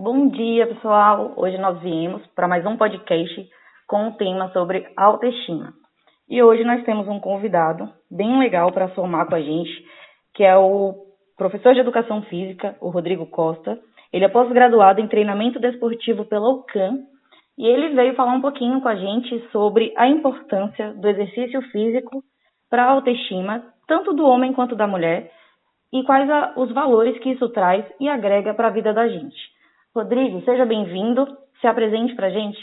Bom 0.00 0.28
dia, 0.28 0.64
pessoal. 0.68 1.32
Hoje 1.36 1.58
nós 1.58 1.80
viemos 1.80 2.24
para 2.28 2.46
mais 2.46 2.64
um 2.64 2.76
podcast 2.76 3.48
com 3.88 4.06
um 4.06 4.12
tema 4.12 4.48
sobre 4.52 4.86
autoestima. 4.96 5.72
E 6.30 6.40
hoje 6.40 6.62
nós 6.62 6.84
temos 6.84 7.08
um 7.08 7.18
convidado 7.18 7.92
bem 8.08 8.38
legal 8.38 8.70
para 8.70 8.90
somar 8.90 9.26
com 9.26 9.34
a 9.34 9.40
gente, 9.40 9.72
que 10.36 10.44
é 10.44 10.56
o 10.56 10.94
professor 11.36 11.74
de 11.74 11.80
Educação 11.80 12.22
Física, 12.22 12.76
o 12.80 12.90
Rodrigo 12.90 13.26
Costa. 13.26 13.76
Ele 14.12 14.24
é 14.24 14.28
pós-graduado 14.28 15.00
em 15.00 15.08
treinamento 15.08 15.58
desportivo 15.58 16.24
pela 16.26 16.48
UCAM 16.48 17.00
e 17.58 17.66
ele 17.66 17.88
veio 17.96 18.14
falar 18.14 18.34
um 18.34 18.40
pouquinho 18.40 18.80
com 18.80 18.88
a 18.88 18.94
gente 18.94 19.48
sobre 19.50 19.92
a 19.96 20.06
importância 20.06 20.92
do 20.92 21.08
exercício 21.08 21.60
físico 21.72 22.22
para 22.70 22.84
a 22.84 22.90
autoestima, 22.90 23.64
tanto 23.88 24.12
do 24.12 24.24
homem 24.24 24.52
quanto 24.52 24.76
da 24.76 24.86
mulher, 24.86 25.32
e 25.92 26.04
quais 26.04 26.30
a, 26.30 26.52
os 26.56 26.70
valores 26.70 27.18
que 27.18 27.30
isso 27.30 27.48
traz 27.48 27.84
e 27.98 28.08
agrega 28.08 28.54
para 28.54 28.68
a 28.68 28.70
vida 28.70 28.94
da 28.94 29.08
gente. 29.08 29.57
Rodrigo, 29.94 30.42
seja 30.44 30.64
bem-vindo. 30.64 31.26
Se 31.60 31.66
apresente 31.66 32.14
para 32.14 32.28
a 32.28 32.30
gente. 32.30 32.58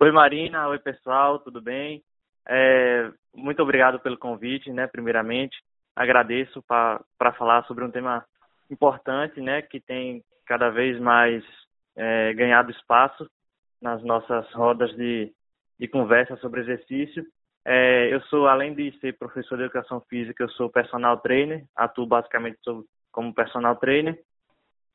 Oi, 0.00 0.10
Marina. 0.12 0.68
Oi, 0.68 0.78
pessoal. 0.78 1.38
Tudo 1.40 1.60
bem? 1.60 2.02
É, 2.48 3.10
muito 3.34 3.62
obrigado 3.62 3.98
pelo 4.00 4.16
convite, 4.16 4.70
né? 4.70 4.86
Primeiramente, 4.86 5.56
agradeço 5.94 6.62
para 6.62 7.32
falar 7.36 7.64
sobre 7.64 7.84
um 7.84 7.90
tema 7.90 8.24
importante, 8.70 9.40
né? 9.40 9.60
Que 9.60 9.80
tem 9.80 10.22
cada 10.46 10.70
vez 10.70 10.98
mais 11.00 11.44
é, 11.96 12.32
ganhado 12.34 12.70
espaço 12.70 13.28
nas 13.82 14.02
nossas 14.02 14.50
rodas 14.52 14.94
de, 14.96 15.32
de 15.78 15.88
conversa 15.88 16.36
sobre 16.36 16.60
exercício. 16.60 17.26
É, 17.64 18.14
eu 18.14 18.20
sou, 18.22 18.46
além 18.46 18.74
de 18.74 18.96
ser 19.00 19.18
professor 19.18 19.58
de 19.58 19.64
educação 19.64 20.00
física, 20.08 20.44
eu 20.44 20.48
sou 20.50 20.70
personal 20.70 21.18
trainer, 21.18 21.64
atuo 21.74 22.06
basicamente 22.06 22.58
como 23.10 23.34
personal 23.34 23.74
trainer 23.76 24.16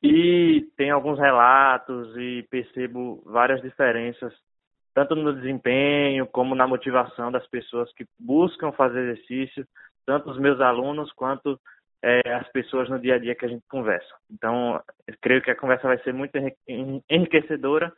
e 0.02 0.62
tenho 0.76 0.94
alguns 0.94 1.18
relatos 1.18 2.16
e 2.16 2.42
percebo 2.50 3.22
várias 3.24 3.62
diferenças, 3.62 4.34
tanto 4.92 5.14
no 5.14 5.32
desempenho 5.32 6.26
como 6.26 6.54
na 6.54 6.66
motivação 6.66 7.30
das 7.30 7.46
pessoas 7.46 7.92
que 7.94 8.04
buscam 8.18 8.72
fazer 8.72 9.00
exercício, 9.00 9.66
tanto 10.04 10.30
os 10.30 10.38
meus 10.38 10.60
alunos 10.60 11.12
quanto 11.12 11.58
é, 12.02 12.34
as 12.34 12.48
pessoas 12.48 12.90
no 12.90 12.98
dia 12.98 13.14
a 13.14 13.18
dia 13.18 13.34
que 13.34 13.46
a 13.46 13.48
gente 13.48 13.64
conversa. 13.68 14.12
Então, 14.28 14.80
creio 15.20 15.40
que 15.40 15.52
a 15.52 15.56
conversa 15.56 15.86
vai 15.86 15.98
ser 15.98 16.12
muito 16.12 16.36
enriquecedora 17.08 17.92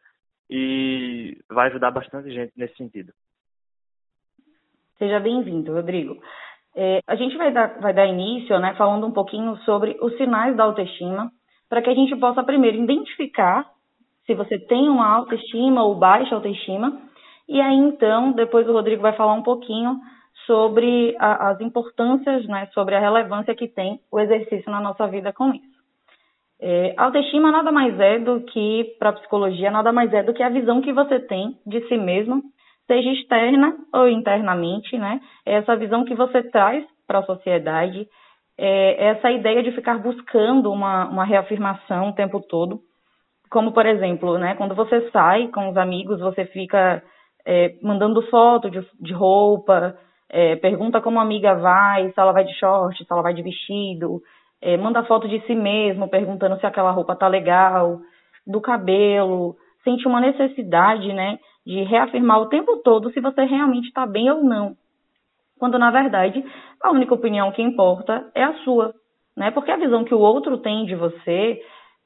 e 0.51 1.39
vai 1.49 1.69
ajudar 1.69 1.91
bastante 1.91 2.31
gente 2.31 2.53
nesse 2.55 2.77
sentido. 2.77 3.13
Seja 4.99 5.19
bem-vindo, 5.19 5.73
Rodrigo. 5.73 6.23
É, 6.77 7.01
a 7.07 7.17
gente 7.17 7.37
vai 7.37 7.51
dar, 7.51 7.81
vai 7.81 7.95
dar 7.95 8.07
início, 8.07 8.59
né, 8.59 8.75
falando 8.77 9.07
um 9.07 9.13
pouquinho 9.13 9.57
sobre 9.59 9.97
os 10.03 10.15
sinais 10.19 10.55
da 10.55 10.65
autoestima 10.65 11.33
para 11.69 11.83
que 11.83 11.91
a 11.91 11.95
gente 11.95 12.15
possa 12.17 12.43
primeiro 12.43 12.77
identificar 12.79 13.67
se 14.27 14.35
você 14.35 14.59
tem 14.59 14.89
uma 14.89 15.07
autoestima 15.07 15.85
ou 15.85 15.95
baixa 15.95 16.35
autoestima, 16.35 16.99
e 17.49 17.61
aí 17.61 17.77
então, 17.77 18.33
depois 18.33 18.67
o 18.69 18.73
Rodrigo 18.73 19.03
vai 19.03 19.13
falar 19.15 19.35
um 19.35 19.43
pouquinho 19.43 20.01
sobre 20.47 21.15
a, 21.19 21.51
as 21.51 21.61
importâncias, 21.61 22.47
né, 22.47 22.67
sobre 22.73 22.95
a 22.95 23.01
relevância 23.01 23.55
que 23.55 23.69
tem 23.69 24.01
o 24.11 24.19
exercício 24.19 24.71
na 24.71 24.81
nossa 24.81 25.07
vida 25.07 25.33
com 25.33 25.53
isso. 25.53 25.75
É, 26.61 26.95
autoestima 26.97 27.51
nada 27.51 27.71
mais 27.71 27.99
é 28.01 28.19
do 28.19 28.41
que, 28.41 28.97
para 28.99 29.11
a 29.11 29.15
psicologia, 29.15 29.71
nada 29.71 29.93
mais 29.93 30.13
é 30.13 30.23
do 30.23 30.33
que 30.33 30.43
a 30.43 30.49
visão 30.49 30.81
que 30.81 30.93
você 30.93 31.21
tem 31.21 31.59
de 31.67 31.87
si 31.89 31.97
mesmo, 31.97 32.43
seja 32.87 33.11
externa 33.11 33.77
ou 33.93 34.09
internamente, 34.09 34.97
né? 34.97 35.21
É 35.45 35.55
essa 35.55 35.77
visão 35.77 36.05
que 36.05 36.15
você 36.15 36.43
traz 36.45 36.85
para 37.07 37.19
a 37.19 37.25
sociedade, 37.25 38.09
é 38.59 39.09
essa 39.09 39.31
ideia 39.31 39.63
de 39.63 39.73
ficar 39.73 39.99
buscando 39.99 40.71
uma, 40.71 41.09
uma 41.09 41.25
reafirmação 41.25 42.11
o 42.11 42.15
tempo 42.15 42.41
todo. 42.41 42.81
Como, 43.51 43.73
por 43.73 43.87
exemplo, 43.87 44.39
né, 44.39 44.55
quando 44.55 44.75
você 44.75 45.11
sai 45.11 45.49
com 45.49 45.69
os 45.69 45.77
amigos, 45.77 46.21
você 46.21 46.45
fica 46.47 47.03
é, 47.47 47.75
mandando 47.83 48.23
foto 48.29 48.71
de, 48.71 48.85
de 49.01 49.13
roupa, 49.13 49.97
é, 50.29 50.57
pergunta 50.57 51.01
como 51.01 51.19
a 51.19 51.23
amiga 51.23 51.55
vai, 51.55 52.11
se 52.11 52.19
ela 52.19 52.33
vai 52.33 52.45
de 52.45 52.55
short, 52.55 52.97
se 52.97 53.13
ela 53.13 53.23
vai 53.23 53.35
de 53.35 53.43
vestido, 53.43 54.21
é, 54.61 54.77
manda 54.77 55.05
foto 55.05 55.29
de 55.29 55.41
si 55.47 55.55
mesmo, 55.55 56.09
perguntando 56.09 56.59
se 56.59 56.67
aquela 56.67 56.91
roupa 56.91 57.15
tá 57.15 57.29
legal, 57.29 58.01
do 58.47 58.61
cabelo, 58.61 59.57
sente 59.83 60.07
uma 60.09 60.21
necessidade, 60.21 61.13
né, 61.13 61.39
de 61.67 61.83
reafirmar 61.83 62.41
o 62.41 62.49
tempo 62.49 62.79
todo 62.83 63.11
se 63.13 63.21
você 63.21 63.45
realmente 63.45 63.89
está 63.89 64.07
bem 64.07 64.31
ou 64.31 64.43
não 64.43 64.77
quando 65.59 65.79
na 65.79 65.91
verdade 65.91 66.45
a 66.83 66.91
única 66.91 67.15
opinião 67.15 67.53
que 67.53 67.63
importa 67.63 68.31
é 68.35 68.43
a 68.43 68.55
sua, 68.65 68.95
né? 69.37 69.51
Porque 69.51 69.71
a 69.71 69.77
visão 69.77 70.05
que 70.05 70.15
o 70.15 70.21
outro 70.21 70.59
tem 70.59 70.85
de 70.85 70.95
você 70.95 71.61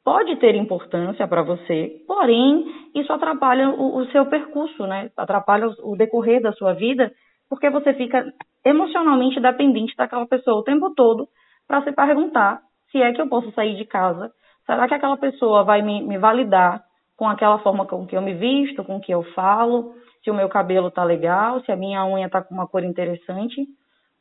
pode 0.05 0.37
ter 0.37 0.55
importância 0.55 1.27
para 1.29 1.43
você, 1.43 2.03
porém 2.07 2.65
isso 2.95 3.13
atrapalha 3.13 3.69
o, 3.71 3.99
o, 3.99 4.07
seu 4.07 4.25
percurso, 4.27 4.87
né? 4.87 5.11
Atrapalha 5.17 5.69
o, 5.83 5.97
decorrer 5.97 6.41
da 6.41 6.53
sua 6.53 6.73
vida, 6.73 7.13
porque 7.49 7.69
você 7.69 7.93
fica 7.93 8.25
emocionalmente 8.65 9.41
dependente 9.41 9.95
daquela 9.97 10.27
pessoa 10.27 10.61
o 10.61 10.65
tempo 10.65 10.95
todo 10.95 11.29
para 11.67 11.83
se 11.83 11.93
perguntar 11.93 12.63
se 12.91 13.03
é 13.03 13.13
que 13.13 13.21
eu 13.21 13.29
posso 13.29 13.51
sair 13.53 13.77
de 13.77 13.85
casa, 13.85 14.33
será 14.65 14.89
que 14.89 14.95
aquela 14.95 15.17
pessoa 15.17 15.63
vai 15.63 15.83
me, 15.83 16.03
me 16.03 16.17
validar 16.17 16.83
com 17.17 17.29
aquela 17.29 17.59
forma 17.59 17.85
com 17.85 18.07
que 18.07 18.17
eu 18.17 18.23
me 18.23 18.33
visto, 18.33 18.85
com 18.85 19.01
que 19.01 19.13
eu 19.13 19.23
falo, 19.35 19.93
se 20.23 20.31
o 20.31 20.35
meu 20.35 20.49
cabelo 20.49 20.91
tá 20.91 21.05
legal, 21.05 21.61
se 21.63 21.73
a 21.73 21.77
minha 21.77 22.05
unha 22.05 22.29
tá 22.29 22.43
com 22.43 22.55
uma 22.55 22.67
cor 22.67 22.83
interessante. 22.85 23.67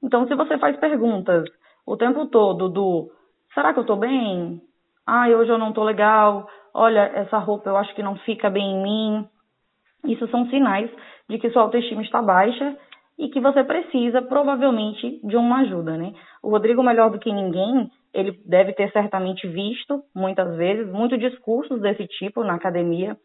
Então, 0.04 0.28
se 0.28 0.36
você 0.36 0.58
faz 0.58 0.78
perguntas 0.78 1.46
o 1.86 1.96
tempo 1.96 2.28
todo 2.28 2.70
do 2.70 3.10
será 3.54 3.74
que 3.74 3.80
eu 3.80 3.86
tô 3.86 3.96
bem? 3.96 4.62
Ah, 5.06 5.28
hoje 5.30 5.50
eu 5.50 5.58
não 5.58 5.72
tô 5.72 5.84
legal. 5.84 6.48
Olha, 6.74 7.12
essa 7.16 7.38
roupa 7.38 7.70
eu 7.70 7.78
acho 7.78 7.96
que 7.96 8.04
não 8.04 8.16
fica 8.18 8.50
bem 8.50 8.64
em 8.64 8.84
mim. 8.84 9.30
Isso 10.06 10.28
são 10.28 10.48
sinais 10.50 10.92
de 11.30 11.40
que 11.40 11.50
sua 11.50 11.64
autoestima 11.64 12.02
está 12.02 12.22
baixa 12.22 12.78
e 13.18 13.30
que 13.30 13.40
você 13.40 13.64
precisa 13.64 14.22
provavelmente 14.22 15.20
de 15.24 15.36
uma 15.36 15.62
ajuda, 15.62 15.98
né? 15.98 16.14
O 16.44 16.50
Rodrigo, 16.50 16.84
melhor 16.84 17.10
do 17.10 17.20
que 17.20 17.32
ninguém, 17.32 17.90
ele 18.14 18.40
deve 18.46 18.74
ter 18.74 18.92
certamente 18.92 19.48
visto 19.48 20.04
muitas 20.14 20.56
vezes 20.56 20.92
muitos 20.92 21.20
discursos 21.20 21.82
desse 21.82 22.06
tipo 22.08 22.44
na 22.44 22.56
academia 22.56 23.18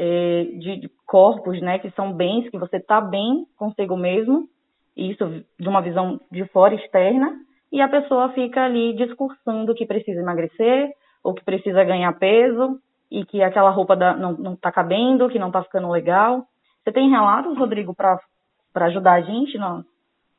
é, 0.00 0.44
de 0.44 0.88
corpos, 1.04 1.60
né, 1.60 1.80
que 1.80 1.90
são 1.90 2.12
bens 2.12 2.48
que 2.48 2.56
você 2.56 2.76
está 2.76 3.00
bem 3.00 3.44
consigo 3.56 3.96
mesmo, 3.96 4.48
isso 4.96 5.44
de 5.58 5.68
uma 5.68 5.82
visão 5.82 6.20
de 6.30 6.44
fora 6.46 6.76
externa, 6.76 7.36
e 7.72 7.80
a 7.80 7.88
pessoa 7.88 8.32
fica 8.32 8.64
ali 8.64 8.94
discursando 8.94 9.74
que 9.74 9.84
precisa 9.84 10.20
emagrecer 10.20 10.90
ou 11.22 11.34
que 11.34 11.44
precisa 11.44 11.82
ganhar 11.82 12.16
peso 12.16 12.80
e 13.10 13.24
que 13.24 13.42
aquela 13.42 13.70
roupa 13.70 13.96
da, 13.96 14.14
não 14.14 14.54
está 14.54 14.70
cabendo, 14.70 15.28
que 15.28 15.38
não 15.38 15.48
está 15.48 15.64
ficando 15.64 15.90
legal. 15.90 16.46
Você 16.84 16.92
tem 16.92 17.10
relatos, 17.10 17.58
Rodrigo, 17.58 17.92
para 17.92 18.20
ajudar 18.86 19.14
a 19.14 19.20
gente 19.20 19.58
na, 19.58 19.82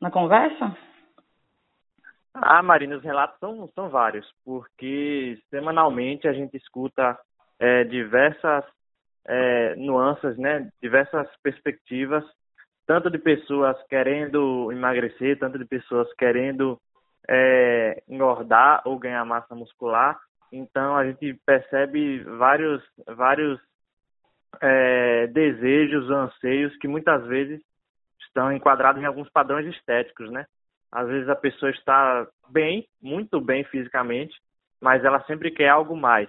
na 0.00 0.10
conversa? 0.10 0.74
Ah, 2.32 2.62
Marina, 2.62 2.96
os 2.96 3.02
relatos 3.02 3.38
são, 3.38 3.68
são 3.74 3.90
vários, 3.90 4.26
porque 4.44 5.38
semanalmente 5.50 6.26
a 6.26 6.32
gente 6.32 6.56
escuta 6.56 7.18
é, 7.58 7.84
diversas 7.84 8.64
é, 9.26 9.74
nuances, 9.76 10.36
né, 10.38 10.70
diversas 10.82 11.28
perspectivas, 11.42 12.24
tanto 12.86 13.10
de 13.10 13.18
pessoas 13.18 13.76
querendo 13.88 14.72
emagrecer, 14.72 15.38
tanto 15.38 15.58
de 15.58 15.64
pessoas 15.64 16.12
querendo 16.14 16.80
é, 17.28 18.02
engordar 18.08 18.82
ou 18.84 18.98
ganhar 18.98 19.24
massa 19.24 19.54
muscular. 19.54 20.18
Então 20.52 20.96
a 20.96 21.04
gente 21.04 21.38
percebe 21.46 22.24
vários, 22.24 22.82
vários 23.06 23.60
é, 24.60 25.28
desejos, 25.28 26.10
anseios 26.10 26.76
que 26.78 26.88
muitas 26.88 27.24
vezes 27.26 27.60
estão 28.26 28.52
enquadrados 28.52 29.00
em 29.00 29.06
alguns 29.06 29.30
padrões 29.30 29.66
estéticos, 29.66 30.30
né? 30.30 30.46
Às 30.90 31.06
vezes 31.06 31.28
a 31.28 31.36
pessoa 31.36 31.70
está 31.70 32.26
bem, 32.48 32.88
muito 33.00 33.40
bem 33.40 33.62
fisicamente, 33.64 34.34
mas 34.80 35.04
ela 35.04 35.22
sempre 35.24 35.52
quer 35.52 35.68
algo 35.68 35.96
mais 35.96 36.28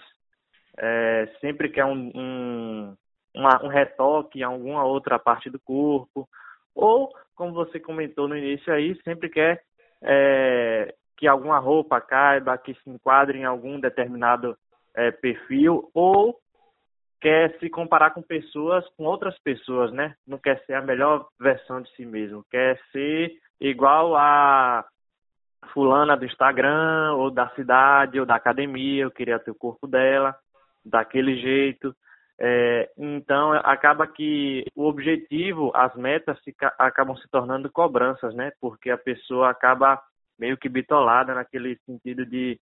é, 0.78 1.28
sempre 1.40 1.70
quer 1.70 1.86
um, 1.86 2.12
um, 2.16 2.98
uma, 3.36 3.64
um 3.64 3.68
retoque 3.68 4.40
em 4.40 4.44
alguma 4.44 4.84
outra 4.84 5.20
parte 5.20 5.50
do 5.50 5.60
corpo, 5.60 6.28
ou, 6.74 7.12
como 7.36 7.54
você 7.54 7.80
comentou 7.80 8.28
no 8.28 8.38
início 8.38 8.72
aí, 8.74 9.00
sempre 9.04 9.30
quer 9.30 9.64
é, 10.02 10.94
que 11.18 11.28
alguma 11.28 11.60
roupa 11.60 12.00
caiba, 12.00 12.58
que 12.58 12.74
se 12.76 12.90
enquadre 12.90 13.40
em 13.40 13.46
algum 13.46 13.80
determinado 13.80 14.58
é, 14.96 15.12
perfil, 15.12 15.90
ou 15.94 16.40
quer 17.20 17.58
se 17.60 17.70
comparar 17.70 18.12
com 18.12 18.22
pessoas, 18.22 18.88
com 18.98 19.04
outras 19.04 19.38
pessoas, 19.40 19.92
né? 19.92 20.16
Não 20.26 20.40
quer 20.40 20.64
ser 20.66 20.74
a 20.74 20.82
melhor 20.82 21.28
versão 21.40 21.82
de 21.82 21.90
si 21.96 22.06
mesmo, 22.06 22.44
quer 22.50 22.80
ser 22.92 23.32
igual 23.60 24.16
a 24.16 24.84
fulana 25.72 26.18
do 26.18 26.26
Instagram, 26.26 27.14
ou 27.14 27.30
da 27.30 27.48
cidade, 27.50 28.20
ou 28.20 28.26
da 28.26 28.36
academia, 28.36 29.04
eu 29.04 29.12
queria 29.12 29.38
ter 29.38 29.52
o 29.52 29.56
corpo 29.56 29.86
dela 29.86 30.36
daquele 30.84 31.36
jeito. 31.38 31.96
É, 32.40 32.90
então, 32.98 33.54
acaba 33.54 34.08
que 34.08 34.66
o 34.76 34.86
objetivo, 34.86 35.72
as 35.76 35.96
metas 35.96 36.42
se, 36.44 36.56
acabam 36.78 37.16
se 37.18 37.28
tornando 37.30 37.72
cobranças, 37.72 38.34
né? 38.34 38.52
Porque 38.60 38.90
a 38.90 38.98
pessoa 38.98 39.50
acaba 39.50 40.02
meio 40.40 40.58
que 40.58 40.68
bitolada 40.68 41.36
naquele 41.36 41.78
sentido 41.86 42.26
de 42.26 42.60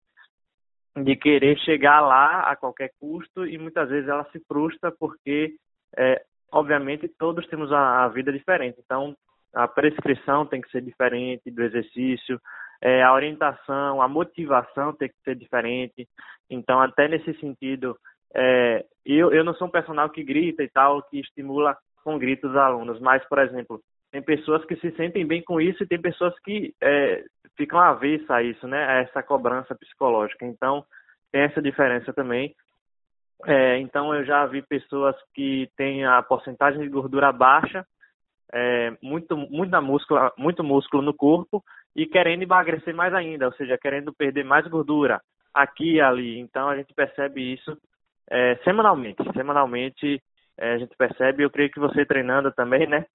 de 1.04 1.16
querer 1.16 1.58
chegar 1.60 2.02
lá 2.02 2.42
a 2.42 2.56
qualquer 2.56 2.92
custo 3.00 3.46
e 3.46 3.58
muitas 3.58 3.90
vezes 3.90 4.10
ela 4.10 4.26
se 4.32 4.40
frustra 4.48 4.92
porque, 4.92 5.56
é, 5.98 6.22
obviamente, 6.52 7.08
todos 7.08 7.48
temos 7.48 7.72
a, 7.72 8.04
a, 8.04 8.08
vida 8.10 8.32
diferente. 8.32 8.80
Então, 8.84 9.16
a 9.54 9.68
prescrição 9.68 10.46
tem 10.46 10.62
que 10.62 10.70
ser 10.72 10.82
diferente 10.82 11.50
do 11.50 11.64
exercício, 11.64 12.40
é, 12.82 13.04
a 13.04 13.14
orientação, 13.14 14.02
a 14.02 14.08
motivação 14.08 14.94
tem 14.94 15.10
que 15.10 15.16
ser 15.24 15.36
diferente. 15.36 16.08
Então, 16.50 16.80
até 16.82 17.08
nesse 17.08 17.34
sentido, 17.40 17.98
é, 18.34 18.86
eu, 19.06 19.32
eu 19.34 19.44
não 19.44 19.54
sou 19.54 19.68
um 19.68 19.72
personal 19.72 20.10
que 20.10 20.24
grita 20.24 20.64
e 20.64 20.70
tal, 20.70 21.04
que 21.04 21.20
estimula 21.20 21.78
com 22.04 22.18
gritos 22.18 22.52
os 22.52 22.56
alunos, 22.56 23.00
mas, 23.00 23.24
por 23.28 23.40
exemplo, 23.40 23.82
tem 24.12 24.22
pessoas 24.22 24.64
que 24.66 24.76
se 24.78 24.92
sentem 24.92 25.26
bem 25.26 25.44
com 25.44 25.60
isso 25.60 25.84
e 25.84 25.88
tem 25.88 26.02
pessoas 26.02 26.34
que 26.40 26.74
é, 26.82 27.24
ficam 27.56 27.80
avessas 27.80 28.30
a 28.30 28.42
isso, 28.42 28.68
né? 28.68 28.86
A 28.86 28.94
essa 29.02 29.22
cobrança 29.22 29.76
psicológica. 29.76 30.46
Então, 30.46 30.84
tem 31.32 31.42
essa 31.42 31.62
diferença 31.62 32.14
também. 32.14 32.56
É, 33.46 33.78
então, 33.78 34.14
eu 34.14 34.26
já 34.26 34.46
vi 34.46 34.62
pessoas 34.62 35.16
que 35.34 35.70
têm 35.78 36.06
a 36.06 36.22
porcentagem 36.22 36.82
de 36.82 36.90
gordura 36.90 37.32
baixa, 37.32 37.86
é, 38.52 38.98
muito, 39.02 39.38
muita 39.38 39.80
muito 40.38 40.64
músculo 40.64 41.04
no 41.04 41.14
corpo 41.14 41.64
e 41.96 42.06
querendo 42.06 42.44
emagrecer 42.44 42.94
mais 42.94 43.14
ainda, 43.14 43.46
ou 43.48 43.54
seja, 43.54 43.78
querendo 43.78 44.14
perder 44.14 44.44
mais 44.44 44.68
gordura 44.68 45.22
aqui 45.54 45.96
e 45.96 46.02
ali. 46.02 46.40
Então, 46.40 46.70
a 46.70 46.76
gente 46.76 46.94
percebe 46.94 47.54
isso 47.54 47.78
é, 48.30 48.56
semanalmente. 48.64 49.24
Semanalmente, 49.34 50.22
é, 50.58 50.74
a 50.74 50.78
gente 50.78 50.96
percebe, 50.96 51.44
eu 51.44 51.50
creio 51.50 51.72
que 51.72 51.80
você 51.80 52.06
treinando 52.06 52.52
também, 52.52 52.88
né? 52.88 53.06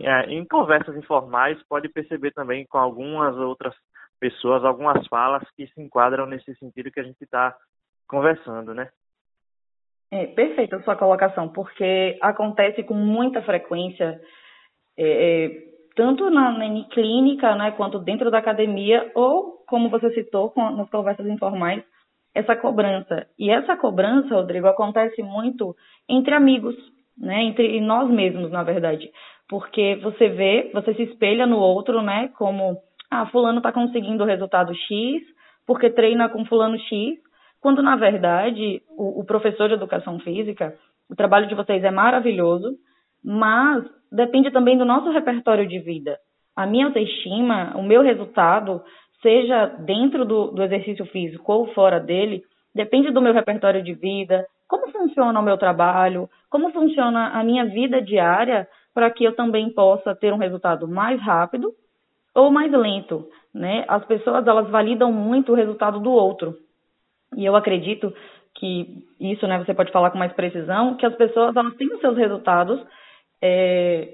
É, 0.00 0.32
em 0.32 0.44
conversas 0.44 0.96
informais, 0.96 1.60
pode 1.68 1.88
perceber 1.88 2.30
também 2.30 2.64
com 2.66 2.78
algumas 2.78 3.36
outras 3.36 3.74
pessoas, 4.20 4.64
algumas 4.64 5.06
falas 5.08 5.42
que 5.56 5.66
se 5.66 5.80
enquadram 5.80 6.26
nesse 6.26 6.54
sentido 6.56 6.90
que 6.90 7.00
a 7.00 7.02
gente 7.02 7.22
está 7.22 7.54
conversando, 8.06 8.72
né? 8.72 8.88
É, 10.10 10.26
perfeita 10.26 10.76
a 10.76 10.82
sua 10.82 10.94
colocação, 10.94 11.48
porque 11.48 12.16
acontece 12.22 12.84
com 12.84 12.94
muita 12.94 13.42
frequência, 13.42 14.20
é, 14.96 15.44
é 15.46 15.73
tanto 15.94 16.28
na, 16.30 16.50
na 16.52 16.84
clínica, 16.90 17.54
né, 17.54 17.70
quanto 17.72 17.98
dentro 17.98 18.30
da 18.30 18.38
academia, 18.38 19.10
ou, 19.14 19.64
como 19.66 19.88
você 19.88 20.10
citou, 20.12 20.50
com, 20.50 20.70
nas 20.70 20.90
conversas 20.90 21.26
informais, 21.26 21.82
essa 22.34 22.56
cobrança. 22.56 23.26
E 23.38 23.50
essa 23.50 23.76
cobrança, 23.76 24.34
Rodrigo, 24.34 24.66
acontece 24.66 25.22
muito 25.22 25.74
entre 26.08 26.34
amigos, 26.34 26.74
né, 27.16 27.42
entre 27.44 27.80
nós 27.80 28.10
mesmos, 28.10 28.50
na 28.50 28.62
verdade 28.62 29.10
porque 29.48 29.96
você 30.02 30.28
vê, 30.28 30.70
você 30.72 30.94
se 30.94 31.02
espelha 31.02 31.46
no 31.46 31.58
outro, 31.58 32.02
né? 32.02 32.28
Como, 32.36 32.78
ah, 33.10 33.26
fulano 33.26 33.58
está 33.58 33.72
conseguindo 33.72 34.24
o 34.24 34.26
resultado 34.26 34.74
X, 34.74 35.22
porque 35.66 35.90
treina 35.90 36.28
com 36.28 36.44
fulano 36.44 36.78
X, 36.78 37.18
quando 37.60 37.82
na 37.82 37.96
verdade 37.96 38.82
o, 38.90 39.20
o 39.20 39.24
professor 39.24 39.68
de 39.68 39.74
educação 39.74 40.18
física, 40.20 40.74
o 41.10 41.14
trabalho 41.14 41.46
de 41.46 41.54
vocês 41.54 41.82
é 41.84 41.90
maravilhoso, 41.90 42.76
mas 43.22 43.84
depende 44.14 44.50
também 44.50 44.78
do 44.78 44.84
nosso 44.84 45.10
repertório 45.10 45.66
de 45.66 45.78
vida. 45.78 46.18
A 46.56 46.66
minha 46.66 46.86
autoestima, 46.86 47.76
o 47.76 47.82
meu 47.82 48.02
resultado, 48.02 48.82
seja 49.20 49.66
dentro 49.66 50.24
do, 50.24 50.52
do 50.52 50.62
exercício 50.62 51.04
físico 51.06 51.52
ou 51.52 51.66
fora 51.74 51.98
dele, 51.98 52.42
depende 52.74 53.10
do 53.10 53.20
meu 53.20 53.32
repertório 53.32 53.82
de 53.82 53.92
vida, 53.92 54.46
como 54.68 54.90
funciona 54.90 55.38
o 55.38 55.42
meu 55.42 55.58
trabalho, 55.58 56.28
como 56.48 56.70
funciona 56.70 57.28
a 57.28 57.42
minha 57.42 57.64
vida 57.66 58.00
diária 58.00 58.68
para 58.94 59.10
que 59.10 59.24
eu 59.24 59.34
também 59.34 59.70
possa 59.70 60.14
ter 60.14 60.32
um 60.32 60.38
resultado 60.38 60.86
mais 60.86 61.20
rápido 61.20 61.72
ou 62.34 62.50
mais 62.50 62.70
lento, 62.70 63.28
né? 63.52 63.84
As 63.88 64.04
pessoas 64.04 64.46
elas 64.46 64.68
validam 64.70 65.12
muito 65.12 65.52
o 65.52 65.54
resultado 65.54 66.00
do 66.00 66.10
outro. 66.10 66.56
E 67.36 67.44
eu 67.44 67.56
acredito 67.56 68.12
que 68.54 69.04
isso, 69.20 69.46
né, 69.48 69.58
você 69.58 69.74
pode 69.74 69.90
falar 69.90 70.10
com 70.10 70.18
mais 70.18 70.32
precisão, 70.32 70.96
que 70.96 71.04
as 71.04 71.14
pessoas 71.16 71.54
elas 71.56 71.74
têm 71.74 71.92
os 71.92 72.00
seus 72.00 72.16
resultados 72.16 72.80
é, 73.46 74.08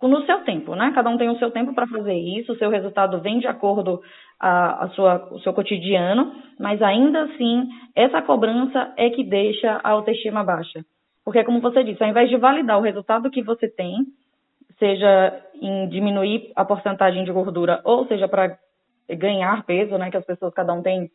no 0.00 0.24
seu 0.24 0.44
tempo, 0.44 0.76
né? 0.76 0.92
Cada 0.94 1.10
um 1.10 1.18
tem 1.18 1.28
o 1.28 1.38
seu 1.38 1.50
tempo 1.50 1.74
para 1.74 1.88
fazer 1.88 2.14
isso, 2.14 2.52
o 2.52 2.56
seu 2.56 2.70
resultado 2.70 3.20
vem 3.20 3.40
de 3.40 3.48
acordo 3.48 4.00
a, 4.38 4.84
a 4.84 4.88
sua, 4.90 5.28
o 5.32 5.40
seu 5.40 5.52
cotidiano, 5.52 6.32
mas 6.60 6.80
ainda 6.80 7.24
assim, 7.24 7.68
essa 7.96 8.22
cobrança 8.22 8.92
é 8.96 9.10
que 9.10 9.24
deixa 9.24 9.80
a 9.82 9.90
autoestima 9.90 10.44
baixa. 10.44 10.84
Porque, 11.24 11.42
como 11.42 11.60
você 11.60 11.82
disse, 11.82 12.00
ao 12.00 12.08
invés 12.08 12.30
de 12.30 12.36
validar 12.36 12.78
o 12.78 12.82
resultado 12.82 13.28
que 13.28 13.42
você 13.42 13.68
tem, 13.68 14.06
seja 14.78 15.42
em 15.60 15.88
diminuir 15.88 16.52
a 16.54 16.64
porcentagem 16.64 17.24
de 17.24 17.32
gordura 17.32 17.80
ou 17.82 18.06
seja 18.06 18.28
para 18.28 18.56
ganhar 19.08 19.64
peso, 19.64 19.98
né, 19.98 20.10
que 20.10 20.16
as 20.16 20.24
pessoas, 20.24 20.54
cada 20.54 20.72
um 20.72 20.82
tem, 20.82 21.10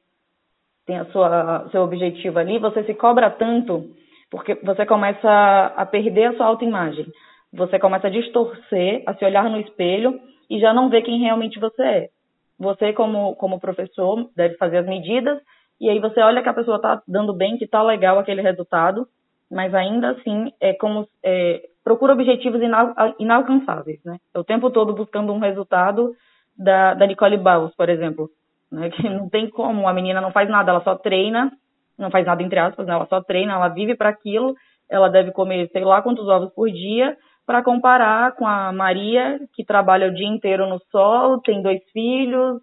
tem 0.85 0.97
a 0.97 1.05
sua 1.05 1.69
seu 1.71 1.83
objetivo 1.83 2.37
ali, 2.39 2.57
você 2.57 2.83
se 2.83 2.93
cobra 2.95 3.29
tanto 3.29 3.91
porque 4.31 4.55
você 4.63 4.85
começa 4.85 5.73
a 5.75 5.85
perder 5.85 6.25
a 6.25 6.37
sua 6.37 6.47
autoimagem. 6.47 7.05
Você 7.53 7.77
começa 7.77 8.07
a 8.07 8.11
distorcer, 8.11 9.03
a 9.05 9.13
se 9.13 9.23
olhar 9.25 9.49
no 9.49 9.59
espelho 9.59 10.19
e 10.49 10.59
já 10.59 10.73
não 10.73 10.89
vê 10.89 11.01
quem 11.01 11.19
realmente 11.19 11.59
você 11.59 11.83
é. 11.83 12.09
Você, 12.57 12.93
como, 12.93 13.35
como 13.35 13.59
professor, 13.59 14.29
deve 14.35 14.55
fazer 14.55 14.77
as 14.77 14.85
medidas 14.87 15.37
e 15.79 15.89
aí 15.89 15.99
você 15.99 16.21
olha 16.21 16.41
que 16.41 16.49
a 16.49 16.53
pessoa 16.53 16.77
está 16.77 17.03
dando 17.07 17.33
bem, 17.33 17.57
que 17.57 17.65
está 17.65 17.83
legal 17.83 18.17
aquele 18.17 18.41
resultado 18.41 19.05
mas 19.51 19.75
ainda 19.75 20.11
assim 20.11 20.53
é 20.61 20.73
como 20.73 21.05
é, 21.21 21.61
procura 21.83 22.13
objetivos 22.13 22.61
inal, 22.61 22.95
inalcançáveis, 23.19 23.99
né? 24.05 24.17
É 24.33 24.39
o 24.39 24.45
tempo 24.45 24.71
todo 24.71 24.93
buscando 24.93 25.33
um 25.33 25.39
resultado 25.39 26.15
da, 26.57 26.93
da 26.93 27.05
Nicole 27.05 27.37
Baus, 27.37 27.75
por 27.75 27.89
exemplo, 27.89 28.29
né? 28.71 28.89
Que 28.89 29.09
não 29.09 29.29
tem 29.29 29.49
como, 29.49 29.87
a 29.87 29.93
menina 29.93 30.21
não 30.21 30.31
faz 30.31 30.49
nada, 30.49 30.71
ela 30.71 30.83
só 30.83 30.95
treina, 30.95 31.51
não 31.97 32.11
faz 32.11 32.25
nada 32.25 32.41
entre 32.41 32.59
aspas, 32.59 32.85
né? 32.85 32.93
Ela 32.93 33.05
só 33.07 33.21
treina, 33.21 33.53
ela 33.53 33.67
vive 33.69 33.95
para 33.95 34.09
aquilo, 34.09 34.55
ela 34.89 35.09
deve 35.09 35.31
comer 35.31 35.69
sei 35.71 35.83
lá 35.83 36.01
quantos 36.01 36.27
ovos 36.27 36.53
por 36.53 36.69
dia, 36.69 37.17
para 37.45 37.63
comparar 37.63 38.33
com 38.35 38.47
a 38.47 38.71
Maria, 38.71 39.39
que 39.53 39.63
trabalha 39.63 40.07
o 40.07 40.13
dia 40.13 40.27
inteiro 40.27 40.67
no 40.67 40.79
sol, 40.91 41.39
tem 41.41 41.61
dois 41.61 41.81
filhos, 41.91 42.61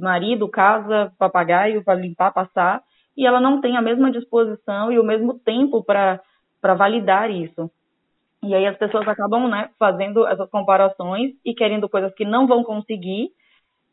marido, 0.00 0.48
casa, 0.48 1.12
papagaio 1.18 1.82
para 1.82 1.94
limpar, 1.94 2.32
passar, 2.32 2.82
e 3.16 3.26
ela 3.26 3.40
não 3.40 3.60
tem 3.60 3.76
a 3.76 3.82
mesma 3.82 4.10
disposição 4.10 4.92
e 4.92 4.98
o 4.98 5.04
mesmo 5.04 5.38
tempo 5.38 5.82
para 5.82 6.20
validar 6.74 7.30
isso. 7.30 7.70
E 8.42 8.54
aí 8.54 8.66
as 8.66 8.76
pessoas 8.76 9.06
acabam 9.06 9.48
né, 9.48 9.70
fazendo 9.78 10.26
essas 10.26 10.50
comparações 10.50 11.32
e 11.44 11.54
querendo 11.54 11.88
coisas 11.88 12.12
que 12.14 12.24
não 12.24 12.46
vão 12.46 12.62
conseguir, 12.64 13.30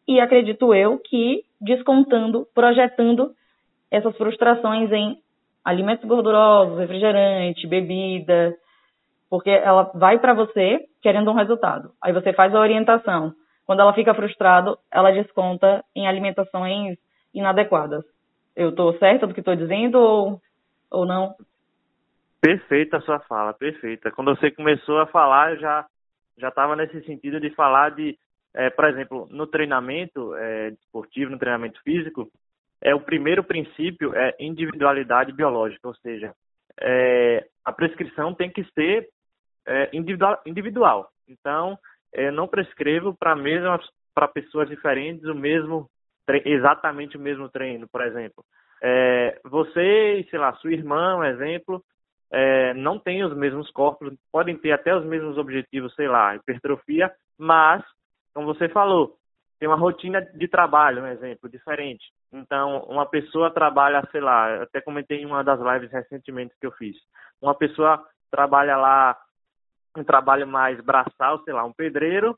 e 0.07 0.19
acredito 0.19 0.73
eu 0.73 0.97
que 0.97 1.43
descontando, 1.61 2.47
projetando 2.53 3.31
essas 3.91 4.15
frustrações 4.17 4.91
em 4.91 5.17
alimentos 5.63 6.07
gordurosos, 6.07 6.79
refrigerante, 6.79 7.67
bebida, 7.67 8.55
porque 9.29 9.49
ela 9.49 9.91
vai 9.93 10.19
para 10.19 10.33
você 10.33 10.85
querendo 11.01 11.29
um 11.31 11.35
resultado. 11.35 11.91
Aí 12.01 12.11
você 12.13 12.33
faz 12.33 12.53
a 12.53 12.59
orientação. 12.59 13.33
Quando 13.65 13.81
ela 13.81 13.93
fica 13.93 14.13
frustrada, 14.13 14.75
ela 14.91 15.11
desconta 15.11 15.83
em 15.95 16.07
alimentações 16.07 16.97
inadequadas. 17.33 18.03
Eu 18.55 18.69
estou 18.69 18.97
certa 18.97 19.27
do 19.27 19.33
que 19.33 19.41
estou 19.41 19.55
dizendo 19.55 19.99
ou, 19.99 20.41
ou 20.89 21.05
não? 21.05 21.35
Perfeita 22.41 22.97
a 22.97 23.01
sua 23.01 23.19
fala, 23.19 23.53
perfeita. 23.53 24.11
Quando 24.11 24.35
você 24.35 24.49
começou 24.49 24.99
a 24.99 25.05
falar, 25.05 25.51
eu 25.51 25.59
já 25.59 25.85
já 26.39 26.47
estava 26.47 26.75
nesse 26.75 27.01
sentido 27.03 27.39
de 27.39 27.49
falar 27.49 27.91
de, 27.91 28.17
é, 28.53 28.69
por 28.69 28.85
exemplo, 28.85 29.27
no 29.29 29.45
treinamento 29.45 30.33
é, 30.35 30.69
esportivo, 30.69 31.31
no 31.31 31.37
treinamento 31.37 31.81
físico, 31.83 32.29
é 32.81 32.95
o 32.95 33.01
primeiro 33.01 33.43
princípio 33.43 34.15
é 34.15 34.35
individualidade 34.39 35.31
biológica, 35.31 35.87
ou 35.87 35.95
seja, 35.95 36.33
é, 36.79 37.45
a 37.65 37.71
prescrição 37.71 38.33
tem 38.33 38.49
que 38.49 38.63
ser 38.73 39.09
é, 39.67 39.89
individual, 39.93 40.39
individual. 40.45 41.09
Então, 41.27 41.77
eu 42.13 42.31
não 42.31 42.47
prescrevo 42.47 43.13
para 43.13 43.35
mesmas 43.35 43.85
para 44.13 44.27
pessoas 44.27 44.67
diferentes 44.67 45.23
o 45.25 45.35
mesmo 45.35 45.89
exatamente 46.45 47.17
o 47.17 47.19
mesmo 47.19 47.49
treino, 47.49 47.87
por 47.87 48.01
exemplo. 48.01 48.43
É, 48.81 49.39
você 49.43 50.19
e, 50.19 50.29
sei 50.29 50.37
lá, 50.37 50.53
sua 50.55 50.71
irmã, 50.71 51.17
um 51.17 51.23
exemplo, 51.23 51.83
é, 52.31 52.73
não 52.75 52.99
tem 52.99 53.23
os 53.23 53.35
mesmos 53.35 53.69
corpos, 53.71 54.13
podem 54.31 54.55
ter 54.55 54.71
até 54.71 54.95
os 54.95 55.03
mesmos 55.05 55.37
objetivos, 55.37 55.93
sei 55.95 56.07
lá, 56.07 56.35
hipertrofia, 56.35 57.11
mas, 57.37 57.83
como 58.33 58.45
você 58.45 58.69
falou, 58.69 59.17
tem 59.59 59.67
uma 59.67 59.75
rotina 59.75 60.21
de 60.21 60.47
trabalho, 60.47 61.03
um 61.03 61.07
exemplo, 61.07 61.49
diferente. 61.49 62.05
Então, 62.31 62.79
uma 62.87 63.05
pessoa 63.05 63.51
trabalha, 63.51 64.07
sei 64.11 64.21
lá, 64.21 64.63
até 64.63 64.79
comentei 64.79 65.21
em 65.21 65.25
uma 65.25 65.43
das 65.43 65.59
lives 65.59 65.91
recentemente 65.91 66.55
que 66.59 66.65
eu 66.65 66.71
fiz. 66.71 66.95
Uma 67.41 67.53
pessoa 67.53 68.03
trabalha 68.31 68.77
lá 68.77 69.17
um 69.97 70.03
trabalho 70.03 70.47
mais 70.47 70.79
braçal, 70.81 71.43
sei 71.43 71.53
lá, 71.53 71.65
um 71.65 71.73
pedreiro, 71.73 72.37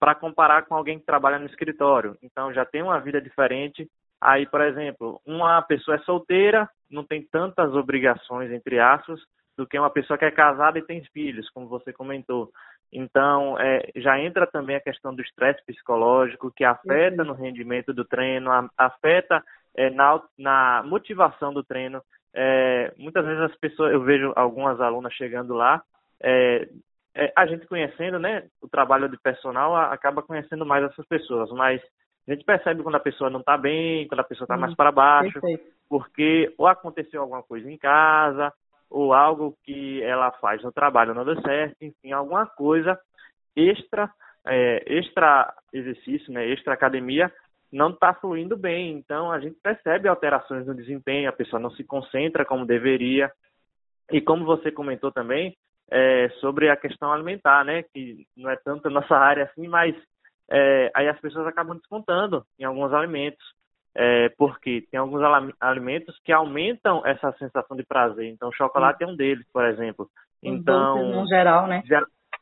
para 0.00 0.14
comparar 0.14 0.62
com 0.62 0.74
alguém 0.74 0.98
que 0.98 1.06
trabalha 1.06 1.38
no 1.38 1.46
escritório. 1.46 2.16
Então 2.22 2.52
já 2.52 2.64
tem 2.64 2.82
uma 2.82 2.98
vida 3.00 3.20
diferente. 3.20 3.88
Aí, 4.20 4.46
por 4.46 4.60
exemplo, 4.60 5.20
uma 5.26 5.60
pessoa 5.62 5.96
é 5.96 6.00
solteira, 6.00 6.68
não 6.90 7.04
tem 7.04 7.22
tantas 7.22 7.74
obrigações, 7.74 8.50
entre 8.50 8.78
aspas, 8.78 9.20
do 9.56 9.66
que 9.66 9.78
uma 9.78 9.90
pessoa 9.90 10.18
que 10.18 10.24
é 10.24 10.30
casada 10.30 10.78
e 10.78 10.86
tem 10.86 11.04
filhos, 11.12 11.48
como 11.50 11.68
você 11.68 11.92
comentou. 11.92 12.50
Então, 12.92 13.58
é, 13.58 13.90
já 13.96 14.18
entra 14.20 14.46
também 14.46 14.76
a 14.76 14.80
questão 14.80 15.14
do 15.14 15.22
estresse 15.22 15.64
psicológico, 15.64 16.52
que 16.54 16.62
afeta 16.64 17.24
no 17.24 17.32
rendimento 17.32 17.92
do 17.92 18.04
treino, 18.04 18.50
afeta 18.76 19.42
é, 19.74 19.88
na, 19.88 20.22
na 20.38 20.82
motivação 20.84 21.54
do 21.54 21.64
treino. 21.64 22.02
É, 22.34 22.92
muitas 22.98 23.24
vezes 23.24 23.40
as 23.42 23.56
pessoas, 23.56 23.92
eu 23.92 24.02
vejo 24.02 24.32
algumas 24.36 24.78
alunas 24.80 25.12
chegando 25.14 25.54
lá, 25.54 25.82
é, 26.22 26.68
é, 27.14 27.32
a 27.36 27.46
gente 27.46 27.66
conhecendo, 27.66 28.18
né, 28.18 28.44
o 28.60 28.68
trabalho 28.68 29.08
de 29.08 29.18
personal 29.18 29.74
a, 29.74 29.92
acaba 29.92 30.22
conhecendo 30.22 30.64
mais 30.64 30.84
essas 30.84 31.06
pessoas, 31.06 31.50
mas 31.50 31.80
a 32.26 32.32
gente 32.32 32.44
percebe 32.44 32.82
quando 32.82 32.94
a 32.94 33.00
pessoa 33.00 33.28
não 33.28 33.40
está 33.40 33.56
bem, 33.56 34.06
quando 34.08 34.20
a 34.20 34.24
pessoa 34.24 34.44
está 34.44 34.56
mais 34.56 34.74
para 34.74 34.92
baixo, 34.92 35.40
perfeito. 35.40 35.64
porque 35.88 36.54
ou 36.56 36.66
aconteceu 36.66 37.20
alguma 37.20 37.42
coisa 37.42 37.70
em 37.70 37.76
casa, 37.76 38.52
ou 38.92 39.14
algo 39.14 39.56
que 39.64 40.02
ela 40.02 40.30
faz 40.32 40.62
no 40.62 40.70
trabalho 40.70 41.14
não 41.14 41.24
deu 41.24 41.40
certo, 41.40 41.76
enfim, 41.80 42.12
alguma 42.12 42.46
coisa 42.46 42.98
extra, 43.56 44.10
é, 44.46 44.84
extra 44.86 45.52
exercício, 45.72 46.32
né, 46.32 46.46
extra 46.46 46.74
academia, 46.74 47.32
não 47.72 47.90
está 47.90 48.12
fluindo 48.12 48.56
bem. 48.56 48.92
Então 48.92 49.32
a 49.32 49.40
gente 49.40 49.56
percebe 49.62 50.08
alterações 50.08 50.66
no 50.66 50.74
desempenho, 50.74 51.28
a 51.28 51.32
pessoa 51.32 51.58
não 51.58 51.70
se 51.70 51.82
concentra 51.82 52.44
como 52.44 52.66
deveria. 52.66 53.32
E 54.10 54.20
como 54.20 54.44
você 54.44 54.70
comentou 54.70 55.10
também, 55.10 55.56
é, 55.90 56.28
sobre 56.40 56.68
a 56.68 56.76
questão 56.76 57.12
alimentar, 57.12 57.64
né? 57.64 57.82
Que 57.82 58.26
não 58.36 58.50
é 58.50 58.56
tanto 58.56 58.88
a 58.88 58.90
nossa 58.90 59.14
área 59.16 59.44
assim, 59.44 59.68
mas 59.68 59.96
é, 60.50 60.90
aí 60.94 61.08
as 61.08 61.18
pessoas 61.18 61.46
acabam 61.46 61.76
descontando 61.76 62.44
em 62.58 62.64
alguns 62.64 62.92
alimentos. 62.92 63.44
É, 63.94 64.30
porque 64.38 64.86
tem 64.90 64.98
alguns 64.98 65.20
alimentos 65.60 66.18
que 66.24 66.32
aumentam 66.32 67.04
essa 67.04 67.30
sensação 67.32 67.76
de 67.76 67.84
prazer. 67.84 68.26
Então, 68.26 68.48
o 68.48 68.54
chocolate 68.54 69.04
é 69.04 69.06
um 69.06 69.14
deles, 69.14 69.46
por 69.52 69.64
exemplo. 69.66 70.08
Os 70.42 70.50
então, 70.50 70.94
doces 70.94 71.16
no 71.16 71.26
geral, 71.28 71.66
né? 71.66 71.82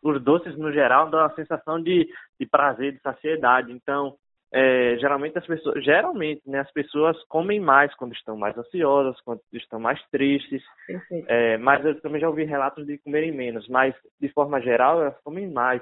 Os 0.03 0.23
doces 0.23 0.57
no 0.57 0.73
geral 0.73 1.11
dão 1.11 1.21
a 1.21 1.35
sensação 1.35 1.83
de, 1.83 2.09
de 2.39 2.47
prazer, 2.47 2.93
de 2.93 3.01
saciedade. 3.01 3.73
Então, 3.73 4.15
é, 4.53 4.97
geralmente 4.99 5.39
as 5.39 5.47
pessoas, 5.47 5.85
geralmente, 5.85 6.43
né, 6.45 6.59
as 6.59 6.73
pessoas 6.73 7.17
comem 7.29 7.61
mais 7.61 7.95
quando 7.95 8.13
estão 8.13 8.37
mais 8.37 8.57
ansiosas, 8.59 9.21
quando 9.21 9.41
estão 9.53 9.79
mais 9.79 10.01
tristes. 10.11 10.63
É, 11.29 11.57
mas 11.59 11.85
eu 11.85 12.01
também 12.01 12.21
já 12.21 12.29
ouvi 12.29 12.45
relatos 12.45 12.85
de 12.85 12.99
comerem 12.99 13.31
menos, 13.33 13.69
mas 13.69 13.95
de 14.21 14.29
forma 14.33 14.61
geral 14.61 15.01
elas 15.01 15.21
comem 15.23 15.49
mais. 15.51 15.81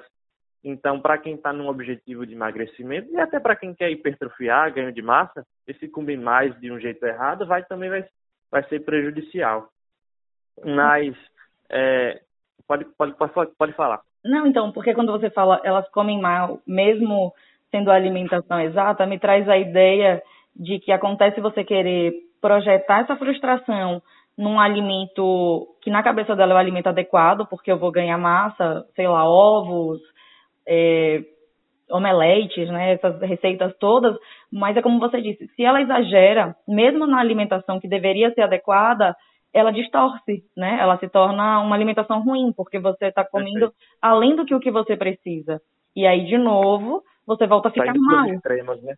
Então, 0.63 0.99
para 0.99 1.17
quem 1.17 1.35
está 1.35 1.53
num 1.53 1.69
objetivo 1.69 2.25
de 2.25 2.33
emagrecimento 2.33 3.09
e 3.11 3.19
até 3.19 3.39
para 3.39 3.55
quem 3.55 3.73
quer 3.73 3.89
hipertrofiar, 3.91 4.73
ganho 4.73 4.91
de 4.91 5.01
massa, 5.01 5.45
esse 5.65 5.87
comer 5.87 6.17
mais 6.17 6.57
de 6.59 6.71
um 6.71 6.79
jeito 6.79 7.05
errado 7.05 7.45
vai 7.47 7.63
também 7.63 7.89
vai, 7.89 8.05
vai 8.51 8.63
ser 8.63 8.83
prejudicial. 8.83 9.69
Mas 10.63 11.15
é, 11.69 12.19
pode, 12.67 12.85
pode, 12.97 13.13
pode, 13.13 13.51
pode 13.57 13.73
falar. 13.73 14.01
Não, 14.23 14.45
então, 14.47 14.71
porque 14.73 14.93
quando 14.93 15.13
você 15.13 15.29
fala 15.29 15.61
elas 15.63 15.89
comem 15.91 16.19
mal, 16.19 16.59
mesmo 16.67 17.33
sendo 17.71 17.89
a 17.89 17.95
alimentação 17.95 18.59
exata, 18.59 19.05
me 19.05 19.17
traz 19.17 19.47
a 19.47 19.57
ideia 19.57 20.21
de 20.55 20.79
que 20.79 20.91
acontece 20.91 21.39
você 21.39 21.63
querer 21.63 22.13
projetar 22.41 23.01
essa 23.01 23.15
frustração 23.15 24.01
num 24.37 24.59
alimento 24.59 25.67
que 25.81 25.89
na 25.89 26.01
cabeça 26.01 26.35
dela 26.35 26.53
é 26.53 26.55
o 26.55 26.59
alimento 26.59 26.87
adequado, 26.87 27.45
porque 27.47 27.71
eu 27.71 27.77
vou 27.77 27.91
ganhar 27.91 28.17
massa, 28.17 28.85
sei 28.95 29.07
lá, 29.07 29.25
ovos, 29.25 29.99
é, 30.69 31.23
omeletes, 31.89 32.69
né, 32.69 32.93
essas 32.93 33.19
receitas 33.21 33.75
todas, 33.79 34.15
mas 34.51 34.77
é 34.77 34.81
como 34.81 34.99
você 34.99 35.19
disse, 35.19 35.47
se 35.55 35.63
ela 35.63 35.81
exagera, 35.81 36.55
mesmo 36.67 37.07
na 37.07 37.19
alimentação 37.19 37.79
que 37.79 37.87
deveria 37.87 38.31
ser 38.33 38.41
adequada, 38.41 39.15
ela 39.51 39.71
distorce, 39.71 40.43
né? 40.55 40.77
Ela 40.79 40.99
se 40.99 41.09
torna 41.09 41.59
uma 41.59 41.75
alimentação 41.75 42.21
ruim, 42.21 42.53
porque 42.55 42.77
você 42.77 43.07
está 43.07 43.25
comendo 43.25 43.73
além 43.99 44.35
do 44.35 44.45
que 44.45 44.53
o 44.53 44.59
que 44.59 44.69
você 44.69 44.95
precisa. 44.95 45.59
E 45.95 46.05
aí, 46.05 46.25
de 46.25 46.37
novo, 46.37 47.01
você 47.25 47.47
volta 47.47 47.69
a 47.69 47.71
ficar 47.71 47.93
mal. 47.95 48.27
Extremos, 48.27 48.83
né? 48.83 48.93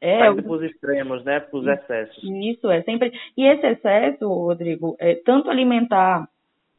É, 0.00 0.20
Saindo 0.20 0.44
para 0.44 0.52
os 0.52 0.62
extremos, 0.62 1.24
né? 1.24 1.40
Para 1.40 1.58
os 1.58 1.66
excessos. 1.66 2.22
Isso, 2.22 2.70
é 2.70 2.82
sempre. 2.82 3.12
E 3.36 3.44
esse 3.46 3.66
excesso, 3.66 4.28
Rodrigo, 4.28 4.96
é, 5.00 5.16
tanto 5.24 5.50
alimentar 5.50 6.28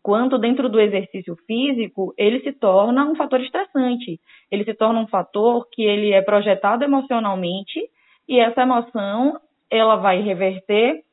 quanto 0.07 0.37
dentro 0.37 0.69
do 0.69 0.79
exercício 0.79 1.35
físico, 1.45 2.13
ele 2.17 2.39
se 2.39 2.53
torna 2.53 3.03
um 3.03 3.13
fator 3.13 3.41
estressante. 3.41 4.21
Ele 4.49 4.63
se 4.63 4.73
torna 4.73 5.01
um 5.01 5.07
fator 5.07 5.67
que 5.69 5.83
ele 5.83 6.13
é 6.13 6.21
projetado 6.21 6.85
emocionalmente 6.85 7.77
e 8.25 8.39
essa 8.39 8.61
emoção 8.61 9.37
ela 9.69 9.97
vai 9.97 10.21
reverter 10.21 11.03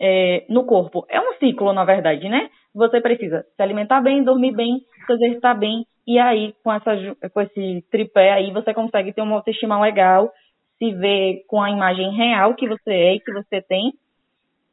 é, 0.00 0.44
no 0.48 0.64
corpo. 0.64 1.04
É 1.08 1.20
um 1.20 1.32
ciclo, 1.40 1.72
na 1.72 1.84
verdade, 1.84 2.28
né? 2.28 2.48
Você 2.72 3.00
precisa 3.00 3.44
se 3.56 3.60
alimentar 3.60 4.00
bem, 4.00 4.22
dormir 4.22 4.52
bem, 4.52 4.84
se 5.04 5.12
exercitar 5.14 5.58
bem, 5.58 5.84
e 6.06 6.20
aí, 6.20 6.54
com, 6.62 6.72
essa, 6.72 6.92
com 7.32 7.40
esse 7.40 7.84
tripé 7.90 8.34
aí, 8.34 8.52
você 8.52 8.72
consegue 8.72 9.12
ter 9.12 9.22
uma 9.22 9.34
autoestima 9.34 9.80
legal, 9.80 10.30
se 10.78 10.92
ver 10.92 11.42
com 11.48 11.60
a 11.60 11.72
imagem 11.72 12.12
real 12.12 12.54
que 12.54 12.68
você 12.68 12.92
é 12.92 13.14
e 13.16 13.20
que 13.20 13.32
você 13.32 13.60
tem, 13.62 13.94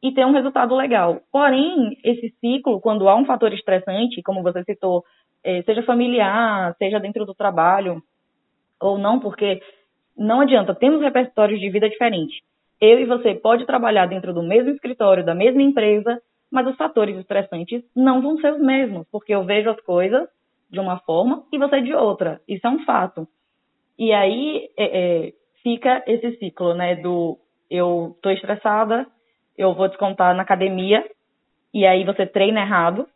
e 0.02 0.12
ter 0.12 0.26
um 0.26 0.34
resultado 0.34 0.76
legal. 0.76 1.22
Porém, 1.32 1.98
esse 2.04 2.34
ciclo, 2.40 2.82
quando 2.82 3.08
há 3.08 3.16
um 3.16 3.26
fator 3.26 3.54
estressante, 3.54 4.22
como 4.24 4.42
você 4.42 4.64
citou, 4.64 5.04
eh, 5.44 5.62
seja 5.64 5.84
familiar, 5.84 6.76
seja 6.78 7.00
dentro 7.00 7.26
do 7.26 7.36
trabalho, 7.36 8.02
ou 8.80 8.98
não, 8.98 9.20
porque 9.20 9.62
não 10.18 10.42
adianta, 10.42 10.74
temos 10.74 11.02
repertórios 11.02 11.60
de 11.60 11.70
vida 11.70 11.90
diferentes. 11.90 12.40
Eu 12.80 13.00
e 13.00 13.06
você 13.06 13.36
pode 13.36 13.66
trabalhar 13.66 14.08
dentro 14.08 14.34
do 14.34 14.42
mesmo 14.42 14.72
escritório, 14.72 15.24
da 15.24 15.36
mesma 15.36 15.62
empresa, 15.62 16.20
mas 16.52 16.68
os 16.68 16.76
fatores 16.76 17.16
estressantes 17.18 17.84
não 17.96 18.22
vão 18.22 18.38
ser 18.40 18.54
os 18.54 18.60
mesmos, 18.60 19.08
porque 19.12 19.34
eu 19.34 19.44
vejo 19.44 19.70
as 19.70 19.80
coisas 19.82 20.28
de 20.70 20.80
uma 20.80 21.00
forma 21.00 21.44
e 21.52 21.58
você 21.58 21.82
de 21.82 21.94
outra. 21.94 22.42
Isso 22.48 22.66
é 22.66 22.70
um 22.70 22.84
fato. 22.84 23.28
E 23.98 24.12
aí 24.12 24.70
é, 24.76 25.28
é, 25.28 25.34
fica 25.62 26.04
esse 26.08 26.38
ciclo, 26.38 26.74
né? 26.74 26.96
Do 26.96 27.38
eu 27.70 28.18
tô 28.22 28.30
estressada, 28.32 29.06
eu 29.58 29.74
vou 29.74 29.88
descontar 29.88 30.36
na 30.36 30.44
academia, 30.44 31.06
e 31.74 31.86
aí 31.86 32.04
você 32.04 32.26
treina 32.26 32.62
errado, 32.62 33.08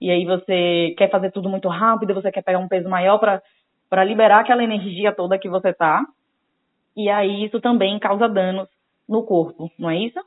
e 0.00 0.10
aí 0.10 0.24
você 0.24 0.94
quer 0.96 1.10
fazer 1.10 1.30
tudo 1.30 1.48
muito 1.48 1.68
rápido, 1.68 2.14
você 2.14 2.30
quer 2.30 2.42
pegar 2.42 2.58
um 2.58 2.68
peso 2.68 2.88
maior 2.88 3.18
para 3.18 4.04
liberar 4.04 4.40
aquela 4.40 4.62
energia 4.62 5.12
toda 5.12 5.38
que 5.38 5.48
você 5.48 5.72
tá. 5.72 6.04
E 6.96 7.08
aí 7.08 7.44
isso 7.44 7.60
também 7.60 7.98
causa 7.98 8.28
danos 8.28 8.68
no 9.08 9.24
corpo, 9.24 9.70
não 9.78 9.90
é 9.90 9.98
isso? 9.98 10.20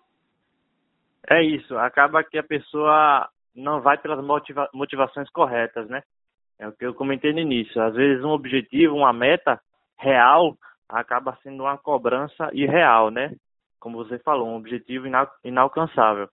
É 1.30 1.44
isso. 1.44 1.78
Acaba 1.78 2.24
que 2.24 2.38
a 2.38 2.44
pessoa 2.44 3.28
não 3.56 3.82
vai 3.82 3.98
pelas 3.98 4.24
motiva 4.24 4.70
motivações 4.74 5.30
corretas, 5.30 5.90
né? 5.90 6.02
É 6.60 6.68
o 6.68 6.72
que 6.72 6.86
eu 6.86 6.94
comentei 6.94 7.34
no 7.34 7.40
início. 7.40 7.82
Às 7.82 7.94
vezes 7.94 8.24
um 8.24 8.30
objetivo, 8.30 8.96
uma 8.96 9.14
meta 9.14 9.60
real 9.98 10.56
acaba 10.88 11.38
sendo 11.44 11.64
uma 11.64 11.78
cobrança 11.78 12.50
irreal, 12.54 13.12
né? 13.12 13.36
Como 13.80 13.98
você 13.98 14.18
falou, 14.20 14.48
um 14.48 14.56
objetivo 14.56 15.08
ina 15.08 15.30
inalcançável, 15.44 16.30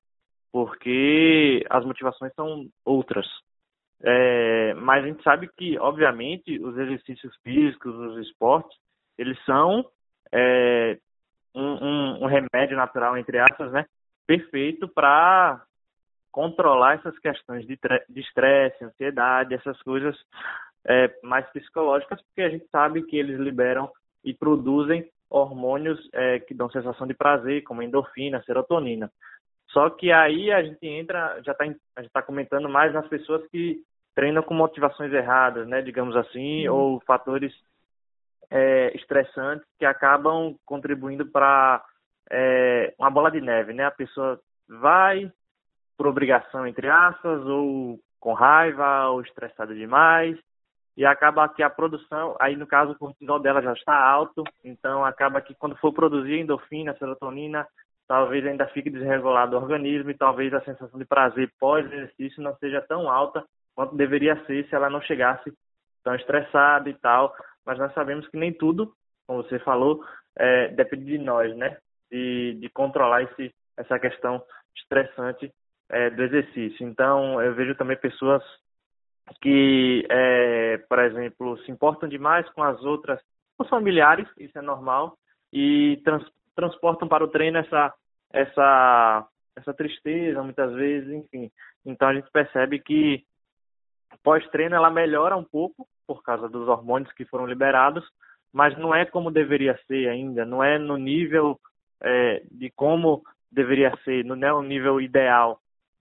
porque 0.53 1.65
as 1.69 1.85
motivações 1.85 2.33
são 2.35 2.67
outras. 2.85 3.27
É, 4.03 4.75
mas 4.75 5.05
a 5.05 5.07
gente 5.07 5.23
sabe 5.23 5.49
que, 5.57 5.79
obviamente, 5.79 6.59
os 6.59 6.77
exercícios 6.77 7.35
físicos, 7.43 7.95
os 7.95 8.27
esportes, 8.27 8.77
eles 9.17 9.39
são 9.45 9.85
é, 10.33 10.99
um, 11.55 11.63
um, 11.63 12.25
um 12.25 12.27
remédio 12.27 12.77
natural, 12.77 13.17
entre 13.17 13.39
aspas, 13.39 13.73
né? 13.73 13.87
Perfeito 14.27 14.89
para 14.89 15.63
controlar 16.33 16.95
essas 16.95 17.17
questões 17.19 17.65
de 17.67 17.79
estresse, 18.17 18.85
ansiedade, 18.85 19.55
essas 19.55 19.81
coisas 19.83 20.17
é, 20.85 21.09
mais 21.23 21.47
psicológicas, 21.51 22.21
porque 22.23 22.43
a 22.43 22.49
gente 22.49 22.67
sabe 22.71 23.03
que 23.05 23.17
eles 23.17 23.39
liberam 23.39 23.89
e 24.25 24.35
produzem 24.35 25.09
hormônios 25.31 25.99
é, 26.13 26.39
que 26.41 26.55
dão 26.55 26.71
sensação 26.71 27.07
de 27.07 27.15
prazer, 27.15 27.63
como 27.63 27.83
endorfina, 27.83 28.43
serotonina. 28.45 29.11
Só 29.71 29.91
que 29.91 30.13
aí 30.13 30.53
a 30.53 30.63
gente 30.63 30.87
entra, 30.87 31.41
já 31.43 31.53
está 31.53 31.65
a 31.65 31.67
gente 31.67 31.81
está 31.97 32.23
comentando 32.23 32.69
mais 32.69 32.93
nas 32.93 33.09
pessoas 33.09 33.47
que 33.49 33.83
treinam 34.15 34.43
com 34.43 34.55
motivações 34.55 35.13
erradas, 35.13 35.67
né, 35.67 35.83
digamos 35.83 36.15
assim, 36.17 36.69
uhum. 36.69 36.75
ou 36.75 37.01
fatores 37.01 37.53
é, 38.51 38.97
estressantes 38.97 39.67
que 39.79 39.85
acabam 39.85 40.55
contribuindo 40.65 41.27
para 41.27 41.85
é, 42.31 42.95
uma 42.99 43.11
bola 43.11 43.31
de 43.31 43.41
neve, 43.41 43.73
né? 43.73 43.85
A 43.85 43.91
pessoa 43.91 44.41
vai, 44.69 45.31
por 45.97 46.07
obrigação, 46.07 46.67
entre 46.67 46.89
aspas, 46.89 47.45
ou 47.45 47.99
com 48.21 48.33
raiva, 48.33 49.09
ou 49.09 49.21
estressada 49.21 49.75
demais, 49.75 50.39
e 50.97 51.05
acaba 51.05 51.49
que 51.49 51.63
a 51.63 51.71
produção, 51.71 52.37
aí 52.41 52.57
no 52.57 52.67
caso 52.67 52.93
o 52.93 52.99
cortisol 52.99 53.41
dela 53.41 53.61
já 53.61 53.73
está 53.73 53.95
alto, 53.95 54.45
então 54.63 55.05
acaba 55.05 55.41
que 55.41 55.55
quando 55.55 55.77
for 55.77 55.93
produzir 55.93 56.39
endorfina, 56.39 56.97
serotonina, 56.97 57.67
talvez 58.07 58.47
ainda 58.47 58.67
fique 58.69 58.91
desregulado 58.91 59.57
o 59.57 59.61
organismo 59.61 60.11
e 60.11 60.17
talvez 60.17 60.53
a 60.55 60.61
sensação 60.61 60.99
de 60.99 61.05
prazer 61.05 61.51
pós-exercício 61.59 62.43
não 62.43 62.55
seja 62.57 62.81
tão 62.83 63.11
alta 63.11 63.45
quanto 63.75 63.97
deveria 63.97 64.37
ser 64.47 64.67
se 64.69 64.75
ela 64.75 64.89
não 64.89 65.01
chegasse 65.01 65.53
tão 66.05 66.15
estressada 66.15 66.89
e 66.89 66.95
tal. 66.95 67.35
Mas 67.65 67.79
nós 67.79 67.93
sabemos 67.95 68.29
que 68.29 68.37
nem 68.37 68.53
tudo, 68.53 68.93
como 69.27 69.43
você 69.43 69.59
falou, 69.61 70.05
é, 70.37 70.69
depende 70.69 71.07
de 71.07 71.19
nós, 71.19 71.57
né? 71.57 71.79
De, 72.11 72.59
de 72.61 72.69
controlar 72.69 73.23
esse, 73.23 73.53
essa 73.77 73.99
questão 73.99 74.43
estressante 74.77 75.51
é, 75.89 76.11
do 76.11 76.23
exercício. 76.23 76.87
Então, 76.87 77.41
eu 77.41 77.55
vejo 77.55 77.75
também 77.75 77.97
pessoas 77.97 78.43
que, 79.41 80.07
é, 80.11 80.79
por 80.89 80.99
exemplo, 80.99 81.59
se 81.65 81.71
importam 81.71 82.09
demais 82.09 82.49
com 82.51 82.63
as 82.63 82.83
outras, 82.83 83.21
os 83.59 83.69
familiares, 83.69 84.29
isso 84.39 84.59
é 84.59 84.63
normal, 84.63 85.17
e 85.53 86.01
trans, 86.05 86.25
transportam 86.55 87.09
para 87.09 87.25
o 87.25 87.29
treino 87.29 87.59
essa, 87.59 87.93
essa 88.33 89.29
essa 89.57 89.73
tristeza 89.73 90.43
muitas 90.43 90.73
vezes, 90.73 91.11
enfim. 91.11 91.51
Então 91.85 92.09
a 92.09 92.15
gente 92.15 92.31
percebe 92.31 92.79
que 92.79 93.25
pós-treino 94.23 94.75
ela 94.75 94.91
melhora 94.91 95.37
um 95.37 95.45
pouco 95.45 95.87
por 96.07 96.23
causa 96.23 96.49
dos 96.49 96.69
hormônios 96.69 97.13
que 97.13 97.25
foram 97.25 97.47
liberados, 97.47 98.05
mas 98.53 98.77
não 98.79 98.95
é 98.95 99.05
como 99.05 99.31
deveria 99.31 99.79
ser 99.87 100.09
ainda, 100.09 100.45
não 100.45 100.63
é 100.63 100.79
no 100.79 100.97
nível 100.97 101.59
é, 102.01 102.43
de 102.51 102.71
como 102.71 103.23
deveria 103.51 103.97
ser, 104.05 104.25
não 104.25 104.37
é 104.37 104.53
o 104.53 104.63
nível 104.63 105.01
ideal 105.01 105.61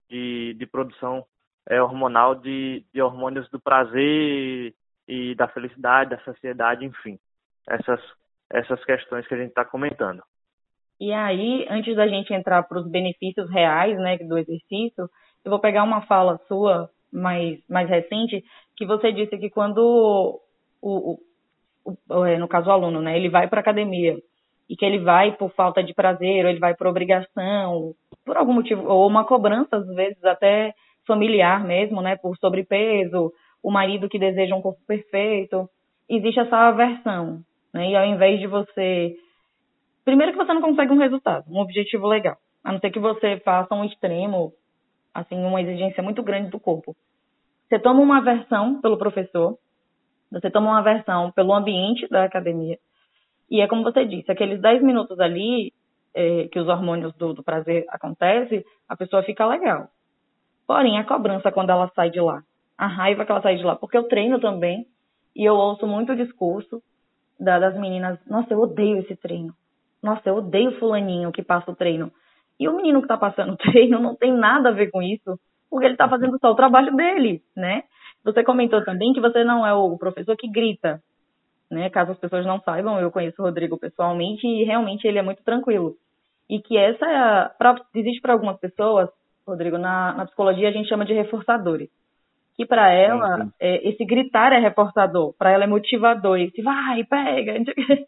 de, 0.10 0.54
de 0.56 0.66
produção 0.66 1.26
é, 1.70 1.82
hormonal 1.82 2.36
de, 2.36 2.84
de 2.94 3.02
hormônios 3.02 3.50
do 3.50 3.60
prazer 3.60 4.74
e 5.08 5.36
da 5.36 5.48
felicidade, 5.48 6.12
da 6.12 6.20
saciedade, 6.24 6.86
enfim. 6.86 7.18
Essas, 7.68 8.00
essas 8.52 8.84
questões 8.84 9.26
que 9.28 9.34
a 9.34 9.38
gente 9.38 9.50
está 9.50 9.66
comentando. 9.66 10.22
E 11.00 11.12
aí, 11.12 11.66
antes 11.70 11.96
da 11.96 12.08
gente 12.08 12.34
entrar 12.34 12.64
para 12.64 12.80
os 12.80 12.90
benefícios 12.90 13.50
reais 13.50 13.98
né, 13.98 14.18
do 14.18 14.38
exercício, 14.38 15.10
eu 15.44 15.50
vou 15.50 15.60
pegar 15.60 15.84
uma 15.84 16.02
fala 16.02 16.40
sua 16.48 16.90
mais, 17.12 17.60
mais 17.70 17.90
recente, 17.90 18.44
que 18.76 18.86
você 18.86 19.12
disse 19.12 19.38
que 19.38 19.50
quando 19.50 20.40
o, 20.82 21.20
o, 21.86 21.94
o 22.10 22.26
é, 22.26 22.38
no 22.38 22.48
caso 22.48 22.70
o 22.70 22.72
aluno, 22.72 23.02
né, 23.02 23.18
ele 23.18 23.30
vai 23.30 23.48
para 23.48 23.60
academia 23.60 24.18
e 24.70 24.76
que 24.76 24.86
ele 24.86 25.00
vai 25.00 25.34
por 25.34 25.52
falta 25.52 25.84
de 25.84 25.94
prazer, 25.94 26.46
ou 26.46 26.50
ele 26.50 26.60
vai 26.60 26.74
por 26.74 26.88
obrigação, 26.88 27.94
por 28.26 28.38
algum 28.38 28.54
motivo, 28.54 28.88
ou 28.88 29.08
uma 29.08 29.26
cobrança, 29.26 29.76
às 29.76 29.88
vezes 29.88 30.24
até 30.24 30.74
familiar 31.06 31.64
mesmo, 31.64 32.02
né, 32.02 32.16
por 32.16 32.38
sobrepeso, 32.38 33.32
o 33.62 33.72
marido 33.72 34.10
que 34.10 34.20
deseja 34.20 34.56
um 34.56 34.62
corpo 34.62 34.80
perfeito, 34.86 35.70
existe 36.10 36.40
essa 36.40 36.56
aversão, 36.56 37.42
né, 37.74 37.92
e 37.92 37.96
ao 37.96 38.06
invés 38.06 38.40
de 38.40 38.48
você, 38.48 39.16
primeiro 40.04 40.32
que 40.32 40.38
você 40.38 40.54
não 40.54 40.62
consegue 40.62 40.92
um 40.92 41.00
resultado, 41.00 41.46
um 41.50 41.60
objetivo 41.60 42.08
legal, 42.08 42.38
a 42.64 42.72
não 42.72 42.80
ser 42.80 42.92
que 42.92 43.00
você 43.00 43.40
faça 43.40 43.74
um 43.76 43.86
extremo, 43.86 44.54
assim, 45.14 45.38
uma 45.44 45.62
exigência 45.62 46.02
muito 46.02 46.24
grande 46.24 46.50
do 46.50 46.60
corpo. 46.60 46.96
Você 47.68 47.80
toma 47.80 48.02
uma 48.02 48.18
aversão 48.18 48.82
pelo 48.82 48.98
professor, 48.98 49.58
você 50.32 50.50
toma 50.50 50.72
uma 50.72 50.80
aversão 50.80 51.32
pelo 51.32 51.54
ambiente 51.54 52.08
da 52.10 52.24
academia, 52.24 52.78
e 53.50 53.62
é 53.62 53.68
como 53.68 53.84
você 53.84 54.06
disse, 54.06 54.32
aqueles 54.32 54.60
10 54.62 54.82
minutos 54.82 55.20
ali 55.20 55.72
é, 56.14 56.48
que 56.48 56.60
os 56.60 56.68
hormônios 56.68 57.14
do, 57.16 57.34
do 57.34 57.44
prazer 57.44 57.86
acontecem, 57.90 58.64
a 58.88 58.96
pessoa 58.96 59.24
fica 59.24 59.46
legal. 59.46 59.90
Porém, 60.74 60.98
a 60.98 61.04
cobrança 61.04 61.52
quando 61.52 61.70
ela 61.70 61.88
sai 61.94 62.10
de 62.10 62.20
lá, 62.20 62.42
a 62.76 62.88
raiva 62.88 63.24
que 63.24 63.32
ela 63.32 63.44
sai 63.44 63.58
de 63.58 63.64
lá, 63.64 63.76
porque 63.76 63.96
eu 63.96 64.08
treino 64.08 64.40
também 64.40 64.88
e 65.36 65.48
eu 65.48 65.54
ouço 65.54 65.86
muito 65.86 66.16
discurso 66.16 66.82
da, 67.40 67.60
das 67.60 67.78
meninas, 67.78 68.18
nossa, 68.26 68.52
eu 68.52 68.60
odeio 68.60 68.98
esse 68.98 69.16
treino. 69.16 69.54
Nossa, 70.02 70.28
eu 70.28 70.38
odeio 70.38 70.80
fulaninho 70.80 71.32
que 71.32 71.44
passa 71.44 71.70
o 71.70 71.76
treino. 71.76 72.12
E 72.60 72.68
o 72.68 72.76
menino 72.76 73.02
que 73.02 73.06
está 73.06 73.16
passando 73.16 73.54
o 73.54 73.58
treino 73.72 74.00
não 74.00 74.16
tem 74.16 74.34
nada 74.34 74.70
a 74.70 74.72
ver 74.72 74.90
com 74.90 75.00
isso, 75.00 75.40
porque 75.70 75.86
ele 75.86 75.94
está 75.94 76.10
fazendo 76.10 76.40
só 76.40 76.50
o 76.50 76.56
trabalho 76.56 76.96
dele, 76.96 77.44
né? 77.56 77.84
Você 78.24 78.44
comentou 78.44 78.84
também 78.84 79.14
que 79.14 79.22
você 79.22 79.44
não 79.44 79.64
é 79.64 79.76
o 79.76 79.96
professor 79.96 80.36
que 80.36 80.50
grita, 80.50 81.00
né? 81.70 81.88
Caso 81.92 82.14
as 82.14 82.18
pessoas 82.18 82.48
não 82.48 82.60
saibam, 82.62 83.00
eu 83.00 83.12
conheço 83.12 83.40
o 83.44 83.46
Rodrigo 83.46 83.78
pessoalmente 83.78 84.48
e 84.48 84.64
realmente 84.64 85.08
ele 85.08 85.20
é 85.20 85.22
muito 85.22 85.44
tranquilo. 85.44 85.94
E 86.50 86.60
que 86.60 86.76
essa 86.76 87.06
é 87.06 87.50
pra, 87.60 87.76
existe 87.94 88.22
para 88.22 88.34
algumas 88.34 88.60
pessoas, 88.60 89.08
Rodrigo, 89.48 89.78
na, 89.78 90.14
na, 90.14 90.26
psicologia 90.26 90.70
a 90.70 90.72
gente 90.72 90.88
chama 90.88 91.06
de 91.06 91.14
reforçadores. 91.14 91.90
Que 92.56 92.66
para 92.66 92.92
ela, 92.92 93.48
é, 93.60 93.90
esse 93.90 94.06
gritar 94.06 94.54
é 94.54 94.60
reforçador, 94.60 95.34
para 95.34 95.52
ela 95.52 95.64
é 95.64 95.68
motivador, 95.68 96.40
esse 96.40 96.62
vai, 96.62 97.04
pega. 97.04 97.54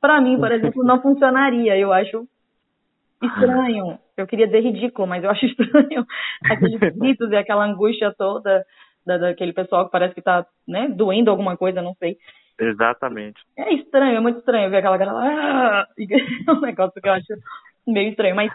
para 0.00 0.20
mim, 0.20 0.38
por 0.38 0.50
exemplo, 0.52 0.84
não 0.84 1.00
funcionaria. 1.00 1.76
Eu 1.78 1.92
acho 1.92 2.26
estranho. 3.22 3.98
Eu 4.16 4.26
queria 4.26 4.46
dizer 4.46 4.60
ridículo, 4.60 5.06
mas 5.06 5.22
eu 5.22 5.30
acho 5.30 5.46
estranho 5.46 6.04
aqueles 6.44 6.80
gritos 6.94 7.30
e 7.30 7.36
aquela 7.36 7.64
angústia 7.64 8.12
toda 8.16 8.64
da, 9.06 9.18
daquele 9.18 9.52
pessoal 9.52 9.86
que 9.86 9.92
parece 9.92 10.14
que 10.14 10.20
está 10.20 10.44
né, 10.66 10.88
doendo 10.88 11.30
alguma 11.30 11.56
coisa, 11.56 11.80
não 11.80 11.94
sei. 11.94 12.18
Exatamente. 12.58 13.40
É 13.56 13.72
estranho, 13.74 14.16
é 14.16 14.20
muito 14.20 14.38
estranho 14.38 14.70
ver 14.70 14.78
aquela 14.78 14.96
galera. 14.96 15.18
Ah! 15.20 15.86
É 16.48 16.52
um 16.52 16.60
negócio 16.60 17.00
que 17.00 17.08
eu 17.08 17.12
acho 17.12 17.34
meio 17.86 18.10
estranho, 18.10 18.34
mas 18.34 18.50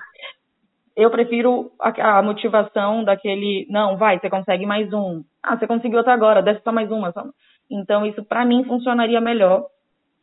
eu 1.02 1.10
prefiro 1.10 1.72
a, 1.80 2.20
a, 2.20 2.22
motivação 2.22 3.04
daquele. 3.04 3.66
Não, 3.70 3.98
vai, 3.98 4.20
você 4.20 4.30
consegue 4.30 4.66
mais 4.66 4.92
um. 4.94 5.24
Ah, 5.42 5.58
você 5.58 5.66
conseguiu 5.66 6.00
até 6.00 6.12
agora, 6.12 6.44
desce 6.44 6.62
só 6.64 6.72
mais 6.72 6.92
uma. 6.92 7.12
Só... 7.12 7.24
Então, 7.70 8.06
isso 8.06 8.24
para 8.24 8.46
mim 8.46 8.64
funcionaria 8.66 9.20
melhor. 9.20 9.66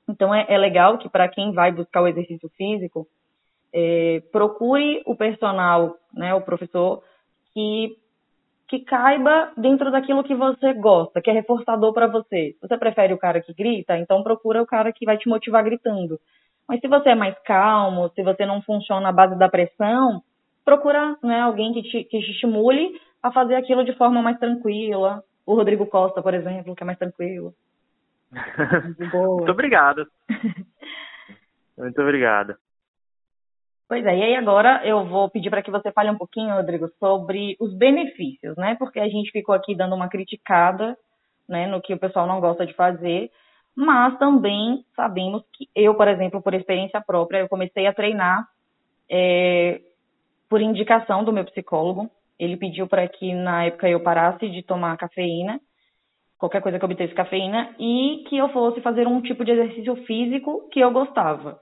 Então, 0.08 0.32
é, 0.32 0.46
é 0.48 0.56
legal 0.56 0.96
que 0.98 1.08
para 1.08 1.28
quem 1.28 1.52
vai 1.52 1.72
buscar 1.72 2.02
o 2.02 2.06
exercício 2.06 2.48
físico, 2.56 3.06
é, 3.72 4.22
procure 4.30 5.02
o 5.04 5.16
personal, 5.16 5.96
né, 6.14 6.32
o 6.34 6.40
professor, 6.40 7.02
que 7.52 7.96
que 8.68 8.80
caiba 8.80 9.50
dentro 9.56 9.90
daquilo 9.90 10.22
que 10.22 10.34
você 10.34 10.74
gosta, 10.74 11.22
que 11.22 11.30
é 11.30 11.32
reforçador 11.32 11.90
para 11.94 12.06
você. 12.06 12.54
Você 12.60 12.76
prefere 12.76 13.14
o 13.14 13.18
cara 13.18 13.40
que 13.40 13.54
grita? 13.54 13.96
Então 13.96 14.22
procura 14.22 14.62
o 14.62 14.66
cara 14.66 14.92
que 14.92 15.06
vai 15.06 15.16
te 15.16 15.26
motivar 15.26 15.64
gritando. 15.64 16.20
Mas 16.68 16.78
se 16.80 16.86
você 16.86 17.08
é 17.08 17.14
mais 17.14 17.34
calmo, 17.44 18.10
se 18.10 18.22
você 18.22 18.44
não 18.44 18.60
funciona 18.60 19.08
à 19.08 19.12
base 19.12 19.38
da 19.38 19.48
pressão, 19.48 20.22
procura 20.68 21.16
né, 21.22 21.40
alguém 21.40 21.72
que 21.72 21.82
te, 21.82 22.04
que 22.04 22.20
te 22.20 22.30
estimule 22.30 23.00
a 23.22 23.32
fazer 23.32 23.54
aquilo 23.54 23.84
de 23.84 23.96
forma 23.96 24.20
mais 24.20 24.38
tranquila. 24.38 25.24
O 25.46 25.54
Rodrigo 25.54 25.86
Costa, 25.86 26.20
por 26.20 26.34
exemplo, 26.34 26.76
que 26.76 26.82
é 26.82 26.86
mais 26.86 26.98
tranquilo. 26.98 27.54
Muito 28.98 29.50
obrigado. 29.50 30.06
Muito 31.76 32.02
obrigado. 32.02 32.54
Pois 33.88 34.04
é, 34.04 34.14
e 34.14 34.22
aí 34.22 34.36
agora 34.36 34.82
eu 34.84 35.06
vou 35.06 35.30
pedir 35.30 35.48
para 35.48 35.62
que 35.62 35.70
você 35.70 35.90
fale 35.90 36.10
um 36.10 36.18
pouquinho, 36.18 36.54
Rodrigo, 36.54 36.90
sobre 37.00 37.56
os 37.58 37.74
benefícios, 37.74 38.54
né? 38.56 38.76
Porque 38.78 39.00
a 39.00 39.08
gente 39.08 39.30
ficou 39.30 39.54
aqui 39.54 39.74
dando 39.74 39.94
uma 39.94 40.10
criticada, 40.10 40.94
né, 41.48 41.66
no 41.66 41.80
que 41.80 41.94
o 41.94 41.98
pessoal 41.98 42.26
não 42.26 42.40
gosta 42.40 42.66
de 42.66 42.74
fazer, 42.74 43.30
mas 43.74 44.18
também 44.18 44.84
sabemos 44.94 45.42
que 45.54 45.66
eu, 45.74 45.94
por 45.94 46.06
exemplo, 46.06 46.42
por 46.42 46.52
experiência 46.52 47.00
própria, 47.00 47.38
eu 47.38 47.48
comecei 47.48 47.86
a 47.86 47.94
treinar 47.94 48.46
é, 49.08 49.80
por 50.48 50.60
indicação 50.60 51.24
do 51.24 51.32
meu 51.32 51.44
psicólogo. 51.44 52.10
Ele 52.38 52.56
pediu 52.56 52.86
para 52.86 53.06
que 53.08 53.34
na 53.34 53.64
época 53.64 53.88
eu 53.88 54.00
parasse 54.00 54.48
de 54.48 54.62
tomar 54.62 54.96
cafeína, 54.96 55.60
qualquer 56.38 56.62
coisa 56.62 56.78
que 56.78 56.84
obtesse 56.84 57.14
cafeína, 57.14 57.74
e 57.78 58.24
que 58.28 58.36
eu 58.36 58.48
fosse 58.50 58.80
fazer 58.80 59.06
um 59.06 59.20
tipo 59.20 59.44
de 59.44 59.52
exercício 59.52 59.96
físico 60.04 60.68
que 60.70 60.80
eu 60.80 60.90
gostava 60.90 61.60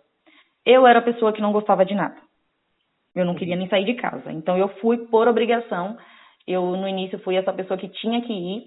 eu 0.66 0.84
era 0.84 0.98
a 0.98 1.02
pessoa 1.02 1.32
que 1.32 1.40
não 1.40 1.52
gostava 1.52 1.84
de 1.86 1.94
nada. 1.94 2.16
Eu 3.14 3.24
não 3.24 3.36
queria 3.36 3.54
nem 3.54 3.68
sair 3.68 3.84
de 3.84 3.94
casa. 3.94 4.32
Então 4.32 4.58
eu 4.58 4.68
fui 4.80 4.98
por 5.06 5.28
obrigação. 5.28 5.96
Eu 6.46 6.76
no 6.76 6.88
início 6.88 7.20
fui 7.20 7.36
essa 7.36 7.52
pessoa 7.52 7.78
que 7.78 7.88
tinha 7.88 8.20
que 8.20 8.32
ir 8.32 8.64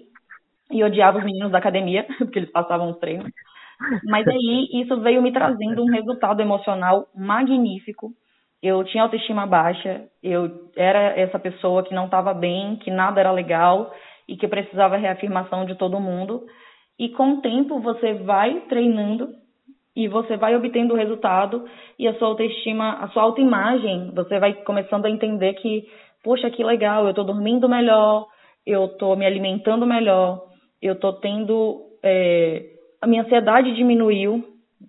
e 0.70 0.82
odiava 0.82 1.18
os 1.18 1.24
meninos 1.24 1.52
da 1.52 1.58
academia, 1.58 2.06
porque 2.18 2.38
eles 2.38 2.50
passavam 2.50 2.90
os 2.90 2.98
treinos. 2.98 3.30
Mas 4.04 4.26
aí 4.26 4.68
isso 4.82 4.98
veio 5.00 5.22
me 5.22 5.32
trazendo 5.32 5.82
um 5.82 5.90
resultado 5.90 6.40
emocional 6.40 7.06
magnífico. 7.14 8.12
Eu 8.62 8.84
tinha 8.84 9.04
autoestima 9.04 9.46
baixa, 9.46 10.04
eu 10.22 10.70
era 10.76 11.18
essa 11.18 11.38
pessoa 11.38 11.82
que 11.82 11.94
não 11.94 12.04
estava 12.04 12.34
bem, 12.34 12.76
que 12.76 12.90
nada 12.90 13.20
era 13.20 13.32
legal 13.32 13.90
e 14.28 14.36
que 14.36 14.46
precisava 14.46 14.96
reafirmação 14.96 15.64
de 15.64 15.74
todo 15.74 16.00
mundo. 16.00 16.44
E 16.98 17.08
com 17.08 17.34
o 17.34 17.40
tempo 17.40 17.80
você 17.80 18.14
vai 18.14 18.60
treinando 18.68 19.30
e 19.96 20.06
você 20.06 20.36
vai 20.36 20.54
obtendo 20.54 20.94
o 20.94 20.96
resultado 20.96 21.64
e 21.98 22.06
a 22.06 22.14
sua 22.14 22.28
autoestima, 22.28 22.98
a 23.00 23.08
sua 23.08 23.22
autoimagem, 23.22 24.12
você 24.14 24.38
vai 24.38 24.52
começando 24.62 25.06
a 25.06 25.10
entender 25.10 25.54
que, 25.54 25.84
poxa, 26.22 26.50
que 26.50 26.62
legal, 26.62 27.04
eu 27.04 27.10
estou 27.10 27.24
dormindo 27.24 27.68
melhor, 27.68 28.26
eu 28.66 28.84
estou 28.84 29.16
me 29.16 29.26
alimentando 29.26 29.86
melhor, 29.86 30.42
eu 30.80 30.92
estou 30.92 31.14
tendo. 31.14 31.86
É, 32.02 32.62
a 33.00 33.06
minha 33.06 33.22
ansiedade 33.22 33.74
diminuiu 33.74 34.44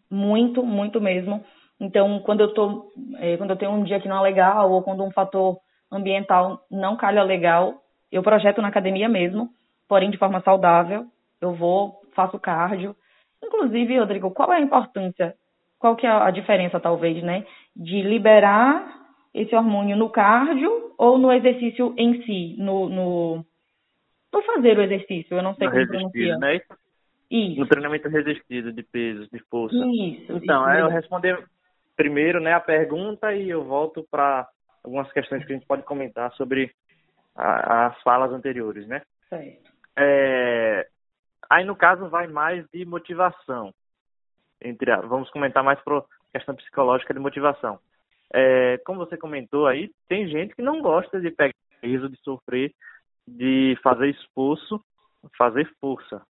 muito, 0.09 0.63
muito 0.63 1.01
mesmo. 1.01 1.43
Então, 1.81 2.19
quando 2.19 2.41
eu 2.41 2.53
tô, 2.53 2.93
é, 3.17 3.35
quando 3.35 3.49
eu 3.49 3.57
tenho 3.57 3.71
um 3.71 3.83
dia 3.83 3.99
que 3.99 4.07
não 4.07 4.19
é 4.19 4.21
legal 4.21 4.71
ou 4.71 4.83
quando 4.83 5.03
um 5.03 5.11
fator 5.11 5.57
ambiental 5.91 6.65
não 6.71 6.95
calha 6.95 7.23
legal, 7.23 7.81
eu 8.11 8.23
projeto 8.23 8.61
na 8.61 8.69
academia 8.69 9.09
mesmo, 9.09 9.49
porém 9.89 10.09
de 10.09 10.17
forma 10.17 10.41
saudável. 10.41 11.05
Eu 11.41 11.53
vou, 11.53 11.99
faço 12.13 12.39
cardio, 12.39 12.95
Inclusive, 13.43 13.97
Rodrigo, 13.97 14.31
qual 14.31 14.53
é 14.53 14.57
a 14.57 14.61
importância, 14.61 15.33
qual 15.79 15.95
que 15.95 16.05
é 16.05 16.09
a 16.09 16.29
diferença, 16.29 16.79
talvez, 16.79 17.21
né, 17.23 17.45
de 17.75 18.01
liberar 18.01 19.01
esse 19.33 19.55
hormônio 19.55 19.97
no 19.97 20.09
cardio 20.09 20.93
ou 20.97 21.17
no 21.17 21.31
exercício 21.31 21.93
em 21.97 22.21
si, 22.23 22.55
no, 22.59 22.87
no, 22.87 23.45
no 24.31 24.41
fazer 24.43 24.77
o 24.77 24.83
exercício? 24.83 25.37
Eu 25.37 25.43
não 25.43 25.55
sei 25.55 25.67
no 25.67 25.73
como 25.73 25.87
pronunciar. 25.87 26.39
Né? 26.39 26.61
Isso. 27.31 27.59
No 27.59 27.67
treinamento 27.67 28.09
resistido 28.09 28.71
de 28.71 28.83
pesos, 28.83 29.27
de 29.29 29.39
força. 29.49 29.75
Isso. 29.75 30.33
Então, 30.33 30.69
isso 30.69 30.79
eu 30.79 30.87
responder 30.89 31.43
primeiro 32.03 32.39
né, 32.39 32.53
a 32.53 32.59
pergunta 32.59 33.33
e 33.33 33.49
eu 33.49 33.63
volto 33.63 34.05
para 34.09 34.47
algumas 34.83 35.11
questões 35.11 35.45
que 35.45 35.51
a 35.51 35.55
gente 35.55 35.67
pode 35.67 35.83
comentar 35.83 36.31
sobre 36.33 36.73
a, 37.35 37.87
as 37.87 38.01
falas 38.01 38.31
anteriores, 38.31 38.87
né? 38.87 39.01
Certo. 39.29 39.71
É, 39.97 40.87
Aí, 41.51 41.65
no 41.65 41.75
caso, 41.75 42.07
vai 42.07 42.27
mais 42.27 42.65
de 42.73 42.85
motivação. 42.85 43.73
Entre 44.61 44.89
a, 44.89 45.01
vamos 45.01 45.29
comentar 45.31 45.61
mais 45.61 45.81
para 45.81 46.01
questão 46.33 46.55
psicológica 46.55 47.13
de 47.13 47.19
motivação. 47.19 47.77
é, 48.33 48.77
como 48.85 48.99
você 48.99 49.17
comentou 49.17 49.67
aí, 49.67 49.91
tem 50.07 50.29
gente 50.29 50.55
que 50.55 50.61
não 50.61 50.81
gosta 50.81 51.19
de 51.19 51.29
pegar 51.29 51.53
peso, 51.81 52.07
de 52.07 52.15
sofrer, 52.23 52.73
de 53.27 53.77
fazer 53.83 54.11
esforço, 54.11 54.81
fazer 55.37 55.69
força. 55.81 56.21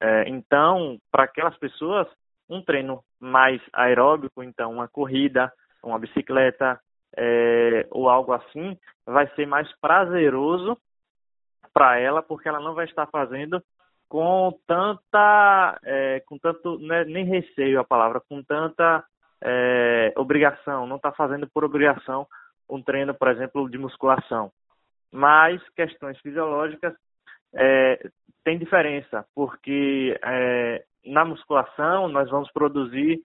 É, 0.00 0.28
então, 0.28 0.96
para 1.10 1.24
aquelas 1.24 1.58
pessoas, 1.58 2.06
um 2.48 2.62
treino 2.62 3.02
mais 3.22 3.62
aeróbico, 3.72 4.42
então 4.42 4.72
uma 4.72 4.88
corrida, 4.88 5.52
uma 5.82 5.98
bicicleta 5.98 6.80
é, 7.16 7.86
ou 7.90 8.10
algo 8.10 8.32
assim, 8.32 8.76
vai 9.06 9.28
ser 9.34 9.46
mais 9.46 9.70
prazeroso 9.80 10.76
para 11.72 11.98
ela, 12.00 12.20
porque 12.20 12.48
ela 12.48 12.60
não 12.60 12.74
vai 12.74 12.84
estar 12.84 13.06
fazendo 13.06 13.62
com 14.08 14.52
tanta, 14.66 15.78
é, 15.84 16.20
com 16.26 16.36
tanto, 16.36 16.78
né, 16.80 17.04
nem 17.04 17.24
receio 17.24 17.80
a 17.80 17.84
palavra, 17.84 18.20
com 18.28 18.42
tanta 18.42 19.04
é, 19.40 20.12
obrigação, 20.16 20.86
não 20.86 20.96
está 20.96 21.12
fazendo 21.12 21.48
por 21.48 21.64
obrigação 21.64 22.26
um 22.68 22.82
treino, 22.82 23.14
por 23.14 23.28
exemplo, 23.28 23.70
de 23.70 23.78
musculação. 23.78 24.50
Mas 25.10 25.62
questões 25.70 26.18
fisiológicas 26.20 26.94
é, 27.54 28.10
tem 28.44 28.58
diferença, 28.58 29.24
porque 29.34 30.18
é, 30.22 30.84
na 31.04 31.24
musculação 31.24 32.08
nós 32.08 32.28
vamos 32.30 32.50
produzir 32.52 33.20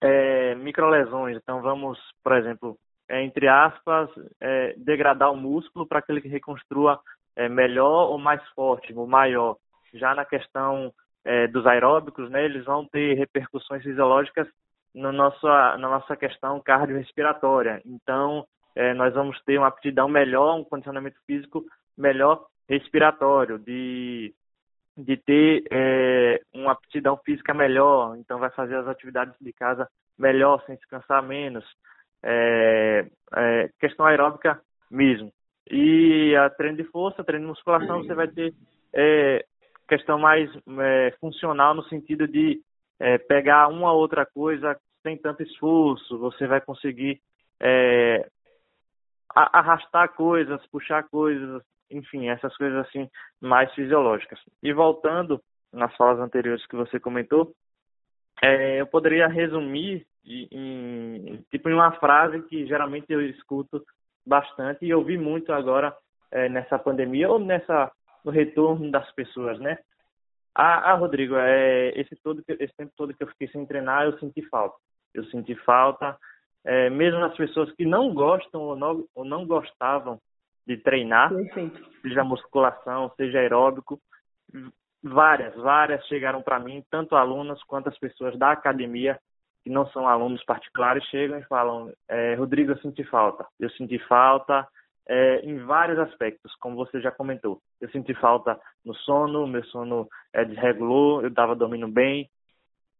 é, 0.00 0.54
microlesões, 0.54 1.36
então 1.36 1.60
vamos, 1.60 1.98
por 2.22 2.36
exemplo, 2.36 2.76
é, 3.08 3.22
entre 3.22 3.48
aspas, 3.48 4.08
é, 4.40 4.74
degradar 4.76 5.32
o 5.32 5.36
músculo 5.36 5.86
para 5.86 6.00
que 6.00 6.12
ele 6.12 6.26
reconstrua 6.28 7.00
é, 7.36 7.48
melhor 7.48 8.10
ou 8.10 8.18
mais 8.18 8.42
forte, 8.50 8.92
ou 8.94 9.06
maior. 9.06 9.56
Já 9.92 10.14
na 10.14 10.24
questão 10.24 10.92
é, 11.24 11.46
dos 11.48 11.66
aeróbicos, 11.66 12.30
né, 12.30 12.44
eles 12.44 12.64
vão 12.64 12.86
ter 12.86 13.14
repercussões 13.14 13.82
fisiológicas 13.82 14.46
no 14.94 15.12
nosso, 15.12 15.46
na 15.46 15.88
nossa 15.88 16.16
questão 16.16 16.60
cardiorrespiratória. 16.60 17.80
Então, 17.84 18.46
é, 18.74 18.94
nós 18.94 19.12
vamos 19.14 19.40
ter 19.42 19.58
uma 19.58 19.68
aptidão 19.68 20.08
melhor, 20.08 20.56
um 20.56 20.64
condicionamento 20.64 21.18
físico 21.26 21.64
melhor 21.96 22.46
respiratório, 22.70 23.58
de, 23.58 24.32
de 24.96 25.16
ter 25.16 25.64
é, 25.72 26.40
uma 26.54 26.70
aptidão 26.70 27.16
física 27.24 27.52
melhor, 27.52 28.16
então 28.16 28.38
vai 28.38 28.50
fazer 28.50 28.76
as 28.76 28.86
atividades 28.86 29.34
de 29.40 29.52
casa 29.52 29.88
melhor, 30.16 30.62
sem 30.66 30.76
se 30.76 30.86
cansar 30.86 31.20
menos. 31.20 31.64
É, 32.22 33.06
é, 33.34 33.70
questão 33.80 34.06
aeróbica 34.06 34.60
mesmo. 34.88 35.32
E 35.68 36.34
a 36.36 36.48
treino 36.48 36.76
de 36.76 36.84
força, 36.84 37.24
treino 37.24 37.46
de 37.46 37.50
musculação, 37.50 38.04
você 38.04 38.14
vai 38.14 38.28
ter 38.28 38.54
é, 38.94 39.44
questão 39.88 40.18
mais 40.18 40.48
é, 40.78 41.12
funcional 41.20 41.74
no 41.74 41.82
sentido 41.84 42.28
de 42.28 42.60
é, 43.00 43.18
pegar 43.18 43.66
uma 43.68 43.92
outra 43.92 44.24
coisa 44.24 44.78
sem 45.02 45.16
tanto 45.16 45.42
esforço, 45.42 46.18
você 46.18 46.46
vai 46.46 46.60
conseguir 46.60 47.20
é, 47.58 48.28
arrastar 49.34 50.12
coisas, 50.14 50.64
puxar 50.66 51.04
coisas, 51.08 51.62
enfim, 51.90 52.28
essas 52.28 52.56
coisas 52.56 52.86
assim 52.86 53.08
mais 53.40 53.72
fisiológicas. 53.74 54.38
E 54.62 54.72
voltando 54.72 55.40
nas 55.72 55.94
falas 55.96 56.20
anteriores 56.20 56.66
que 56.66 56.76
você 56.76 56.98
comentou, 56.98 57.52
é, 58.42 58.80
eu 58.80 58.86
poderia 58.86 59.28
resumir 59.28 60.06
em, 60.24 61.44
tipo 61.50 61.68
em 61.68 61.74
uma 61.74 61.92
frase 61.92 62.42
que 62.42 62.66
geralmente 62.66 63.06
eu 63.08 63.20
escuto 63.22 63.84
bastante 64.26 64.84
e 64.84 64.94
ouvi 64.94 65.16
muito 65.16 65.52
agora 65.52 65.94
é, 66.30 66.48
nessa 66.48 66.78
pandemia 66.78 67.28
ou 67.28 67.38
nessa 67.38 67.90
no 68.24 68.30
retorno 68.30 68.90
das 68.90 69.10
pessoas, 69.12 69.58
né? 69.58 69.78
Ah, 70.54 70.90
ah 70.92 70.94
Rodrigo, 70.94 71.36
é, 71.36 71.88
esse 71.98 72.14
todo 72.16 72.42
esse 72.46 72.74
tempo 72.76 72.92
todo 72.96 73.14
que 73.14 73.22
eu 73.22 73.28
fiquei 73.28 73.48
sem 73.48 73.64
treinar, 73.64 74.04
eu 74.04 74.18
senti 74.18 74.42
falta. 74.48 74.76
Eu 75.14 75.24
senti 75.26 75.54
falta, 75.54 76.18
é, 76.64 76.90
mesmo 76.90 77.24
as 77.24 77.36
pessoas 77.36 77.72
que 77.72 77.84
não 77.84 78.12
gostam 78.14 78.60
ou 78.60 78.76
não, 78.76 79.04
ou 79.14 79.24
não 79.24 79.46
gostavam 79.46 80.20
de 80.66 80.76
treinar, 80.76 81.34
Perfeito. 81.34 81.84
seja 82.02 82.22
musculação, 82.22 83.10
seja 83.16 83.38
aeróbico, 83.38 84.00
várias, 85.02 85.54
várias 85.56 86.04
chegaram 86.06 86.42
para 86.42 86.58
mim, 86.58 86.84
tanto 86.90 87.16
alunas 87.16 87.62
quanto 87.64 87.88
as 87.88 87.98
pessoas 87.98 88.38
da 88.38 88.52
academia 88.52 89.18
que 89.62 89.70
não 89.70 89.86
são 89.88 90.08
alunos 90.08 90.42
particulares 90.44 91.04
chegam 91.04 91.38
e 91.38 91.44
falam: 91.44 91.92
é, 92.08 92.34
Rodrigo, 92.34 92.72
eu 92.72 92.78
senti 92.78 93.04
falta. 93.04 93.46
Eu 93.58 93.70
senti 93.70 93.98
falta 94.06 94.66
é, 95.08 95.40
em 95.40 95.58
vários 95.64 95.98
aspectos, 95.98 96.54
como 96.56 96.76
você 96.76 97.00
já 97.00 97.10
comentou. 97.10 97.60
Eu 97.80 97.90
senti 97.90 98.14
falta 98.14 98.58
no 98.84 98.94
sono, 98.94 99.46
meu 99.46 99.64
sono 99.64 100.08
é, 100.32 100.44
desregulou, 100.44 101.22
eu 101.22 101.28
estava 101.28 101.54
dormindo 101.54 101.88
bem. 101.88 102.28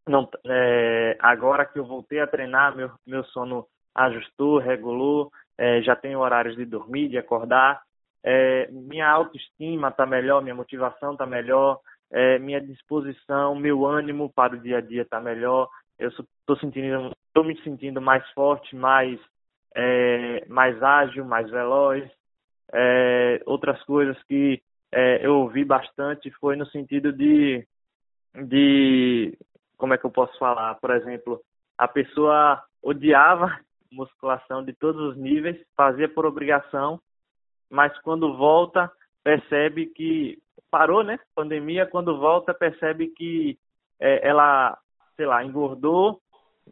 Não, 0.06 0.28
é, 0.46 1.16
agora 1.20 1.64
que 1.66 1.78
eu 1.78 1.84
voltei 1.84 2.20
a 2.20 2.26
treinar, 2.26 2.74
meu, 2.76 2.90
meu 3.06 3.24
sono 3.24 3.66
ajustou, 3.94 4.58
regulou, 4.58 5.30
é, 5.58 5.82
já 5.82 5.94
tenho 5.94 6.20
horários 6.20 6.56
de 6.56 6.64
dormir, 6.64 7.08
de 7.08 7.18
acordar. 7.18 7.82
É, 8.22 8.68
minha 8.70 9.08
autoestima 9.08 9.88
está 9.88 10.06
melhor, 10.06 10.42
minha 10.42 10.54
motivação 10.54 11.12
está 11.12 11.26
melhor, 11.26 11.80
é, 12.10 12.38
minha 12.38 12.60
disposição, 12.60 13.54
meu 13.54 13.86
ânimo 13.86 14.32
para 14.32 14.54
o 14.54 14.58
dia 14.58 14.78
a 14.78 14.80
dia 14.80 15.02
está 15.02 15.20
melhor, 15.20 15.68
eu 15.98 16.08
estou 16.08 16.56
sentindo, 16.58 17.12
estou 17.28 17.44
me 17.44 17.60
sentindo 17.62 18.00
mais 18.00 18.28
forte, 18.30 18.74
mais 18.74 19.18
é, 19.74 20.44
mais 20.48 20.82
ágil, 20.82 21.24
mais 21.24 21.48
veloz. 21.50 22.10
É, 22.72 23.42
outras 23.46 23.82
coisas 23.84 24.20
que 24.24 24.62
eu 25.22 25.36
ouvi 25.36 25.64
bastante 25.64 26.30
foi 26.32 26.56
no 26.56 26.66
sentido 26.66 27.12
de 27.12 27.64
de 28.34 29.36
como 29.80 29.94
é 29.94 29.98
que 29.98 30.04
eu 30.04 30.10
posso 30.10 30.38
falar, 30.38 30.74
por 30.76 30.90
exemplo, 30.90 31.40
a 31.76 31.88
pessoa 31.88 32.62
odiava 32.82 33.58
musculação 33.90 34.62
de 34.62 34.72
todos 34.72 35.00
os 35.10 35.16
níveis, 35.16 35.60
fazia 35.76 36.08
por 36.08 36.24
obrigação, 36.24 37.00
mas 37.68 37.96
quando 38.02 38.36
volta 38.36 38.90
percebe 39.24 39.86
que 39.86 40.38
parou, 40.70 41.02
né? 41.02 41.18
Pandemia, 41.34 41.86
quando 41.86 42.18
volta 42.18 42.54
percebe 42.54 43.08
que 43.08 43.58
é, 43.98 44.28
ela 44.28 44.78
sei 45.16 45.26
lá, 45.26 45.44
engordou, 45.44 46.20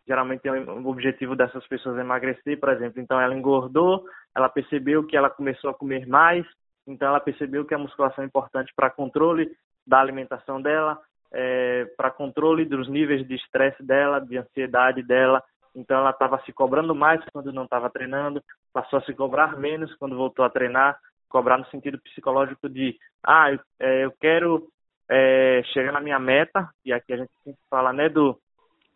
geralmente 0.07 0.49
o 0.49 0.89
objetivo 0.89 1.37
dessas 1.37 1.67
pessoas 1.67 1.99
é 1.99 2.01
emagrecer, 2.01 2.59
por 2.59 2.71
exemplo. 2.71 3.01
Então 3.01 3.21
ela 3.21 3.35
engordou, 3.35 4.05
ela 4.35 4.49
percebeu 4.49 5.05
que 5.05 5.17
ela 5.17 5.29
começou 5.29 5.69
a 5.69 5.75
comer 5.75 6.07
mais, 6.07 6.47
então 6.87 7.09
ela 7.09 7.21
percebeu 7.21 7.67
que 7.67 7.75
a 7.75 7.79
musculação 7.79 8.25
é 8.25 8.27
importante 8.27 8.73
para 8.75 8.89
controle 8.89 9.51
da 9.87 10.01
alimentação 10.01 10.63
dela, 10.63 10.99
é, 11.33 11.87
para 11.97 12.11
controle 12.11 12.65
dos 12.65 12.89
níveis 12.89 13.27
de 13.27 13.35
estresse 13.35 13.83
dela, 13.83 14.21
de 14.21 14.39
ansiedade 14.39 15.03
dela. 15.03 15.43
Então 15.75 15.99
ela 15.99 16.11
estava 16.11 16.41
se 16.45 16.53
cobrando 16.53 16.95
mais 16.95 17.23
quando 17.33 17.53
não 17.53 17.65
estava 17.65 17.91
treinando, 17.91 18.43
passou 18.73 18.99
a 18.99 19.03
se 19.03 19.15
cobrar 19.15 19.57
menos 19.57 19.95
quando 19.97 20.17
voltou 20.17 20.45
a 20.45 20.51
treinar, 20.51 20.99
cobrar 21.29 21.59
no 21.59 21.67
sentido 21.67 22.01
psicológico 22.01 22.69
de, 22.69 22.97
ah, 23.23 23.53
eu, 23.53 23.61
é, 23.79 24.05
eu 24.05 24.13
quero 24.21 24.69
é, 25.09 25.63
chegar 25.73 25.93
na 25.93 26.01
minha 26.01 26.19
meta, 26.19 26.69
e 26.85 26.93
aqui 26.93 27.13
a 27.13 27.17
gente 27.19 27.31
sempre 27.45 27.61
fala 27.71 27.93
né, 27.93 28.09
do, 28.09 28.39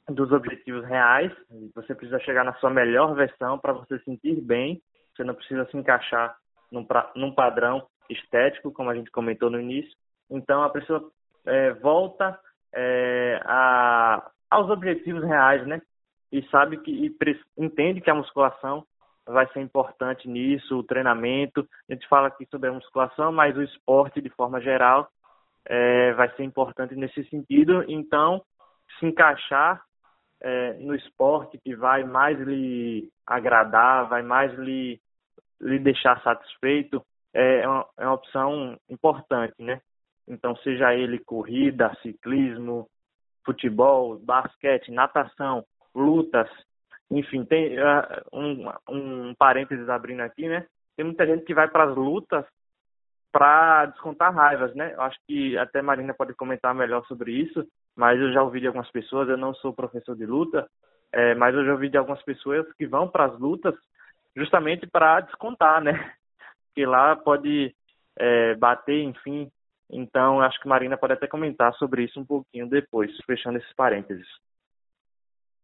dos 0.09 0.33
objetivos 0.33 0.85
reais, 0.85 1.33
você 1.75 1.95
precisa 1.95 2.18
chegar 2.21 2.45
na 2.45 2.55
sua 2.55 2.71
melhor 2.71 3.14
versão 3.14 3.59
para 3.59 3.73
você 3.73 3.99
se 3.99 4.05
sentir 4.05 4.40
bem, 4.40 4.83
você 5.14 5.25
não 5.25 5.35
precisa 5.35 5.66
se 5.66 5.77
encaixar 5.77 6.37
num, 6.71 6.85
pra, 6.85 7.11
num 7.14 7.35
padrão 7.35 7.87
estético, 8.09 8.73
como 8.73 8.90
a 8.90 8.95
gente 8.95 9.11
comentou 9.11 9.51
no 9.51 9.61
início. 9.61 9.92
Então 10.31 10.62
a 10.62 10.71
pessoa 10.71 11.11
é, 11.46 11.72
volta 11.74 12.38
é, 12.72 13.40
a, 13.44 14.31
aos 14.50 14.70
objetivos 14.70 15.22
reais, 15.24 15.66
né? 15.66 15.81
E 16.31 16.42
sabe 16.48 16.78
que 16.78 16.90
e 16.90 17.14
entende 17.59 18.00
que 18.00 18.11
a 18.11 18.14
musculação 18.14 18.85
vai 19.26 19.46
ser 19.52 19.61
importante 19.61 20.28
nisso, 20.28 20.78
o 20.78 20.83
treinamento. 20.83 21.68
A 21.88 21.92
gente 21.92 22.09
fala 22.09 22.28
aqui 22.28 22.46
sobre 22.50 22.68
a 22.68 22.72
musculação, 22.72 23.33
mas 23.33 23.57
o 23.57 23.62
esporte 23.62 24.20
de 24.20 24.31
forma 24.31 24.61
geral 24.61 25.09
é, 25.64 26.12
vai 26.14 26.35
ser 26.35 26.44
importante 26.44 26.94
nesse 26.94 27.24
sentido. 27.28 27.85
Então, 27.88 28.42
se 28.98 29.07
encaixar 29.07 29.83
é, 30.40 30.74
no 30.74 30.94
esporte 30.94 31.59
que 31.59 31.74
vai 31.76 32.02
mais 32.02 32.38
lhe 32.40 33.11
agradar, 33.26 34.09
vai 34.09 34.22
mais 34.22 34.52
lhe, 34.59 35.00
lhe 35.61 35.78
deixar 35.78 36.20
satisfeito, 36.22 37.05
é, 37.33 37.61
é 37.61 37.68
uma, 37.68 37.87
é 37.98 38.05
uma 38.07 38.14
opção 38.14 38.78
importante, 38.88 39.55
né? 39.61 39.81
Então, 40.27 40.57
seja 40.57 40.95
ele 40.95 41.19
corrida, 41.19 41.95
ciclismo, 42.03 42.89
futebol, 43.45 44.19
basquete, 44.19 44.91
natação, 44.91 45.65
lutas, 45.95 46.49
enfim, 47.11 47.45
tem 47.45 47.79
uh, 47.79 48.23
um, 48.33 48.69
um 48.89 49.35
parênteses 49.35 49.89
abrindo 49.89 50.21
aqui, 50.21 50.49
né? 50.49 50.67
Tem 50.97 51.05
muita 51.05 51.27
gente 51.27 51.45
que 51.45 51.55
vai 51.55 51.69
para 51.69 51.85
as 51.85 51.97
lutas 51.97 52.45
para 53.31 53.87
descontar 53.87 54.35
raivas, 54.35 54.75
né? 54.75 54.95
Eu 54.95 55.03
acho 55.03 55.19
que 55.27 55.57
até 55.59 55.83
Marina 55.83 56.15
pode 56.15 56.35
comentar 56.35 56.75
melhor 56.75 57.05
sobre 57.07 57.33
isso, 57.33 57.67
mas 57.97 58.19
eu 58.19 58.33
já 58.33 58.43
ouvi 58.43 58.61
de 58.61 58.67
algumas 58.67 58.91
pessoas, 58.91 59.29
eu 59.29 59.37
não 59.37 59.55
sou 59.55 59.75
professor 59.75 60.17
de 60.17 60.25
luta, 60.25 60.67
é, 61.13 61.35
mas 61.35 61.55
eu 61.55 61.65
já 61.65 61.73
ouvi 61.73 61.91
de 61.91 61.99
algumas 61.99 62.23
pessoas 62.23 62.71
que 62.75 62.87
vão 62.87 63.09
para 63.09 63.27
as 63.27 63.39
lutas 63.39 63.75
justamente 64.35 64.87
para 64.87 65.21
descontar, 65.21 65.83
né? 65.83 65.93
Que 66.75 66.87
lá 66.87 67.15
pode 67.15 67.75
é, 68.17 68.55
bater, 68.55 69.03
enfim. 69.03 69.51
Então, 69.92 70.40
acho 70.40 70.59
que 70.59 70.66
Marina 70.66 70.96
pode 70.96 71.12
até 71.12 71.26
comentar 71.26 71.74
sobre 71.74 72.05
isso 72.05 72.18
um 72.18 72.24
pouquinho 72.24 72.66
depois, 72.66 73.14
fechando 73.26 73.59
esses 73.59 73.72
parênteses. 73.74 74.26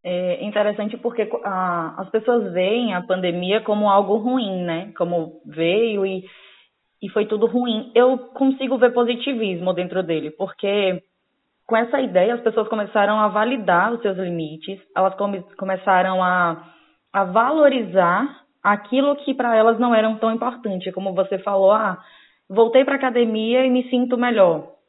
É 0.03 0.45
interessante 0.45 0.95
porque 0.97 1.29
a, 1.43 2.01
as 2.01 2.09
pessoas 2.09 2.53
veem 2.53 2.93
a 2.93 3.01
pandemia 3.01 3.61
como 3.61 3.89
algo 3.89 4.17
ruim, 4.17 4.63
né? 4.63 4.93
Como 4.95 5.41
veio 5.45 6.05
e, 6.05 6.23
e 7.01 7.09
foi 7.09 7.25
tudo 7.25 7.47
ruim. 7.47 7.91
Eu 7.95 8.17
consigo 8.17 8.77
ver 8.77 8.93
positivismo 8.93 9.73
dentro 9.73 10.03
dele, 10.03 10.31
porque 10.31 11.03
com 11.65 11.75
essa 11.75 11.99
ideia 11.99 12.35
as 12.35 12.41
pessoas 12.41 12.67
começaram 12.67 13.19
a 13.19 13.27
validar 13.27 13.91
os 13.91 14.01
seus 14.01 14.17
limites, 14.17 14.79
elas 14.95 15.15
come, 15.15 15.43
começaram 15.57 16.23
a, 16.23 16.63
a 17.11 17.23
valorizar 17.25 18.43
aquilo 18.63 19.15
que 19.17 19.33
para 19.33 19.55
elas 19.55 19.77
não 19.79 19.93
era 19.93 20.13
tão 20.15 20.31
importante, 20.31 20.91
como 20.91 21.13
você 21.13 21.37
falou, 21.39 21.71
ah, 21.71 22.01
voltei 22.49 22.83
para 22.83 22.95
academia 22.95 23.65
e 23.65 23.69
me 23.69 23.89
sinto 23.89 24.17
melhor 24.17 24.79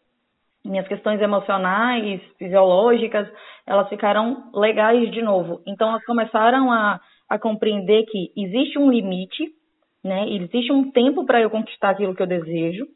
minhas 0.64 0.86
questões 0.86 1.20
emocionais, 1.20 2.20
fisiológicas, 2.38 3.28
elas 3.66 3.88
ficaram 3.88 4.50
legais 4.54 5.10
de 5.10 5.22
novo. 5.22 5.62
Então, 5.66 5.88
elas 5.88 6.04
começaram 6.04 6.70
a, 6.70 7.00
a 7.28 7.38
compreender 7.38 8.04
que 8.06 8.30
existe 8.36 8.78
um 8.78 8.90
limite, 8.90 9.52
né? 10.04 10.28
Existe 10.28 10.72
um 10.72 10.90
tempo 10.90 11.24
para 11.24 11.40
eu 11.40 11.50
conquistar 11.50 11.90
aquilo 11.90 12.14
que 12.14 12.22
eu 12.22 12.26
desejo. 12.26 12.86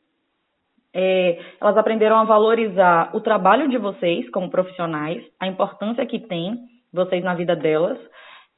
É, 0.93 1.39
elas 1.61 1.77
aprenderam 1.77 2.17
a 2.17 2.25
valorizar 2.25 3.11
o 3.17 3.21
trabalho 3.21 3.69
de 3.69 3.79
vocês 3.79 4.29
como 4.31 4.51
profissionais, 4.51 5.25
a 5.41 5.47
importância 5.47 6.07
que 6.07 6.21
tem 6.21 6.57
vocês 6.93 7.25
na 7.25 7.35
vida 7.35 7.57
delas. 7.57 7.99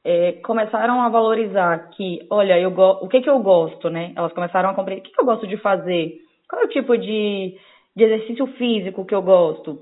É, 0.09 0.31
começaram 0.41 1.01
a 1.01 1.09
valorizar 1.09 1.89
que, 1.89 2.25
olha, 2.29 2.57
eu 2.57 2.69
o 2.69 3.09
que 3.09 3.19
que 3.19 3.29
eu 3.29 3.39
gosto, 3.39 3.89
né? 3.89 4.13
Elas 4.15 4.31
começaram 4.31 4.69
a 4.69 4.73
compreender 4.73 5.01
o 5.01 5.03
que, 5.03 5.11
que 5.13 5.19
eu 5.19 5.25
gosto 5.25 5.45
de 5.45 5.57
fazer, 5.57 6.13
qual 6.49 6.61
é 6.61 6.65
o 6.65 6.69
tipo 6.69 6.97
de 6.97 7.57
de 7.93 8.03
exercício 8.03 8.45
físico 8.53 9.03
que 9.05 9.15
eu 9.15 9.23
gosto. 9.23 9.81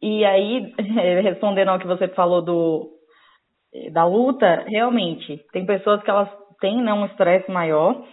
E 0.00 0.24
aí, 0.24 0.72
respondendo 1.22 1.70
ao 1.70 1.78
que 1.78 1.86
você 1.86 2.06
falou 2.08 2.42
do 2.42 2.92
da 3.92 4.04
luta, 4.06 4.64
realmente, 4.68 5.44
tem 5.52 5.66
pessoas 5.66 6.02
que 6.02 6.10
elas 6.10 6.28
têm 6.60 6.80
né, 6.82 6.92
um 6.94 7.06
estresse 7.06 7.50
maior 7.50 8.04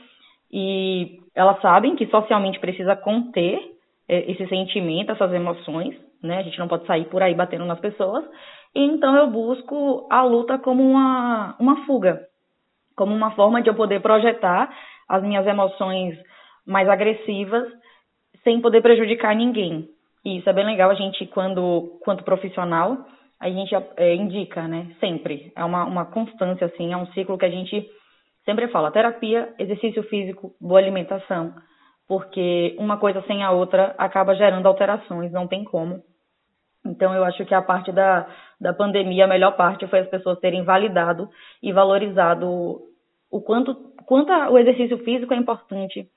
e 0.52 1.20
elas 1.36 1.62
sabem 1.62 1.96
que 1.96 2.08
socialmente 2.08 2.60
precisa 2.60 2.96
conter 2.96 3.60
é, 4.08 4.32
esse 4.32 4.48
sentimento, 4.48 5.12
essas 5.12 5.32
emoções, 5.34 5.96
né? 6.22 6.40
A 6.40 6.44
gente 6.44 6.60
não 6.60 6.68
pode 6.68 6.86
sair 6.86 7.06
por 7.06 7.22
aí 7.22 7.34
batendo 7.34 7.66
nas 7.66 7.80
pessoas. 7.80 8.26
E 8.76 8.82
então 8.82 9.16
eu 9.16 9.28
busco 9.28 10.08
a 10.10 10.24
luta 10.24 10.58
como 10.58 10.84
uma, 10.84 11.56
uma 11.60 11.86
fuga, 11.86 12.28
como 12.96 13.14
uma 13.14 13.32
forma 13.32 13.62
de 13.62 13.70
eu 13.70 13.76
poder 13.76 14.02
projetar 14.02 14.74
as 15.08 15.22
minhas 15.24 15.46
emoções 15.46 16.18
mais 16.66 16.88
agressivas 16.90 17.72
sem 18.44 18.62
poder 18.62 18.82
prejudicar 18.82 19.36
ninguém. 19.36 19.90
E 20.26 20.38
isso 20.38 20.50
é 20.50 20.54
bem 20.54 20.66
legal, 20.66 20.90
a 20.90 20.96
gente, 20.96 21.26
quando, 21.28 22.00
quanto 22.04 22.24
profissional, 22.24 23.06
a 23.40 23.50
gente 23.50 23.76
é, 23.98 24.16
indica, 24.16 24.68
né? 24.68 24.96
Sempre. 25.00 25.52
É 25.56 25.64
uma, 25.66 25.84
uma 25.84 26.06
constância, 26.06 26.66
assim, 26.68 26.94
é 26.94 26.98
um 26.98 27.08
ciclo 27.08 27.38
que 27.38 27.46
a 27.46 27.50
gente 27.50 27.86
sempre 28.46 28.68
fala. 28.70 28.92
Terapia, 28.92 29.54
exercício 29.60 30.04
físico, 30.04 30.54
boa 30.62 30.80
alimentação. 30.80 31.54
Porque 32.08 32.76
uma 32.80 32.98
coisa 32.98 33.22
sem 33.28 33.44
a 33.44 33.52
outra 33.52 33.96
acaba 33.98 34.36
gerando 34.36 34.66
alterações, 34.66 35.32
não 35.32 35.48
tem 35.48 35.64
como. 35.64 36.02
Então, 36.86 37.14
eu 37.14 37.24
acho 37.24 37.46
que 37.46 37.54
a 37.56 37.62
parte 37.62 37.92
da, 37.92 38.28
da 38.60 38.74
pandemia, 38.74 39.26
a 39.26 39.28
melhor 39.28 39.56
parte 39.56 39.88
foi 39.88 40.00
as 40.00 40.10
pessoas 40.10 40.40
terem 40.40 40.64
validado 40.64 41.30
e 41.62 41.72
valorizado 41.72 42.82
o 43.32 43.42
quanto, 43.42 43.74
quanto 44.06 44.32
o 44.32 44.58
exercício 44.60 44.98
físico 45.00 45.34
é 45.34 45.38
importante 45.38 46.08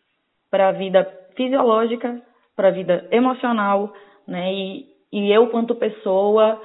para 0.50 0.68
a 0.68 0.72
vida 0.72 1.09
fisiológica, 1.37 2.20
para 2.55 2.68
a 2.68 2.72
vida 2.72 3.07
emocional, 3.11 3.92
né? 4.26 4.52
E, 4.52 4.87
e 5.12 5.33
eu, 5.33 5.48
quanto 5.48 5.74
pessoa, 5.74 6.61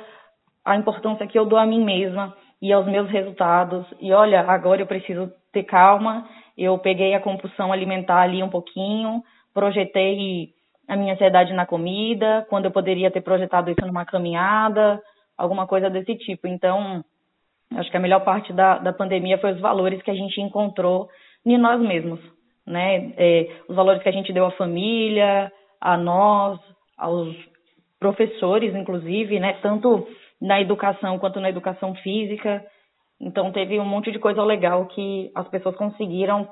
a 0.66 0.76
importância 0.76 1.28
que 1.28 1.38
eu 1.38 1.46
dou 1.46 1.60
a 1.60 1.66
mim 1.66 1.84
mesma 1.84 2.36
e 2.62 2.72
aos 2.72 2.86
meus 2.86 3.10
resultados. 3.10 3.86
E 4.00 4.12
olha, 4.14 4.42
agora 4.42 4.82
eu 4.82 4.88
preciso 4.88 5.32
ter 5.52 5.64
calma. 5.64 6.28
Eu 6.58 6.78
peguei 6.78 7.14
a 7.14 7.20
compulsão 7.20 7.72
alimentar 7.72 8.22
ali 8.22 8.44
um 8.44 8.50
pouquinho, 8.50 9.24
projetei 9.54 10.54
a 10.88 10.96
minha 10.96 11.14
ansiedade 11.14 11.54
na 11.54 11.66
comida, 11.66 12.46
quando 12.50 12.66
eu 12.66 12.72
poderia 12.72 13.12
ter 13.12 13.22
projetado 13.22 13.72
isso 13.72 13.86
numa 13.86 14.06
caminhada, 14.06 15.02
alguma 15.38 15.66
coisa 15.68 15.90
desse 15.90 16.16
tipo. 16.16 16.48
Então, 16.48 17.04
acho 17.76 17.90
que 17.90 17.98
a 17.98 18.02
melhor 18.02 18.24
parte 18.24 18.52
da, 18.52 18.78
da 18.78 18.94
pandemia 18.94 19.38
foi 19.38 19.54
os 19.54 19.60
valores 19.60 20.02
que 20.02 20.12
a 20.12 20.16
gente 20.16 20.40
encontrou 20.42 21.10
em 21.46 21.58
nós 21.58 21.80
mesmos 21.80 22.20
né? 22.66 23.14
É, 23.18 23.50
os 23.68 23.76
valores 23.76 24.02
que 24.02 24.10
a 24.10 24.12
gente 24.12 24.32
deu 24.32 24.46
à 24.46 24.52
família, 24.52 25.52
a 25.80 25.98
nós, 25.98 26.60
aos 26.98 27.36
professores, 28.00 28.76
inclusive, 28.76 29.40
né? 29.40 29.54
Tanto 29.62 30.08
na 30.40 30.62
educação 30.62 31.20
quanto 31.20 31.40
na 31.40 31.50
educação 31.50 31.94
física. 31.96 32.66
Então 33.20 33.52
teve 33.52 33.80
um 33.80 33.86
monte 33.86 34.12
de 34.12 34.20
coisa 34.20 34.44
legal 34.44 34.86
que 34.88 35.32
as 35.36 35.48
pessoas 35.50 35.76
conseguiram 35.76 36.48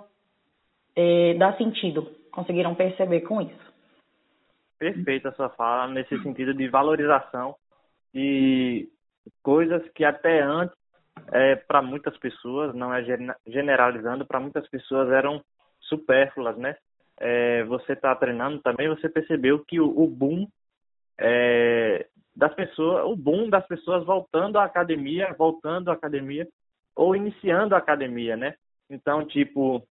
é, 0.96 1.34
dar 1.36 1.58
sentido, 1.58 2.08
conseguiram 2.32 2.76
perceber 2.76 3.22
com 3.22 3.42
isso. 3.42 3.69
Perfeita 4.80 5.30
a 5.30 5.34
sua 5.34 5.50
fala 5.50 5.92
nesse 5.92 6.18
sentido 6.24 6.54
de 6.54 6.70
valorização 6.70 7.56
de 8.14 8.90
coisas 9.44 9.88
que 9.90 10.06
até 10.06 10.42
antes, 10.42 10.76
é, 11.32 11.56
para 11.56 11.82
muitas 11.82 12.18
pessoas, 12.18 12.74
não 12.74 12.94
é 12.94 13.04
generalizando, 13.46 14.26
para 14.26 14.40
muitas 14.40 14.68
pessoas 14.70 15.12
eram 15.12 15.44
supérfluas, 15.82 16.58
né? 16.58 16.76
É, 17.18 17.64
você 17.66 17.94
está 17.94 18.16
treinando 18.16 18.60
também, 18.60 18.88
você 18.88 19.10
percebeu 19.10 19.60
que 19.66 19.80
o, 19.82 19.88
o 19.88 20.08
boom 20.08 20.48
é, 21.18 22.08
das 22.34 22.54
pessoas, 22.56 23.06
o 23.06 23.16
boom 23.18 23.50
das 23.50 23.68
pessoas 23.68 24.06
voltando 24.06 24.58
à 24.58 24.64
academia, 24.64 25.36
voltando 25.38 25.92
à 25.92 25.94
academia 25.94 26.48
ou 26.96 27.16
iniciando 27.16 27.76
a 27.76 27.78
academia, 27.78 28.38
né? 28.38 28.56
Então, 28.90 29.26
tipo, 29.26 29.84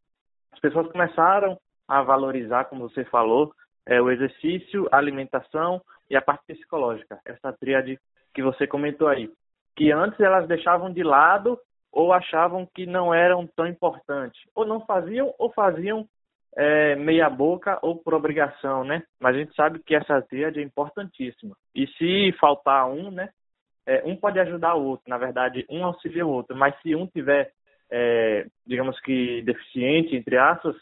as 0.52 0.60
pessoas 0.60 0.88
começaram 0.89 1.60
a 1.88 2.02
valorizar, 2.02 2.65
como 2.65 2.89
você 2.89 3.04
falou, 3.06 3.54
é, 3.88 4.02
o 4.02 4.12
exercício, 4.12 4.88
a 4.91 4.97
alimentação 4.97 5.82
e 6.10 6.15
a 6.15 6.21
parte 6.21 6.43
psicológica, 6.45 7.19
essa 7.26 7.54
tríade 7.54 7.97
que 8.34 8.43
você 8.43 8.67
comentou 8.67 9.08
aí, 9.08 9.32
que 9.76 9.91
antes 9.91 10.19
elas 10.19 10.47
deixavam 10.47 10.91
de 10.91 11.04
lado 11.04 11.58
ou 11.91 12.13
achavam 12.13 12.67
que 12.76 12.86
não 12.86 13.13
eram 13.13 13.47
tão 13.47 13.65
importantes, 13.65 14.39
ou 14.54 14.65
não 14.65 14.86
faziam 14.86 15.34
ou 15.39 15.52
faziam 15.52 16.08
é, 16.56 16.95
meia 16.95 17.30
boca 17.30 17.80
ou 17.82 17.95
por 17.95 18.13
obrigação, 18.13 18.84
né? 18.84 19.04
Mas 19.19 19.36
a 19.36 19.39
gente 19.39 19.56
sabe 19.56 19.80
que 19.80 19.95
essa 19.95 20.21
tríade 20.21 20.60
é 20.60 20.63
importantíssima. 20.63 21.56
E 21.73 21.88
se 21.88 22.32
faltar 22.39 22.89
um, 22.89 23.12
né? 23.12 23.30
É, 23.86 24.04
um 24.06 24.15
pode 24.15 24.39
ajudar 24.39 24.76
o 24.76 24.84
outro, 24.84 25.06
na 25.08 25.17
verdade, 25.17 25.65
um 25.69 25.86
auxilia 25.86 26.26
o 26.26 26.30
outro, 26.30 26.58
mas 26.58 26.76
se 26.82 26.93
um 26.93 27.08
tiver, 27.08 27.52
é, 27.89 28.45
digamos 28.65 29.00
que 29.00 29.41
deficiente, 29.43 30.15
entre 30.15 30.38
aspas, 30.38 30.76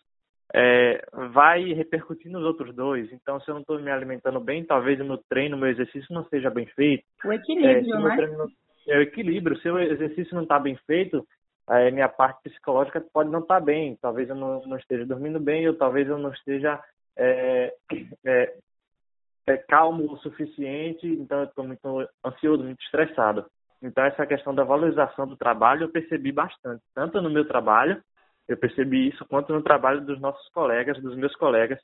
é, 0.54 1.04
vai 1.34 1.74
repercutir 1.74 2.32
nos 2.32 2.44
outros 2.44 2.76
dois. 2.76 3.12
Então, 3.12 3.40
se 3.40 3.50
eu 3.50 3.56
não 3.56 3.62
estou 3.62 3.80
me 3.80 3.92
alimentando 3.92 4.40
bem, 4.40 4.64
talvez 4.64 5.00
o 5.00 5.06
meu 5.06 5.18
treino, 5.30 5.56
o 5.56 5.60
meu 5.60 5.70
exercício 5.70 6.14
não 6.14 6.26
seja 6.26 6.50
bem 6.50 6.66
feito. 6.68 7.04
O 7.24 7.34
equilíbrio, 7.34 7.96
é, 7.96 8.28
né? 8.28 8.48
É 8.88 8.98
o 8.98 9.02
equilíbrio. 9.02 9.58
Se 9.60 9.70
o 9.70 9.80
exercício 9.80 10.36
não 10.36 10.44
está 10.44 10.60
bem 10.60 10.78
feito, 10.86 11.26
a 11.68 11.90
minha 11.90 12.08
parte 12.08 12.44
psicológica 12.44 13.04
pode 13.14 13.30
não 13.30 13.40
estar 13.40 13.60
tá 13.60 13.66
bem. 13.66 13.98
Talvez 14.02 14.30
eu 14.30 14.36
não, 14.36 14.62
não, 14.66 14.78
esteja 14.78 15.06
dormindo 15.06 15.40
bem, 15.40 15.68
ou 15.68 15.74
talvez 15.74 16.08
eu 16.08 16.18
não 16.18 16.32
esteja 16.32 16.80
é, 17.18 17.74
é, 18.26 18.54
é, 19.48 19.58
calmo 19.58 20.12
o 20.12 20.18
suficiente, 20.18 21.08
então 21.08 21.40
eu 21.40 21.46
estou 21.46 21.66
muito 21.66 22.08
ansioso, 22.24 22.64
muito 22.64 22.84
estressado. 22.84 23.46
Então, 23.82 24.04
essa 24.04 24.26
questão 24.26 24.54
da 24.54 24.64
valorização 24.64 25.28
do 25.28 25.36
trabalho 25.36 25.84
eu 25.84 25.92
percebi 25.92 26.32
bastante, 26.32 26.84
tanto 26.94 27.22
no 27.22 27.30
meu 27.30 27.48
trabalho, 27.48 28.02
eu 28.48 28.58
percebi 28.58 29.10
isso, 29.10 29.26
quanto 29.26 29.54
no 29.54 29.64
trabalho 29.64 30.02
dos 30.02 30.20
nossos 30.20 30.48
colegas, 30.50 31.02
dos 31.02 31.16
meus 31.16 31.36
colegas 31.36 31.80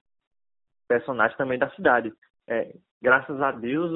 personagens 0.87 1.37
também 1.37 1.57
da 1.57 1.69
cidade. 1.71 2.11
É, 2.47 2.73
graças 3.01 3.41
a 3.41 3.51
Deus, 3.51 3.91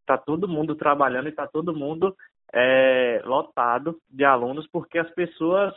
está 0.00 0.16
todo 0.16 0.48
mundo 0.48 0.74
trabalhando 0.74 1.26
e 1.26 1.30
está 1.30 1.46
todo 1.46 1.76
mundo 1.76 2.16
é, 2.52 3.20
lotado 3.24 3.98
de 4.08 4.24
alunos, 4.24 4.66
porque 4.68 4.98
as 4.98 5.10
pessoas, 5.10 5.72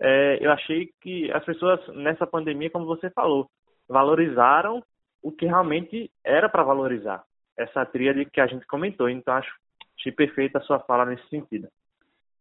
é, 0.00 0.38
eu 0.40 0.50
achei 0.52 0.90
que 1.00 1.30
as 1.32 1.44
pessoas 1.44 1.80
nessa 1.88 2.26
pandemia, 2.26 2.70
como 2.70 2.86
você 2.86 3.10
falou, 3.10 3.48
valorizaram 3.88 4.82
o 5.22 5.32
que 5.32 5.46
realmente 5.46 6.10
era 6.22 6.48
para 6.48 6.62
valorizar. 6.62 7.24
Essa 7.56 7.84
tríade 7.84 8.24
que 8.26 8.40
a 8.40 8.46
gente 8.46 8.66
comentou. 8.66 9.08
Então, 9.08 9.34
acho, 9.34 9.52
achei 9.98 10.12
perfeita 10.12 10.58
a 10.58 10.62
sua 10.62 10.80
fala 10.80 11.04
nesse 11.06 11.26
sentido. 11.28 11.68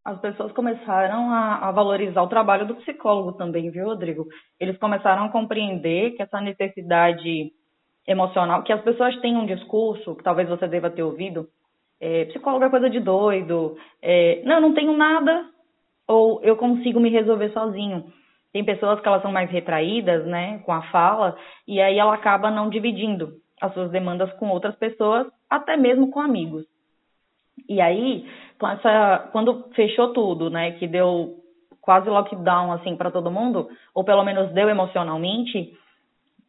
As 0.05 0.19
pessoas 0.19 0.51
começaram 0.51 1.31
a, 1.31 1.69
a 1.69 1.71
valorizar 1.71 2.21
o 2.21 2.27
trabalho 2.27 2.67
do 2.67 2.75
psicólogo 2.75 3.33
também, 3.33 3.69
viu, 3.69 3.85
Rodrigo? 3.85 4.27
Eles 4.59 4.77
começaram 4.77 5.25
a 5.25 5.29
compreender 5.29 6.11
que 6.11 6.21
essa 6.21 6.41
necessidade 6.41 7.53
emocional, 8.05 8.63
que 8.63 8.73
as 8.73 8.81
pessoas 8.81 9.15
têm 9.21 9.37
um 9.37 9.45
discurso, 9.45 10.15
que 10.15 10.23
talvez 10.23 10.49
você 10.49 10.67
deva 10.67 10.89
ter 10.89 11.03
ouvido, 11.03 11.47
é, 12.01 12.25
psicólogo 12.25 12.65
é 12.65 12.69
coisa 12.69 12.89
de 12.89 12.99
doido, 12.99 13.77
é, 14.01 14.41
não, 14.43 14.59
não 14.59 14.73
tenho 14.73 14.91
nada, 14.91 15.45
ou 16.05 16.41
eu 16.43 16.57
consigo 16.57 16.99
me 16.99 17.09
resolver 17.09 17.49
sozinho. 17.51 18.11
Tem 18.51 18.63
pessoas 18.63 18.99
que 18.99 19.07
elas 19.07 19.21
são 19.21 19.31
mais 19.31 19.49
retraídas, 19.49 20.25
né, 20.25 20.59
com 20.65 20.73
a 20.73 20.81
fala, 20.91 21.37
e 21.65 21.81
aí 21.81 21.97
ela 21.97 22.13
acaba 22.13 22.51
não 22.51 22.69
dividindo 22.69 23.35
as 23.61 23.73
suas 23.73 23.89
demandas 23.89 24.31
com 24.33 24.49
outras 24.49 24.75
pessoas, 24.75 25.27
até 25.49 25.77
mesmo 25.77 26.11
com 26.11 26.19
amigos. 26.19 26.65
E 27.67 27.79
aí, 27.81 28.25
com 28.59 28.67
essa, 28.67 29.29
quando 29.31 29.69
fechou 29.75 30.13
tudo, 30.13 30.49
né, 30.49 30.71
que 30.73 30.87
deu 30.87 31.35
quase 31.81 32.09
lockdown 32.09 32.71
assim 32.71 32.95
para 32.95 33.11
todo 33.11 33.31
mundo, 33.31 33.69
ou 33.93 34.03
pelo 34.03 34.23
menos 34.23 34.51
deu 34.53 34.69
emocionalmente, 34.69 35.73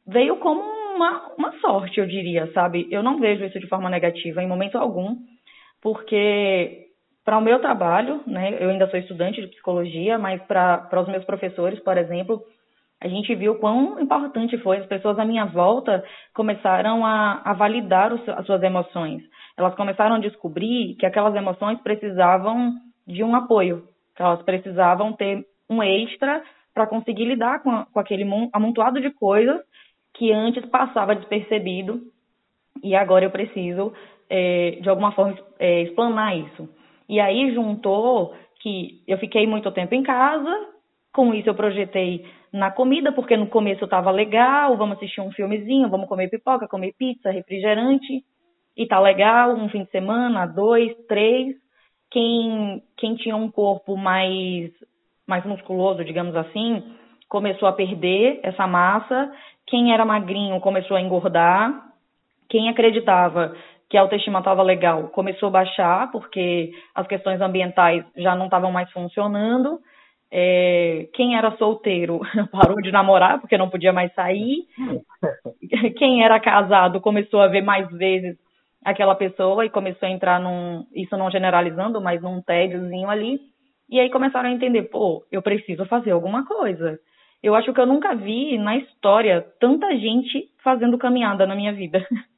veio 0.06 0.36
como 0.36 0.62
uma, 0.94 1.32
uma 1.36 1.52
sorte, 1.60 1.98
eu 1.98 2.06
diria, 2.06 2.50
sabe? 2.52 2.86
Eu 2.90 3.02
não 3.02 3.18
vejo 3.18 3.44
isso 3.44 3.58
de 3.58 3.66
forma 3.66 3.90
negativa 3.90 4.42
em 4.42 4.46
momento 4.46 4.78
algum, 4.78 5.16
porque 5.82 6.86
para 7.24 7.38
o 7.38 7.42
meu 7.42 7.58
trabalho, 7.58 8.20
né, 8.26 8.56
eu 8.60 8.68
ainda 8.70 8.88
sou 8.88 8.98
estudante 8.98 9.40
de 9.40 9.48
psicologia, 9.48 10.18
mas 10.18 10.42
para 10.42 11.00
os 11.00 11.08
meus 11.08 11.24
professores, 11.24 11.80
por 11.80 11.96
exemplo, 11.96 12.42
a 13.04 13.08
gente 13.08 13.34
viu 13.34 13.56
quão 13.56 14.00
importante 14.00 14.56
foi. 14.58 14.78
As 14.78 14.86
pessoas 14.86 15.18
à 15.18 15.26
minha 15.26 15.44
volta 15.44 16.02
começaram 16.34 17.04
a, 17.04 17.42
a 17.44 17.52
validar 17.52 18.10
as 18.10 18.46
suas 18.46 18.62
emoções. 18.62 19.22
Elas 19.58 19.74
começaram 19.74 20.16
a 20.16 20.20
descobrir 20.20 20.94
que 20.94 21.04
aquelas 21.04 21.34
emoções 21.34 21.78
precisavam 21.82 22.72
de 23.06 23.22
um 23.22 23.36
apoio, 23.36 23.86
que 24.16 24.22
elas 24.22 24.40
precisavam 24.42 25.12
ter 25.12 25.44
um 25.68 25.82
extra 25.82 26.42
para 26.72 26.86
conseguir 26.86 27.26
lidar 27.26 27.62
com, 27.62 27.84
com 27.84 28.00
aquele 28.00 28.24
amontoado 28.54 28.98
de 28.98 29.10
coisas 29.10 29.60
que 30.14 30.32
antes 30.32 30.64
passava 30.66 31.14
despercebido 31.14 32.00
e 32.82 32.94
agora 32.94 33.26
eu 33.26 33.30
preciso, 33.30 33.92
é, 34.30 34.78
de 34.80 34.88
alguma 34.88 35.12
forma, 35.12 35.36
é, 35.58 35.82
explanar 35.82 36.38
isso. 36.38 36.68
E 37.06 37.20
aí 37.20 37.54
juntou 37.54 38.34
que 38.60 39.02
eu 39.06 39.18
fiquei 39.18 39.46
muito 39.46 39.70
tempo 39.72 39.94
em 39.94 40.02
casa, 40.02 40.68
com 41.14 41.32
isso 41.32 41.48
eu 41.48 41.54
projetei 41.54 42.26
na 42.52 42.70
comida, 42.72 43.12
porque 43.12 43.36
no 43.36 43.46
começo 43.46 43.84
eu 43.84 43.88
tava 43.88 44.10
legal, 44.10 44.76
vamos 44.76 44.96
assistir 44.96 45.20
um 45.20 45.30
filmezinho, 45.30 45.88
vamos 45.88 46.08
comer 46.08 46.28
pipoca, 46.28 46.66
comer 46.66 46.92
pizza, 46.98 47.30
refrigerante, 47.30 48.24
e 48.76 48.86
tá 48.86 48.98
legal, 48.98 49.54
um 49.54 49.68
fim 49.68 49.84
de 49.84 49.90
semana, 49.90 50.44
dois, 50.44 50.92
três. 51.06 51.54
Quem, 52.10 52.82
quem 52.96 53.14
tinha 53.14 53.36
um 53.36 53.48
corpo 53.48 53.96
mais, 53.96 54.72
mais 55.26 55.44
musculoso, 55.46 56.04
digamos 56.04 56.34
assim, 56.34 56.82
começou 57.28 57.68
a 57.68 57.72
perder 57.72 58.40
essa 58.42 58.66
massa. 58.66 59.32
Quem 59.66 59.92
era 59.92 60.04
magrinho 60.04 60.60
começou 60.60 60.96
a 60.96 61.00
engordar. 61.00 61.72
Quem 62.48 62.68
acreditava 62.68 63.56
que 63.88 63.96
a 63.96 64.00
autoestima 64.00 64.40
estava 64.40 64.62
legal 64.62 65.08
começou 65.08 65.48
a 65.48 65.52
baixar, 65.52 66.10
porque 66.10 66.72
as 66.94 67.06
questões 67.06 67.40
ambientais 67.40 68.04
já 68.16 68.34
não 68.34 68.46
estavam 68.46 68.72
mais 68.72 68.90
funcionando. 68.90 69.78
É, 70.36 71.06
quem 71.14 71.36
era 71.36 71.56
solteiro 71.58 72.18
parou 72.50 72.82
de 72.82 72.90
namorar 72.90 73.40
porque 73.40 73.56
não 73.56 73.70
podia 73.70 73.92
mais 73.92 74.12
sair. 74.14 74.66
Quem 75.96 76.24
era 76.24 76.40
casado 76.40 77.00
começou 77.00 77.40
a 77.40 77.46
ver 77.46 77.62
mais 77.62 77.88
vezes 77.92 78.36
aquela 78.84 79.14
pessoa 79.14 79.64
e 79.64 79.70
começou 79.70 80.08
a 80.08 80.10
entrar 80.10 80.40
num, 80.40 80.84
isso 80.92 81.16
não 81.16 81.30
generalizando, 81.30 82.00
mas 82.00 82.20
num 82.20 82.42
tédiozinho 82.42 83.08
ali. 83.08 83.38
E 83.88 84.00
aí 84.00 84.10
começaram 84.10 84.48
a 84.48 84.52
entender, 84.52 84.82
pô, 84.84 85.24
eu 85.30 85.40
preciso 85.40 85.84
fazer 85.86 86.10
alguma 86.10 86.44
coisa. 86.44 86.98
Eu 87.40 87.54
acho 87.54 87.72
que 87.72 87.80
eu 87.80 87.86
nunca 87.86 88.14
vi 88.16 88.58
na 88.58 88.76
história 88.76 89.46
tanta 89.60 89.96
gente 89.96 90.48
fazendo 90.64 90.98
caminhada 90.98 91.46
na 91.46 91.54
minha 91.54 91.72
vida. 91.72 92.04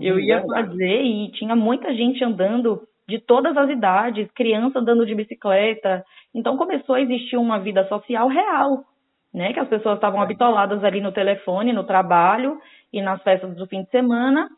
Eu 0.00 0.20
ia 0.20 0.40
fazer 0.46 1.02
e 1.02 1.28
tinha 1.32 1.56
muita 1.56 1.92
gente 1.92 2.22
andando 2.22 2.82
de 3.08 3.18
todas 3.18 3.56
as 3.56 3.68
idades, 3.68 4.30
criança 4.32 4.78
andando 4.78 5.04
de 5.04 5.12
bicicleta. 5.12 6.04
Então 6.38 6.56
começou 6.56 6.94
a 6.94 7.00
existir 7.00 7.36
uma 7.36 7.58
vida 7.58 7.84
social 7.88 8.28
real, 8.28 8.84
né? 9.34 9.52
Que 9.52 9.58
as 9.58 9.68
pessoas 9.68 9.96
estavam 9.96 10.22
habitoladas 10.22 10.84
ali 10.84 11.00
no 11.00 11.10
telefone, 11.10 11.72
no 11.72 11.82
trabalho 11.82 12.60
e 12.92 13.02
nas 13.02 13.20
festas 13.24 13.56
do 13.56 13.66
fim 13.66 13.82
de 13.82 13.90
semana, 13.90 14.48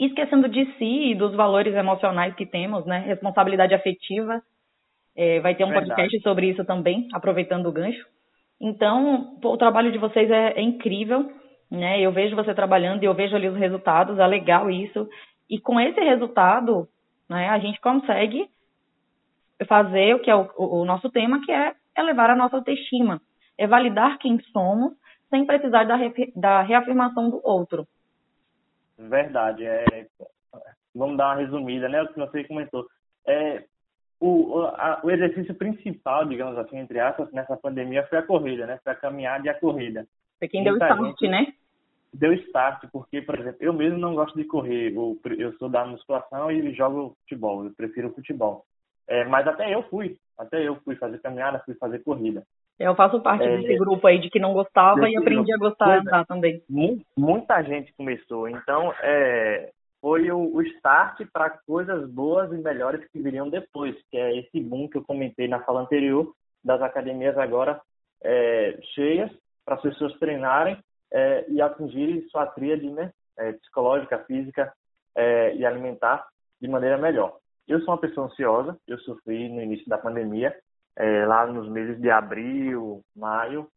esquecendo 0.00 0.48
de 0.48 0.66
si 0.74 1.12
e 1.12 1.14
dos 1.14 1.32
valores 1.36 1.72
emocionais 1.76 2.34
que 2.34 2.44
temos, 2.44 2.84
né? 2.84 3.04
Responsabilidade 3.06 3.72
afetiva. 3.72 4.42
É, 5.16 5.38
vai 5.38 5.54
ter 5.54 5.64
um 5.64 5.68
Verdade. 5.68 5.90
podcast 5.90 6.20
sobre 6.22 6.48
isso 6.50 6.64
também, 6.64 7.06
aproveitando 7.12 7.66
o 7.66 7.72
gancho. 7.72 8.04
Então, 8.60 9.38
o 9.42 9.56
trabalho 9.56 9.92
de 9.92 9.98
vocês 9.98 10.28
é, 10.28 10.54
é 10.58 10.60
incrível, 10.60 11.30
né? 11.70 12.00
Eu 12.00 12.10
vejo 12.10 12.34
você 12.34 12.52
trabalhando 12.52 13.04
e 13.04 13.06
eu 13.06 13.14
vejo 13.14 13.36
ali 13.36 13.48
os 13.48 13.56
resultados, 13.56 14.18
é 14.18 14.26
legal 14.26 14.68
isso. 14.68 15.08
E 15.48 15.60
com 15.60 15.78
esse 15.78 16.00
resultado, 16.00 16.88
né, 17.30 17.48
a 17.48 17.60
gente 17.60 17.80
consegue 17.80 18.48
fazer 19.64 20.14
o 20.14 20.20
que 20.20 20.30
é 20.30 20.34
o, 20.34 20.48
o 20.56 20.84
nosso 20.84 21.10
tema, 21.10 21.40
que 21.44 21.52
é 21.52 21.74
elevar 21.96 22.30
a 22.30 22.36
nossa 22.36 22.56
autoestima, 22.56 23.20
é 23.56 23.66
validar 23.66 24.18
quem 24.18 24.38
somos 24.52 24.92
sem 25.30 25.46
precisar 25.46 25.84
da, 25.84 25.96
da 26.34 26.62
reafirmação 26.62 27.30
do 27.30 27.40
outro. 27.42 27.86
Verdade. 28.98 29.64
É, 29.64 30.06
vamos 30.94 31.16
dar 31.16 31.28
uma 31.28 31.42
resumida, 31.42 31.88
né? 31.88 32.02
O 32.02 32.08
que 32.08 32.18
você 32.18 32.44
comentou. 32.44 32.86
É, 33.26 33.64
o, 34.20 34.60
a, 34.60 35.00
o 35.02 35.10
exercício 35.10 35.54
principal, 35.54 36.26
digamos 36.26 36.56
assim, 36.58 36.78
entre 36.78 37.00
aspas, 37.00 37.30
nessa 37.32 37.56
pandemia 37.56 38.06
foi 38.06 38.18
a 38.18 38.22
corrida, 38.22 38.66
né? 38.66 38.78
Foi 38.82 38.92
a 38.92 38.96
caminhada 38.96 39.46
e 39.46 39.50
a 39.50 39.58
corrida. 39.58 40.06
Foi 40.38 40.48
quem 40.48 40.62
Muita 40.62 40.86
deu 40.86 41.06
start, 41.06 41.20
né? 41.22 41.52
Deu 42.12 42.32
start, 42.32 42.84
porque, 42.90 43.20
por 43.20 43.38
exemplo, 43.38 43.58
eu 43.60 43.72
mesmo 43.72 43.98
não 43.98 44.14
gosto 44.14 44.36
de 44.36 44.44
correr. 44.44 44.94
Eu, 44.94 45.18
eu 45.36 45.52
sou 45.54 45.68
da 45.68 45.84
musculação 45.84 46.50
e 46.50 46.74
jogo 46.74 47.16
futebol. 47.22 47.64
Eu 47.64 47.72
prefiro 47.74 48.12
futebol. 48.14 48.64
É, 49.08 49.24
mas 49.24 49.46
até 49.46 49.72
eu 49.72 49.82
fui. 49.84 50.16
Até 50.38 50.66
eu 50.66 50.76
fui 50.84 50.96
fazer 50.96 51.18
caminhada, 51.18 51.62
fui 51.64 51.74
fazer 51.74 52.00
corrida. 52.00 52.42
Eu 52.78 52.94
faço 52.94 53.20
parte 53.20 53.44
é, 53.44 53.56
desse 53.56 53.78
grupo 53.78 54.06
aí 54.06 54.20
de 54.20 54.28
que 54.28 54.38
não 54.38 54.52
gostava 54.52 55.08
e 55.08 55.16
aprendi 55.16 55.52
a 55.52 55.56
gostar 55.56 56.00
de 56.00 56.08
andar 56.08 56.26
também. 56.26 56.62
Muita 57.16 57.62
gente 57.62 57.92
começou. 57.94 58.48
Então, 58.48 58.92
é, 59.02 59.70
foi 60.00 60.30
o, 60.30 60.54
o 60.54 60.62
start 60.62 61.26
para 61.32 61.50
coisas 61.66 62.08
boas 62.10 62.52
e 62.52 62.56
melhores 62.56 63.02
que 63.10 63.18
viriam 63.18 63.48
depois, 63.48 63.96
que 64.10 64.18
é 64.18 64.36
esse 64.38 64.60
boom 64.60 64.88
que 64.88 64.98
eu 64.98 65.04
comentei 65.04 65.48
na 65.48 65.60
fala 65.60 65.80
anterior, 65.80 66.32
das 66.62 66.82
academias 66.82 67.38
agora 67.38 67.80
é, 68.22 68.78
cheias, 68.94 69.30
para 69.64 69.76
as 69.76 69.82
pessoas 69.82 70.12
treinarem 70.18 70.76
é, 71.12 71.46
e 71.48 71.62
atingirem 71.62 72.28
sua 72.28 72.46
tríade 72.46 72.88
né, 72.90 73.10
é, 73.38 73.52
psicológica, 73.52 74.18
física 74.20 74.72
é, 75.14 75.54
e 75.56 75.64
alimentar 75.64 76.26
de 76.60 76.68
maneira 76.68 76.98
melhor. 76.98 77.38
Eu 77.68 77.80
sou 77.80 77.94
uma 77.94 78.00
pessoa 78.00 78.26
ansiosa, 78.26 78.78
eu 78.86 78.98
sofri 79.00 79.48
no 79.48 79.60
início 79.60 79.88
da 79.88 79.98
pandemia, 79.98 80.56
é, 80.96 81.26
lá 81.26 81.46
nos 81.46 81.68
meses 81.68 82.00
de 82.00 82.10
abril, 82.10 83.02
maio, 83.14 83.68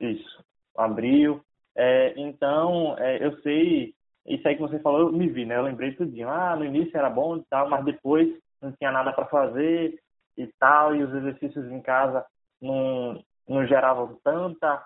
isso, 0.00 0.44
abril. 0.76 1.40
É, 1.76 2.14
então, 2.16 2.96
é, 2.98 3.24
eu 3.24 3.40
sei, 3.42 3.94
isso 4.26 4.46
aí 4.46 4.56
que 4.56 4.62
você 4.62 4.78
falou, 4.80 5.00
eu 5.00 5.12
me 5.12 5.28
vi, 5.28 5.44
né? 5.44 5.56
Eu 5.56 5.62
lembrei 5.62 5.94
tudinho. 5.94 6.28
Ah, 6.28 6.56
no 6.56 6.64
início 6.64 6.96
era 6.96 7.08
bom 7.08 7.36
e 7.36 7.44
tal, 7.44 7.68
mas 7.68 7.84
depois 7.84 8.28
não 8.60 8.72
tinha 8.72 8.90
nada 8.90 9.12
para 9.12 9.26
fazer 9.26 9.98
e 10.36 10.46
tal, 10.58 10.94
e 10.94 11.02
os 11.02 11.14
exercícios 11.14 11.70
em 11.70 11.80
casa 11.80 12.24
não, 12.60 13.22
não 13.48 13.66
geravam 13.66 14.18
tanta. 14.24 14.84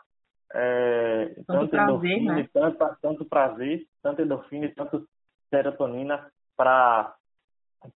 É, 0.52 1.34
tanto, 1.46 1.68
tanto 1.68 1.70
prazer, 1.70 2.10
endorfina, 2.12 2.34
né? 2.34 2.48
tanto, 2.52 2.96
tanto 3.02 3.24
prazer, 3.24 3.86
tanto 4.02 4.22
endorfina 4.22 4.66
e 4.66 4.74
tanto 4.74 5.08
serotonina 5.50 6.30
para 6.56 7.14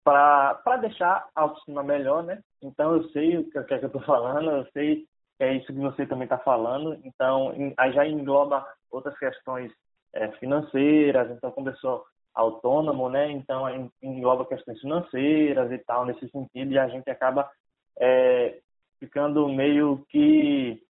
para 0.05 0.77
deixar 0.81 1.29
a 1.35 1.43
autoestima 1.43 1.83
melhor, 1.83 2.23
né? 2.23 2.41
Então 2.63 2.95
eu 2.95 3.09
sei 3.11 3.39
o 3.39 3.51
que, 3.51 3.59
é 3.59 3.63
que 3.65 3.75
eu 3.75 3.87
estou 3.87 4.03
falando, 4.03 4.51
eu 4.51 4.67
sei 4.73 5.07
que 5.39 5.45
é 5.45 5.55
isso 5.55 5.67
que 5.67 5.81
você 5.81 6.07
também 6.07 6.25
está 6.25 6.39
falando. 6.39 6.99
Então 7.05 7.53
aí 7.77 7.93
já 7.93 8.07
engloba 8.07 8.67
outras 8.91 9.19
questões 9.19 9.73
é, 10.13 10.29
financeiras. 10.33 11.31
Então 11.31 11.51
como 11.51 11.71
pessoa 11.71 12.05
autônomo, 12.35 13.09
né? 13.09 13.31
Então 13.31 13.67
engloba 14.03 14.47
questões 14.47 14.81
financeiras 14.81 15.71
e 15.73 15.79
tal 15.79 16.05
nesse 16.05 16.29
sentido 16.31 16.73
e 16.73 16.79
a 16.79 16.89
gente 16.89 17.09
acaba 17.11 17.51
é, 17.99 18.59
ficando 18.99 19.49
meio 19.49 20.05
que 20.09 20.83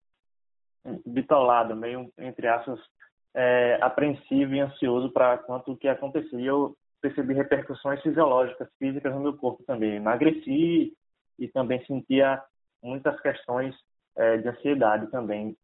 bitolado, 1.05 1.75
meio 1.75 2.11
entre 2.17 2.47
aspas 2.47 2.79
é, 3.33 3.77
apreensivo 3.81 4.53
e 4.53 4.59
ansioso 4.59 5.11
para 5.11 5.37
quanto 5.37 5.75
que 5.77 5.87
acontecia. 5.87 6.39
Eu 6.39 6.75
percebi 7.01 7.33
repercussões 7.33 8.01
fisiológicas, 8.01 8.69
físicas 8.77 9.13
no 9.13 9.21
meu 9.21 9.33
corpo 9.35 9.63
também. 9.63 9.95
Emagreci, 9.95 10.93
e 11.39 11.47
também 11.47 11.83
sentia 11.85 12.41
muitas 12.81 13.19
questões 13.19 13.75
é, 14.15 14.37
de 14.37 14.47
ansiedade 14.47 15.07
também. 15.07 15.57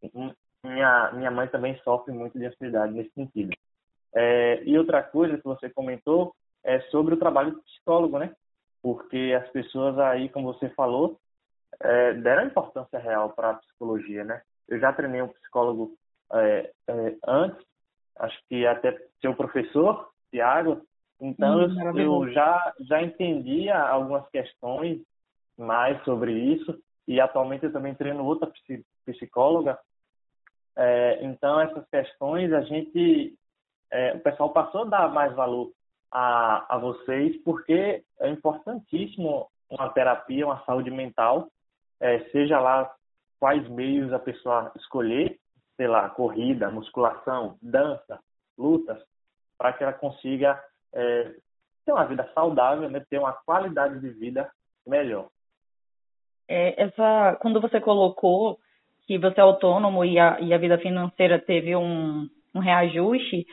Minha, 0.64 1.12
minha 1.14 1.32
mãe 1.32 1.48
também 1.48 1.78
sofre 1.84 2.14
muito 2.14 2.38
de 2.38 2.46
ansiedade 2.46 2.94
nesse 2.94 3.12
sentido. 3.12 3.56
É, 4.14 4.64
e 4.64 4.78
outra 4.78 5.04
coisa 5.04 5.38
que 5.38 5.44
você 5.44 5.70
comentou 5.70 6.34
é 6.64 6.80
sobre 6.90 7.14
o 7.14 7.20
trabalho 7.20 7.52
do 7.52 7.62
psicólogo, 7.62 8.18
né? 8.18 8.34
Porque 8.82 9.38
as 9.40 9.48
pessoas 9.52 9.98
aí, 10.00 10.30
como 10.30 10.54
você 10.54 10.70
falou, 10.70 11.20
é, 11.80 12.14
deram 12.14 12.48
importância 12.48 12.98
real 12.98 13.30
para 13.32 13.52
a 13.52 13.56
psicologia, 13.56 14.24
né? 14.24 14.42
Eu 14.68 14.80
já 14.80 14.92
treinei 14.92 15.22
um 15.22 15.28
psicólogo 15.28 15.96
é, 16.34 16.72
é, 16.88 17.16
antes, 17.26 17.64
acho 18.18 18.40
que 18.50 18.66
até 18.66 18.98
seu 19.22 19.36
professor, 19.36 20.10
Tiago, 20.32 20.82
então 21.20 21.60
hum, 21.60 21.98
eu, 21.98 21.98
eu 21.98 22.32
já, 22.32 22.74
já 22.82 23.02
entendia 23.02 23.78
algumas 23.78 24.28
questões 24.30 25.02
mais 25.58 26.02
sobre 26.04 26.32
isso 26.32 26.78
e 27.08 27.20
atualmente 27.20 27.66
eu 27.66 27.72
também 27.72 27.96
treino 27.96 28.26
outra 28.26 28.52
psicóloga. 29.06 29.80
É, 30.76 31.24
então 31.24 31.60
essas 31.60 31.88
questões 31.90 32.54
a 32.54 32.62
gente, 32.62 33.36
é, 33.92 34.14
o 34.14 34.20
pessoal 34.20 34.52
passou 34.52 34.82
a 34.82 34.86
dar 34.86 35.12
mais 35.12 35.34
valor 35.34 35.72
a, 36.12 36.76
a 36.76 36.78
vocês, 36.78 37.36
porque 37.44 38.04
é 38.20 38.30
importantíssimo 38.30 39.48
uma 39.70 39.90
terapia, 39.90 40.46
uma 40.46 40.64
saúde 40.66 40.92
mental, 40.92 41.50
é, 42.00 42.20
seja 42.30 42.60
lá 42.60 42.94
quais 43.40 43.68
meios 43.70 44.14
a 44.14 44.20
pessoa 44.20 44.72
escolher, 44.76 45.40
sei 45.76 45.88
lá, 45.88 46.10
corrida, 46.10 46.70
musculação, 46.70 47.58
dança, 47.62 48.20
lutas, 48.58 49.02
para 49.58 49.74
que 49.74 49.84
ela 49.84 49.94
consiga 49.94 50.62
é, 50.94 51.32
ter 51.86 51.92
uma 51.92 52.06
vida 52.06 52.30
saudável, 52.34 52.90
né, 52.90 53.02
ter 53.10 53.18
uma 53.18 53.34
qualidade 53.34 54.00
de 54.00 54.10
vida 54.10 54.50
melhor. 54.86 55.28
É, 56.48 56.84
essa, 56.84 57.38
quando 57.42 57.60
você 57.60 57.80
colocou 57.80 58.60
que 59.06 59.18
você 59.18 59.40
é 59.40 59.44
autônomo 59.44 60.04
e 60.04 60.20
a, 60.20 60.40
e 60.42 60.54
a 60.54 60.58
vida 60.58 60.78
financeira 60.78 61.40
teve 61.40 61.76
um, 61.76 62.30
um 62.54 62.60
reajuste, 62.60 63.48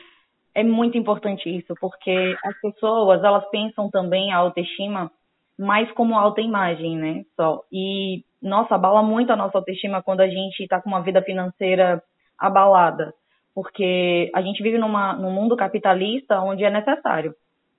é 0.53 0.63
muito 0.63 0.97
importante 0.97 1.49
isso, 1.49 1.73
porque 1.79 2.35
as 2.43 2.59
pessoas, 2.61 3.23
elas 3.23 3.49
pensam 3.49 3.89
também 3.89 4.31
a 4.31 4.37
autoestima 4.37 5.11
mais 5.57 5.89
como 5.93 6.17
autoimagem, 6.17 6.97
né, 6.97 7.25
só. 7.35 7.63
E, 7.71 8.23
nossa, 8.41 8.75
abala 8.75 9.01
muito 9.01 9.31
a 9.31 9.35
nossa 9.35 9.57
autoestima 9.57 10.03
quando 10.03 10.21
a 10.21 10.27
gente 10.27 10.61
está 10.61 10.81
com 10.81 10.89
uma 10.89 11.01
vida 11.01 11.21
financeira 11.21 12.03
abalada, 12.37 13.13
porque 13.55 14.29
a 14.35 14.41
gente 14.41 14.61
vive 14.61 14.77
numa, 14.77 15.13
num 15.13 15.31
mundo 15.31 15.55
capitalista 15.55 16.41
onde 16.41 16.63
é 16.63 16.69
necessário 16.69 17.33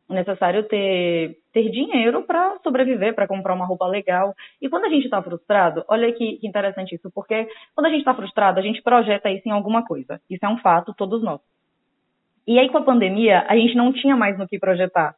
necessário 0.08 0.62
ter, 0.64 1.36
ter 1.52 1.70
dinheiro 1.70 2.22
para 2.22 2.58
sobreviver, 2.62 3.14
para 3.14 3.26
comprar 3.26 3.54
uma 3.54 3.66
roupa 3.66 3.86
legal. 3.86 4.34
E 4.60 4.68
quando 4.68 4.84
a 4.84 4.88
gente 4.88 5.04
está 5.04 5.20
frustrado, 5.22 5.84
olha 5.88 6.12
que, 6.12 6.36
que 6.36 6.46
interessante 6.46 6.94
isso, 6.94 7.10
porque 7.12 7.48
quando 7.74 7.86
a 7.86 7.90
gente 7.90 8.00
está 8.00 8.14
frustrado, 8.14 8.60
a 8.60 8.62
gente 8.62 8.82
projeta 8.82 9.30
isso 9.30 9.48
em 9.48 9.52
alguma 9.52 9.84
coisa. 9.84 10.20
Isso 10.30 10.44
é 10.44 10.48
um 10.48 10.58
fato, 10.58 10.94
todos 10.94 11.22
nós. 11.22 11.40
E 12.46 12.58
aí, 12.58 12.68
com 12.68 12.78
a 12.78 12.84
pandemia, 12.84 13.44
a 13.48 13.56
gente 13.56 13.74
não 13.74 13.92
tinha 13.92 14.14
mais 14.14 14.38
no 14.38 14.46
que 14.46 14.58
projetar. 14.58 15.16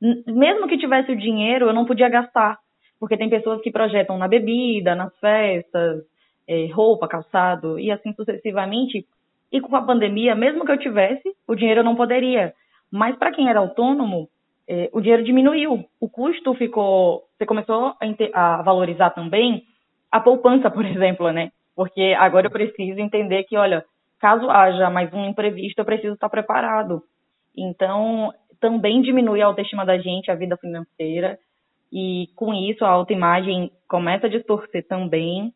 Mesmo 0.00 0.68
que 0.68 0.78
tivesse 0.78 1.10
o 1.10 1.16
dinheiro, 1.16 1.66
eu 1.66 1.74
não 1.74 1.84
podia 1.84 2.08
gastar. 2.08 2.58
Porque 3.00 3.16
tem 3.16 3.28
pessoas 3.28 3.60
que 3.60 3.72
projetam 3.72 4.16
na 4.16 4.28
bebida, 4.28 4.94
nas 4.94 5.14
festas, 5.18 6.04
é, 6.46 6.66
roupa, 6.72 7.08
calçado 7.08 7.78
e 7.78 7.90
assim 7.90 8.12
sucessivamente. 8.12 9.04
E 9.52 9.60
com 9.60 9.74
a 9.74 9.82
pandemia, 9.82 10.34
mesmo 10.34 10.64
que 10.64 10.72
eu 10.72 10.78
tivesse, 10.78 11.34
o 11.46 11.54
dinheiro 11.54 11.80
eu 11.80 11.84
não 11.84 11.96
poderia. 11.96 12.54
Mas 12.90 13.16
para 13.16 13.32
quem 13.32 13.48
era 13.48 13.58
autônomo, 13.58 14.28
é, 14.68 14.88
o 14.92 15.00
dinheiro 15.00 15.24
diminuiu. 15.24 15.84
O 16.00 16.08
custo 16.08 16.54
ficou. 16.54 17.24
Você 17.36 17.44
começou 17.44 17.94
a, 18.00 18.58
a, 18.58 18.62
valorizar 18.62 19.10
também 19.10 19.64
a 20.10 20.20
poupança, 20.20 20.70
por 20.70 20.84
exemplo, 20.86 21.32
né? 21.32 21.50
Porque 21.74 22.14
agora 22.18 22.46
eu 22.46 22.50
preciso 22.50 23.00
entender 23.00 23.44
que, 23.44 23.56
olha, 23.56 23.84
caso 24.20 24.48
haja 24.50 24.90
mais 24.90 25.12
um 25.12 25.26
imprevisto, 25.26 25.78
eu 25.78 25.84
preciso 25.84 26.14
estar 26.14 26.28
preparado. 26.28 27.02
Então, 27.56 28.32
também 28.60 29.00
diminui 29.00 29.42
a 29.42 29.46
autoestima 29.46 29.84
da 29.84 29.98
gente, 29.98 30.30
a 30.30 30.34
vida 30.34 30.56
financeira. 30.56 31.38
E 31.92 32.28
com 32.36 32.54
isso, 32.54 32.84
a 32.84 32.90
autoimagem 32.90 33.72
começa 33.88 34.26
a 34.26 34.30
distorcer 34.30 34.86
também. 34.86 35.52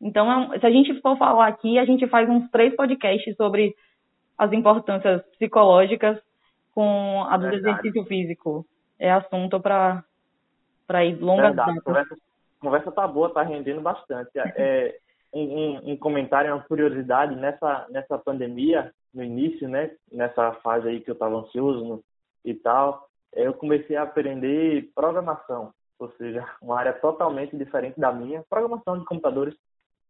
Então, 0.00 0.52
é 0.52 0.58
se 0.58 0.66
a 0.66 0.70
gente 0.70 1.00
for 1.00 1.16
falar 1.16 1.48
aqui, 1.48 1.78
a 1.78 1.84
gente 1.84 2.06
faz 2.06 2.28
uns 2.28 2.48
três 2.50 2.74
podcasts 2.76 3.36
sobre 3.36 3.74
as 4.36 4.52
importâncias 4.52 5.22
psicológicas 5.32 6.18
com 6.74 7.24
a 7.24 7.36
do 7.36 7.48
Verdade. 7.48 7.70
exercício 7.70 8.04
físico. 8.04 8.66
É 8.98 9.10
assunto 9.10 9.60
para 9.60 10.04
ir 11.04 11.20
longas 11.20 11.54
datas. 11.54 11.82
Conversa, 11.82 12.16
conversa 12.60 12.92
tá 12.92 13.06
boa, 13.06 13.32
tá 13.32 13.42
rendendo 13.42 13.80
bastante. 13.80 14.30
É, 14.36 14.96
um, 15.32 15.92
um, 15.92 15.96
comentário, 15.96 16.54
uma 16.54 16.62
curiosidade, 16.62 17.34
nessa, 17.34 17.86
nessa 17.90 18.18
pandemia, 18.18 18.92
no 19.12 19.22
início, 19.22 19.68
né, 19.68 19.90
nessa 20.10 20.52
fase 20.62 20.88
aí 20.88 21.00
que 21.00 21.10
eu 21.10 21.14
estava 21.14 21.36
ansioso 21.36 21.84
no, 21.84 22.04
e 22.44 22.54
tal, 22.54 23.08
eu 23.32 23.52
comecei 23.52 23.96
a 23.96 24.02
aprender 24.02 24.90
programação, 24.94 25.72
ou 25.98 26.10
seja, 26.12 26.46
uma 26.62 26.78
área 26.78 26.92
totalmente 26.92 27.56
diferente 27.56 27.98
da 27.98 28.12
minha, 28.12 28.44
programação 28.48 28.98
de 28.98 29.04
computadores, 29.04 29.54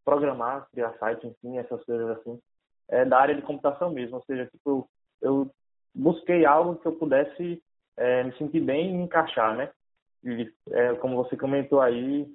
programar, 0.04 0.68
criar 0.72 0.96
site, 0.98 1.26
enfim, 1.26 1.58
essas 1.58 1.84
coisas 1.84 2.18
assim, 2.18 2.40
é 2.88 3.04
da 3.04 3.18
área 3.18 3.34
de 3.34 3.42
computação 3.42 3.90
mesmo, 3.90 4.16
ou 4.16 4.22
seja, 4.24 4.46
tipo, 4.46 4.88
eu 5.20 5.50
busquei 5.94 6.46
algo 6.46 6.76
que 6.76 6.86
eu 6.86 6.92
pudesse 6.92 7.62
é, 7.96 8.24
me 8.24 8.32
sentir 8.38 8.60
bem 8.60 8.90
e 8.90 9.02
encaixar, 9.02 9.56
né? 9.56 9.70
E, 10.24 10.50
é, 10.70 10.94
como 10.94 11.16
você 11.16 11.36
comentou 11.36 11.80
aí, 11.80 12.26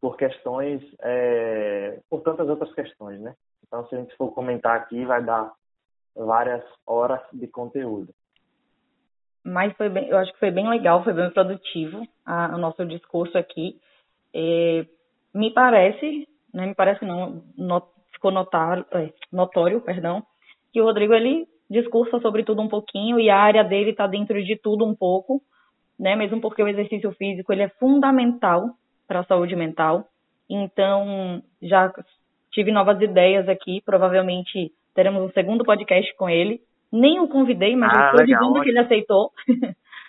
por 0.00 0.16
questões, 0.16 0.82
é, 1.00 1.98
por 2.10 2.20
tantas 2.22 2.48
outras 2.48 2.72
questões, 2.74 3.20
né? 3.20 3.34
Então, 3.66 3.86
se 3.88 3.94
a 3.94 3.98
gente 3.98 4.14
for 4.16 4.32
comentar 4.32 4.76
aqui, 4.76 5.04
vai 5.04 5.22
dar 5.22 5.52
várias 6.14 6.62
horas 6.86 7.20
de 7.32 7.46
conteúdo. 7.48 8.12
Mas 9.42 9.76
foi 9.76 9.88
bem, 9.88 10.08
eu 10.08 10.16
acho 10.16 10.32
que 10.32 10.38
foi 10.38 10.50
bem 10.50 10.68
legal, 10.68 11.02
foi 11.02 11.12
bem 11.12 11.30
produtivo 11.30 12.06
a, 12.24 12.54
o 12.54 12.58
nosso 12.58 12.84
discurso 12.86 13.36
aqui. 13.36 13.80
É, 14.34 14.86
me 15.34 15.52
parece, 15.52 16.28
né, 16.54 16.66
me 16.66 16.74
parece 16.74 17.04
não, 17.04 17.42
not, 17.58 17.86
ficou 18.12 18.30
notar, 18.30 18.86
é, 18.92 19.12
notório, 19.32 19.80
perdão, 19.80 20.22
que 20.72 20.80
o 20.80 20.84
Rodrigo 20.84 21.12
ele 21.12 21.46
discursa 21.68 22.20
sobre 22.20 22.44
tudo 22.44 22.62
um 22.62 22.68
pouquinho 22.68 23.18
e 23.18 23.28
a 23.28 23.38
área 23.38 23.64
dele 23.64 23.90
está 23.90 24.06
dentro 24.06 24.42
de 24.42 24.56
tudo 24.56 24.84
um 24.84 24.94
pouco, 24.94 25.42
né? 25.98 26.14
Mesmo 26.14 26.40
porque 26.40 26.62
o 26.62 26.68
exercício 26.68 27.10
físico 27.12 27.52
ele 27.52 27.62
é 27.62 27.68
fundamental 27.68 28.70
para 29.06 29.20
a 29.20 29.24
saúde 29.24 29.56
mental. 29.56 30.06
Então, 30.48 31.42
já 31.62 31.92
tive 32.50 32.70
novas 32.70 33.00
ideias 33.00 33.48
aqui, 33.48 33.82
provavelmente 33.84 34.72
teremos 34.94 35.22
um 35.22 35.32
segundo 35.32 35.64
podcast 35.64 36.14
com 36.16 36.28
ele. 36.28 36.60
Nem 36.92 37.18
o 37.18 37.28
convidei, 37.28 37.74
mas 37.74 37.92
ah, 37.92 38.10
estou 38.10 38.24
dizendo 38.24 38.62
que 38.62 38.68
ele 38.68 38.78
aceitou. 38.78 39.32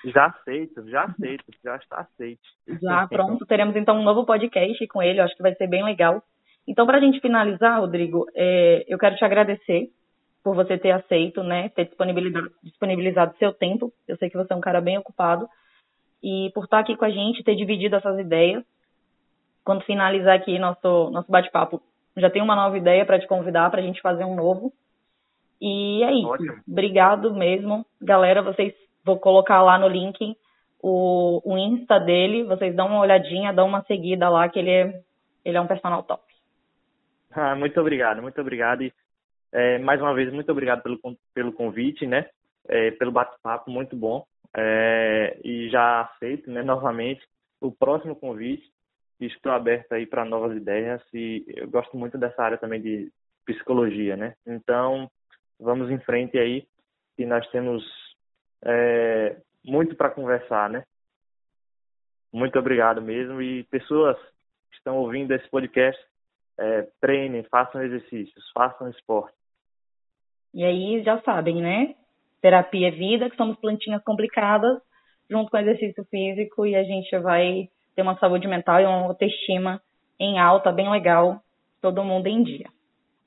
Já 0.06 0.28
aceito, 0.28 0.88
já 0.88 1.06
aceito, 1.06 1.46
já 1.64 1.76
está 1.78 2.02
aceito. 2.02 2.41
Já, 2.80 3.08
pronto, 3.08 3.43
teremos 3.48 3.76
então 3.76 4.00
um 4.00 4.04
novo 4.04 4.24
podcast 4.24 4.86
com 4.88 5.02
ele, 5.02 5.20
acho 5.20 5.36
que 5.36 5.41
vai 5.41 5.56
ser 5.56 5.68
bem 5.68 5.84
legal. 5.84 6.22
Então, 6.68 6.86
para 6.86 6.97
a 6.97 7.01
gente 7.01 7.20
finalizar, 7.20 7.80
Rodrigo, 7.80 8.26
é, 8.34 8.84
eu 8.88 8.97
quero 8.97 9.16
te 9.16 9.24
agradecer 9.24 9.89
por 10.43 10.55
você 10.55 10.78
ter 10.78 10.91
aceito, 10.91 11.43
né, 11.43 11.70
ter 11.70 11.86
disponibilizado, 11.86 12.51
disponibilizado 12.63 13.38
seu 13.38 13.51
tempo. 13.51 13.91
Eu 14.07 14.16
sei 14.18 14.30
que 14.30 14.38
você 14.38 14.53
é 14.53 14.55
um 14.55 14.61
cara 14.61 14.80
bem 14.80 14.97
ocupado 14.97 15.47
e 16.22 16.51
por 16.53 16.63
estar 16.63 16.80
aqui 16.80 16.95
com 16.95 17.05
a 17.05 17.09
gente, 17.09 17.43
ter 17.43 17.55
dividido 17.55 17.95
essas 17.95 18.20
ideias. 18.20 18.63
Quando 19.63 19.84
finalizar 19.84 20.36
aqui 20.36 20.59
nosso 20.59 21.09
nosso 21.09 21.32
bate-papo, 21.32 21.82
já 22.18 22.30
tenho 22.30 22.45
uma 22.45 22.55
nova 22.55 22.78
ideia 22.78 23.05
para 23.05 23.20
te 23.20 23.28
convidar 23.28 23.70
para 23.70 23.82
a 23.82 23.84
gente 23.84 24.01
fazer 24.01 24.24
um 24.24 24.36
novo. 24.36 24.72
E 25.59 26.03
é 26.03 26.13
isso. 26.13 26.28
Ótimo. 26.28 26.61
Obrigado 26.68 27.34
mesmo, 27.34 27.86
galera. 28.01 28.41
Vocês 28.41 28.74
vou 29.03 29.18
colocar 29.18 29.61
lá 29.61 29.78
no 29.78 29.88
link 29.88 30.36
o, 30.82 31.41
o 31.43 31.57
Insta 31.57 31.99
dele. 31.99 32.43
Vocês 32.43 32.76
dão 32.76 32.88
uma 32.88 32.99
olhadinha, 32.99 33.53
dão 33.53 33.68
uma 33.68 33.84
seguida 33.84 34.30
lá 34.30 34.47
que 34.47 34.59
ele 34.59 34.72
é 34.72 35.01
ele 35.43 35.57
é 35.57 35.61
um 35.61 35.68
personal 35.68 36.03
top. 36.03 36.24
Ah, 37.38 37.56
muito 37.56 37.80
obrigado, 37.80 38.22
muito 38.22 38.40
obrigado. 38.40 38.84
E 38.84 38.94
é, 39.52 39.78
mais 39.80 40.02
uma 40.02 40.14
vez, 40.14 40.32
muito 40.32 40.52
obrigado 40.52 40.82
pelo, 40.82 41.00
pelo 41.34 41.54
convite, 41.54 42.08
né? 42.08 42.30
É, 42.68 42.92
pelo 42.92 43.12
bate-papo, 43.12 43.70
muito 43.70 43.96
bom. 43.96 44.26
É, 44.56 45.38
e 45.44 45.70
já 45.70 46.02
aceito, 46.02 46.50
né, 46.50 46.64
novamente, 46.64 47.22
o 47.60 47.72
próximo 47.72 48.16
convite. 48.16 48.72
Estou 49.20 49.52
aberto 49.52 49.94
aí 49.94 50.06
para 50.06 50.26
novas 50.26 50.56
ideias 50.56 51.02
e 51.14 51.46
eu 51.48 51.70
gosto 51.70 51.96
muito 51.98 52.18
dessa 52.18 52.42
área 52.42 52.58
também 52.58 52.82
de 52.82 53.12
psicologia, 53.46 54.18
né? 54.18 54.36
Então, 54.46 55.10
vamos 55.60 55.90
em 55.90 56.00
frente 56.00 56.38
aí, 56.38 56.68
e 57.18 57.26
nós 57.26 57.48
temos 57.50 57.84
é, 58.64 59.38
muito 59.64 59.96
para 59.96 60.10
conversar, 60.10 60.70
né? 60.70 60.84
Muito 62.32 62.60
obrigado 62.60 63.02
mesmo. 63.02 63.42
E 63.42 63.64
pessoas 63.66 64.18
que 64.70 64.78
estão 64.78 64.98
ouvindo 64.98 65.34
esse 65.34 65.50
podcast, 65.50 66.02
é, 66.58 66.88
treinem, 67.01 67.43
façam 67.43 67.82
exercícios, 67.84 68.43
façam 68.53 68.89
esporte. 68.89 69.36
E 70.53 70.64
aí 70.64 71.03
já 71.03 71.22
sabem, 71.22 71.62
né? 71.62 71.95
Terapia 72.41 72.88
é 72.88 72.91
vida, 72.91 73.30
que 73.30 73.36
somos 73.36 73.58
plantinhas 73.58 74.03
complicadas, 74.03 74.80
junto 75.30 75.49
com 75.49 75.58
exercício 75.58 76.06
físico, 76.06 76.66
e 76.66 76.76
a 76.76 76.84
gente 76.84 77.18
vai 77.20 77.70
ter 77.95 78.01
uma 78.01 78.18
saúde 78.20 78.47
mental 78.47 78.80
e 78.80 78.86
uma 78.86 79.08
autoestima 79.08 79.82
em 80.20 80.39
alta, 80.39 80.72
bem 80.72 80.89
legal, 80.89 81.41
todo 81.82 82.03
mundo 82.03 82.28
em 82.28 82.43
dia. 82.43 82.68